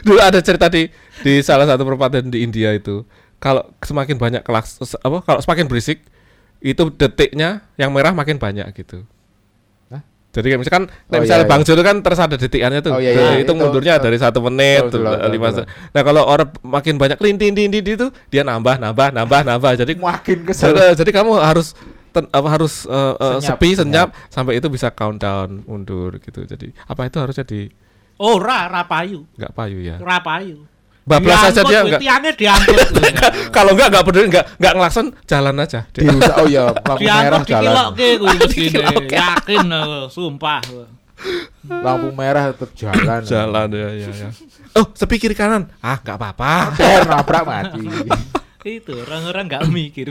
Dulu 0.00 0.16
ada 0.18 0.40
cerita 0.40 0.68
di 0.68 0.88
di 1.20 1.40
salah 1.40 1.64
satu 1.66 1.84
perempatan 1.84 2.28
di 2.28 2.40
India 2.40 2.72
itu. 2.72 3.04
Kalau 3.44 3.76
semakin 3.78 4.16
banyak 4.16 4.40
kelas 4.40 4.80
apa 4.96 5.20
kalau 5.20 5.36
semakin 5.38 5.68
berisik 5.68 6.00
itu 6.58 6.80
detiknya 6.90 7.60
yang 7.76 7.92
merah 7.92 8.10
makin 8.10 8.40
banyak 8.40 8.64
gitu. 8.72 9.04
Hah? 9.88 10.00
Jadi 10.32 10.46
kan 10.48 10.58
misalkan 10.58 10.84
Oh, 10.88 11.20
misalnya 11.20 11.44
iya, 11.44 11.52
Bang 11.52 11.60
iya. 11.60 11.68
Jo 11.68 11.72
itu 11.76 11.84
kan 11.84 11.96
terus 12.00 12.16
ada 12.18 12.36
detikannya 12.40 12.80
tuh. 12.80 12.96
Oh, 12.96 13.00
iya, 13.04 13.12
Nah, 13.12 13.36
iya, 13.36 13.44
itu 13.44 13.44
itu, 13.44 13.52
mundurnya 13.52 13.94
uh, 13.96 14.00
dari 14.00 14.16
satu 14.16 14.40
menit 14.40 14.88
betul, 14.88 15.04
tuh, 15.04 15.12
betul, 15.12 15.28
lima 15.28 15.48
betul. 15.52 15.60
se- 15.60 15.92
Nah 15.92 16.02
kalau 16.02 16.22
orang 16.24 16.48
makin 16.64 16.94
banyak 16.96 17.18
lintin 17.20 17.52
lintin 17.52 17.84
itu 17.84 18.08
dia 18.32 18.42
nambah 18.42 18.80
nambah 18.80 19.12
nambah 19.12 19.40
nambah. 19.44 19.72
Jadi 19.76 19.92
Makin 19.94 20.38
kesel. 20.42 20.72
jadi, 20.72 20.96
jadi 20.96 21.10
kamu 21.12 21.36
harus 21.36 21.76
ten- 22.10 22.32
apa 22.32 22.48
harus 22.48 22.88
eh, 22.88 22.96
eh, 22.96 23.36
Senyap, 23.36 23.44
sepi 23.44 23.68
senyap. 23.70 24.08
senyap 24.08 24.08
sampai 24.32 24.52
itu 24.56 24.66
bisa 24.72 24.88
countdown 24.88 25.68
mundur 25.68 26.16
gitu. 26.16 26.48
Jadi 26.48 26.72
apa 26.80 27.04
itu 27.04 27.20
harusnya 27.20 27.44
di 27.44 27.68
oh 28.16 28.40
ra 28.40 28.72
rapayu 28.72 29.28
nggak 29.36 29.52
payu 29.52 29.78
ya. 29.82 30.00
rapayu 30.00 30.64
Bablas 31.04 31.36
saja 31.44 31.60
Diangkut, 31.60 31.68
dia 31.68 31.80
wih, 31.80 31.90
nggak 31.90 32.00
tiangnya 32.00 32.32
diangkut 32.32 32.88
kalau 33.56 33.76
nggak 33.76 33.88
nggak 33.92 34.04
peduli 34.04 34.26
nggak 34.32 34.44
nggak 34.56 34.72
ngelakson 34.72 35.06
jalan 35.24 35.54
aja. 35.58 35.80
Dia- 35.92 36.08
Diusah, 36.08 36.34
oh 36.40 36.46
iya, 36.48 36.64
lampu 36.88 37.04
merah 37.04 37.20
diangkut 37.44 37.44
jalan. 37.46 37.74
dikilokke 37.92 38.08
mesine 38.24 38.80
yakin 39.20 39.66
sumpah 40.08 40.60
Lampu 41.64 42.08
merah 42.10 42.50
tetap 42.50 42.70
jalan. 42.74 43.20
jalan 43.22 43.68
ya 43.70 43.88
ya 43.94 44.08
ya. 44.10 44.28
Oh 44.74 44.88
sepi 44.90 45.16
kiri 45.16 45.32
kanan 45.32 45.68
ah 45.78 45.96
nggak 45.96 46.16
apa-apa. 46.16 46.52
Nabrak 47.06 47.44
mati. 47.44 47.84
itu 48.64 48.96
orang-orang 48.96 49.44
nggak 49.44 49.62
mikir 49.68 50.08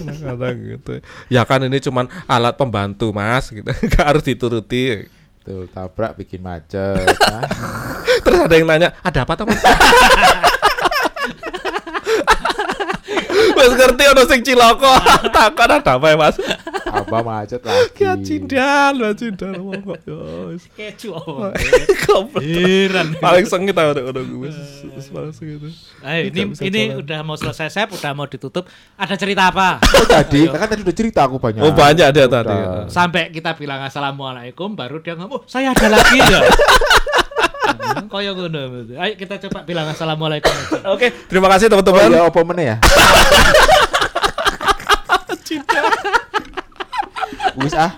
Kadang 0.00 0.56
gitu. 0.64 1.04
Ya 1.28 1.44
kan 1.44 1.60
ini 1.60 1.76
cuman 1.78 2.08
alat 2.24 2.56
pembantu 2.56 3.12
mas 3.12 3.48
gitu 3.48 3.68
nggak 3.68 4.00
harus 4.02 4.24
dituruti. 4.24 5.04
Tuh, 5.46 5.70
tabrak 5.70 6.18
bikin 6.18 6.42
macet. 6.42 7.06
Terus 8.26 8.38
ada 8.50 8.54
yang 8.58 8.66
nanya 8.66 8.98
ada 8.98 9.22
apa 9.22 9.38
tuh 9.38 9.46
mas? 13.66 13.74
Mas 13.74 13.80
ngerti 13.82 14.04
ono 14.06 14.22
sing 14.30 14.40
ciloko 14.46 14.92
takon 15.34 15.70
ada 15.74 15.92
apa 15.98 16.06
ya 16.06 16.16
mas? 16.16 16.36
apa 16.86 17.16
macet 17.20 17.60
lagi. 17.60 17.98
Ya 18.06 18.12
cindal, 18.22 18.94
ya 19.02 19.10
cindal 19.18 19.58
monggo 19.58 19.98
ya 20.06 20.16
wis. 20.54 20.70
kecu 20.70 21.10
apa 21.10 21.58
Goblok. 22.06 22.40
heran 22.44 23.18
Paling 23.18 23.44
sengit 23.50 23.74
udah 23.74 24.04
udah 24.14 24.22
gue 24.22 24.50
wis 24.94 25.06
paling 25.10 25.34
sengit. 25.34 25.58
Ayo, 26.06 26.30
ini 26.30 26.40
bisa 26.54 26.62
ini 26.62 26.82
jalan. 26.94 27.02
udah 27.02 27.18
mau 27.26 27.34
selesai 27.34 27.66
Sep, 27.72 27.88
udah 27.90 28.12
mau 28.14 28.30
ditutup. 28.30 28.70
Ada 28.94 29.18
cerita 29.18 29.50
apa? 29.50 29.82
Oh, 29.82 30.06
tadi, 30.06 30.46
kan 30.46 30.70
tadi 30.70 30.86
udah 30.86 30.96
cerita 30.96 31.26
aku 31.26 31.42
banyak. 31.42 31.60
Oh 31.60 31.74
banyak 31.74 32.08
dia 32.14 32.26
Udah. 32.30 32.42
tadi. 32.46 32.56
Sampai 32.92 33.34
kita 33.34 33.58
bilang 33.58 33.82
assalamualaikum, 33.82 34.78
baru 34.78 35.02
dia 35.02 35.18
ngomong, 35.18 35.42
oh, 35.42 35.50
saya 35.50 35.74
ada 35.74 35.88
lagi 35.90 36.22
ya. 36.22 36.40
Hmm, 37.66 38.06
Koyo 38.06 38.38
ngono. 38.38 38.86
Ayo 38.96 39.12
kita 39.18 39.42
coba 39.48 39.66
bilang 39.66 39.90
assalamualaikum. 39.90 40.52
Oke, 40.94 41.10
terima 41.26 41.50
kasih 41.50 41.66
Oh 41.66 41.78
teman-teman. 41.78 42.10
iya, 42.14 42.22
apa 42.22 42.40
meneh 42.46 42.66
ya? 42.74 42.76
Wis 47.56 47.72
ah. 47.74 47.92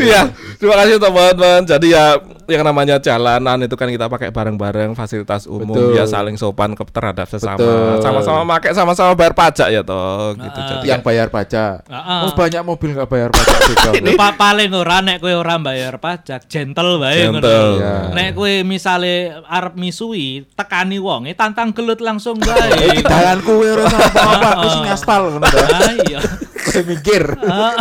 Iya, 0.00 0.30
terima 0.56 0.74
kasih 0.80 0.96
teman-teman. 0.96 1.60
Jadi 1.66 1.92
ya 1.92 2.16
yang 2.50 2.66
namanya 2.66 2.98
jalanan 2.98 3.62
itu 3.62 3.78
kan 3.78 3.86
kita 3.86 4.10
pakai 4.10 4.34
bareng-bareng 4.34 4.98
fasilitas 4.98 5.46
umum 5.46 5.70
Betul. 5.78 5.94
ya 5.94 6.04
saling 6.04 6.34
sopan 6.34 6.74
ke 6.74 6.82
terhadap 6.90 7.30
sesama. 7.30 8.02
Sama-sama 8.02 8.42
pakai 8.58 8.74
sama-sama 8.74 9.14
bayar 9.14 9.34
pajak 9.38 9.70
ya 9.70 9.82
toh 9.86 10.34
gitu. 10.34 10.58
Ah. 10.58 10.66
Jadi 10.66 10.86
Yang 10.90 11.00
bayar 11.06 11.26
pajak. 11.30 11.86
Heeh. 11.86 12.20
Oh 12.26 12.32
banyak 12.34 12.62
mobil 12.66 12.90
nggak 12.98 13.08
bayar 13.08 13.30
pajak 13.30 13.58
juga. 13.70 13.90
Pa 14.18 14.34
paling 14.34 14.70
ora 14.74 14.98
nek 14.98 15.22
kowe 15.22 15.30
ora 15.30 15.54
bayar 15.62 16.02
pajak, 16.02 16.50
gentle 16.50 16.98
wae 16.98 17.30
ngono. 17.30 17.38
Gentle. 17.38 17.70
Ya. 17.78 17.94
Nek 18.10 18.28
kowe 18.34 18.52
misale 18.66 19.30
arep 19.46 19.74
misui, 19.78 20.42
tekani 20.58 20.98
wonge 20.98 21.32
tantang 21.38 21.70
gelut 21.70 22.02
langsung 22.02 22.34
wae. 22.42 22.98
di 22.98 23.02
dalan 23.10 23.38
kuwe 23.46 23.78
ora 23.78 23.86
apa-apa, 23.86 24.48
aku 24.58 24.68
sing 24.74 24.84
aspal 24.90 25.22
ngono. 25.30 25.46
Ah 25.46 25.94
iya. 26.08 26.18
Kowe 26.60 26.80
mikir. 26.84 27.24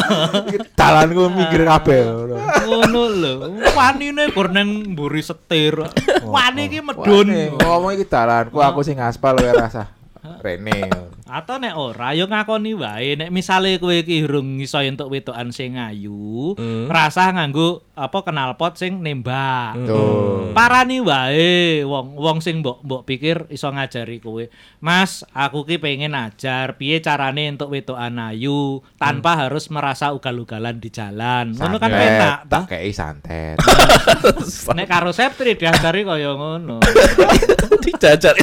Dalan 0.80 1.10
ku 1.12 1.24
mikir 1.28 1.62
kabeh. 1.68 2.02
ngono. 2.08 2.36
Ngono 2.40 3.02
lho. 3.12 3.34
Wanine 3.76 4.24
gur 4.32 4.48
nang 4.50 4.96
mburi 4.96 5.20
setir. 5.20 5.76
Wani 6.24 6.72
iki 6.72 6.80
medun. 6.80 7.28
Wah, 7.28 7.36
nih, 7.36 7.48
Ngomong 7.54 7.92
iki 8.00 8.06
dalanku 8.08 8.58
aku 8.64 8.80
sing 8.82 8.98
aspal 9.04 9.36
kowe 9.36 9.52
rasa. 9.52 9.99
Rene. 10.20 10.88
Atau 11.30 11.62
nek 11.62 11.78
ora 11.78 12.12
yo 12.18 12.26
ngakoni 12.26 12.74
wae 12.74 13.14
nek 13.14 13.30
misale 13.30 13.78
kowe 13.78 13.94
iki 13.94 14.26
urung 14.26 14.58
iso 14.58 14.82
entuk 14.82 15.14
wedokan 15.14 15.54
sing 15.54 15.78
ayu, 15.78 16.58
Hmm. 16.58 16.90
rasah 16.90 17.30
nganggo 17.32 17.86
apa 17.94 18.26
knalpot 18.26 18.76
sing 18.76 19.00
nembak. 19.00 19.78
Tuh. 19.86 20.50
Parani 20.58 20.98
wae 21.00 21.86
wong 21.86 22.18
wong 22.18 22.38
sing 22.42 22.66
mbok 22.66 22.82
mbok 22.82 23.06
pikir 23.06 23.46
iso 23.54 23.70
ngajari 23.70 24.18
kowe. 24.20 24.42
Mas, 24.82 25.22
aku 25.32 25.64
ki 25.64 25.78
pengen 25.78 26.18
ajar 26.18 26.82
piye 26.82 26.98
carane 27.00 27.46
entuk 27.46 27.70
wedokan 27.70 28.18
ayu 28.18 28.82
tanpa 28.98 29.38
harus 29.46 29.70
merasa 29.70 30.12
ugal-ugalan 30.12 30.82
di 30.82 30.90
jalan. 30.90 31.54
Ngono 31.54 31.78
kan 31.78 31.94
enak 31.94 32.40
ta? 32.50 32.60
kei 32.66 32.90
santet. 32.90 33.62
Nek 34.78 34.88
karo 34.90 35.14
Septri 35.14 35.54
diajari 35.54 36.02
kaya 36.02 36.34
ngono. 36.34 36.82
dijajar. 37.86 38.34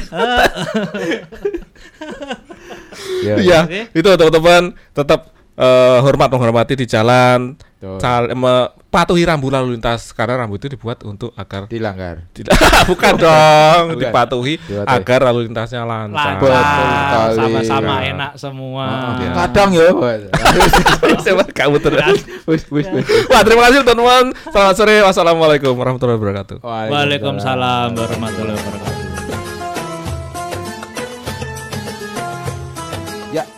Ya. 3.22 3.34
Iya, 3.36 3.60
Oke. 3.64 3.80
itu 3.92 4.08
teman-teman 4.10 4.62
tetap 4.90 5.20
eh, 5.54 5.98
hormat 6.00 6.28
menghormati 6.28 6.74
di 6.74 6.84
jalan, 6.84 7.56
Betul. 7.76 7.98
sal- 7.98 8.32
me- 8.32 8.68
patuhi 8.86 9.24
rambu 9.24 9.48
lalu 9.48 9.76
lintas 9.76 10.08
karena 10.10 10.40
rambu 10.40 10.56
itu 10.56 10.68
dibuat 10.68 11.00
untuk 11.02 11.28
agar 11.34 11.68
Dilanggar. 11.68 12.24
tidak 12.32 12.56
bukan 12.88 13.12
dong 13.16 13.92
Bukan. 13.92 14.00
dipatuhi 14.00 14.56
Dipatuhi. 14.56 14.88
agar 14.88 15.20
lalu 15.22 15.40
lintasnya 15.44 15.84
lancar. 15.84 16.40
Betul 16.40 16.48
Lancar, 16.56 17.28
sekali. 17.28 17.36
sama-sama 17.36 17.94
Ya. 17.94 18.08
enak 18.12 18.30
semua. 18.36 18.84
Iya. 19.20 19.30
Kadang 19.36 19.70
ya. 19.76 19.88
Coba 21.26 21.44
kamu 21.52 21.76
terus. 21.78 22.18
Wah, 23.28 23.42
terima 23.44 23.62
kasih 23.68 23.78
teman-teman. 23.82 24.24
Selamat 24.48 24.74
sore. 24.74 24.96
Wassalamualaikum 25.04 25.72
warahmatullahi 25.72 26.16
wabarakatuh. 26.16 26.56
Waalaikumsalam 26.64 27.92
warahmatullahi 27.92 28.56
wabarakatuh. 28.56 28.95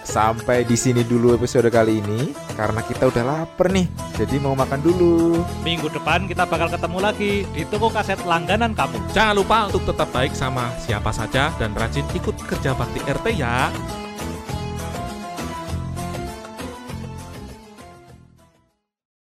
Sampai 0.09 0.65
di 0.65 0.73
sini 0.73 1.05
dulu 1.05 1.37
episode 1.37 1.69
kali 1.69 2.01
ini 2.01 2.33
karena 2.57 2.81
kita 2.81 3.13
udah 3.13 3.25
lapar 3.29 3.69
nih. 3.69 3.85
Jadi 4.17 4.41
mau 4.41 4.57
makan 4.57 4.81
dulu. 4.81 5.45
Minggu 5.61 5.93
depan 5.93 6.25
kita 6.25 6.49
bakal 6.49 6.73
ketemu 6.73 6.99
lagi 7.05 7.33
di 7.53 7.63
toko 7.69 7.93
kaset 7.93 8.17
langganan 8.25 8.73
kamu. 8.73 8.97
Jangan 9.13 9.37
lupa 9.37 9.69
untuk 9.69 9.85
tetap 9.85 10.09
baik 10.11 10.33
sama 10.33 10.73
siapa 10.81 11.13
saja 11.13 11.53
dan 11.61 11.77
rajin 11.77 12.09
ikut 12.17 12.35
kerja 12.49 12.73
bakti 12.73 13.05
RT 13.05 13.37
ya. 13.37 13.69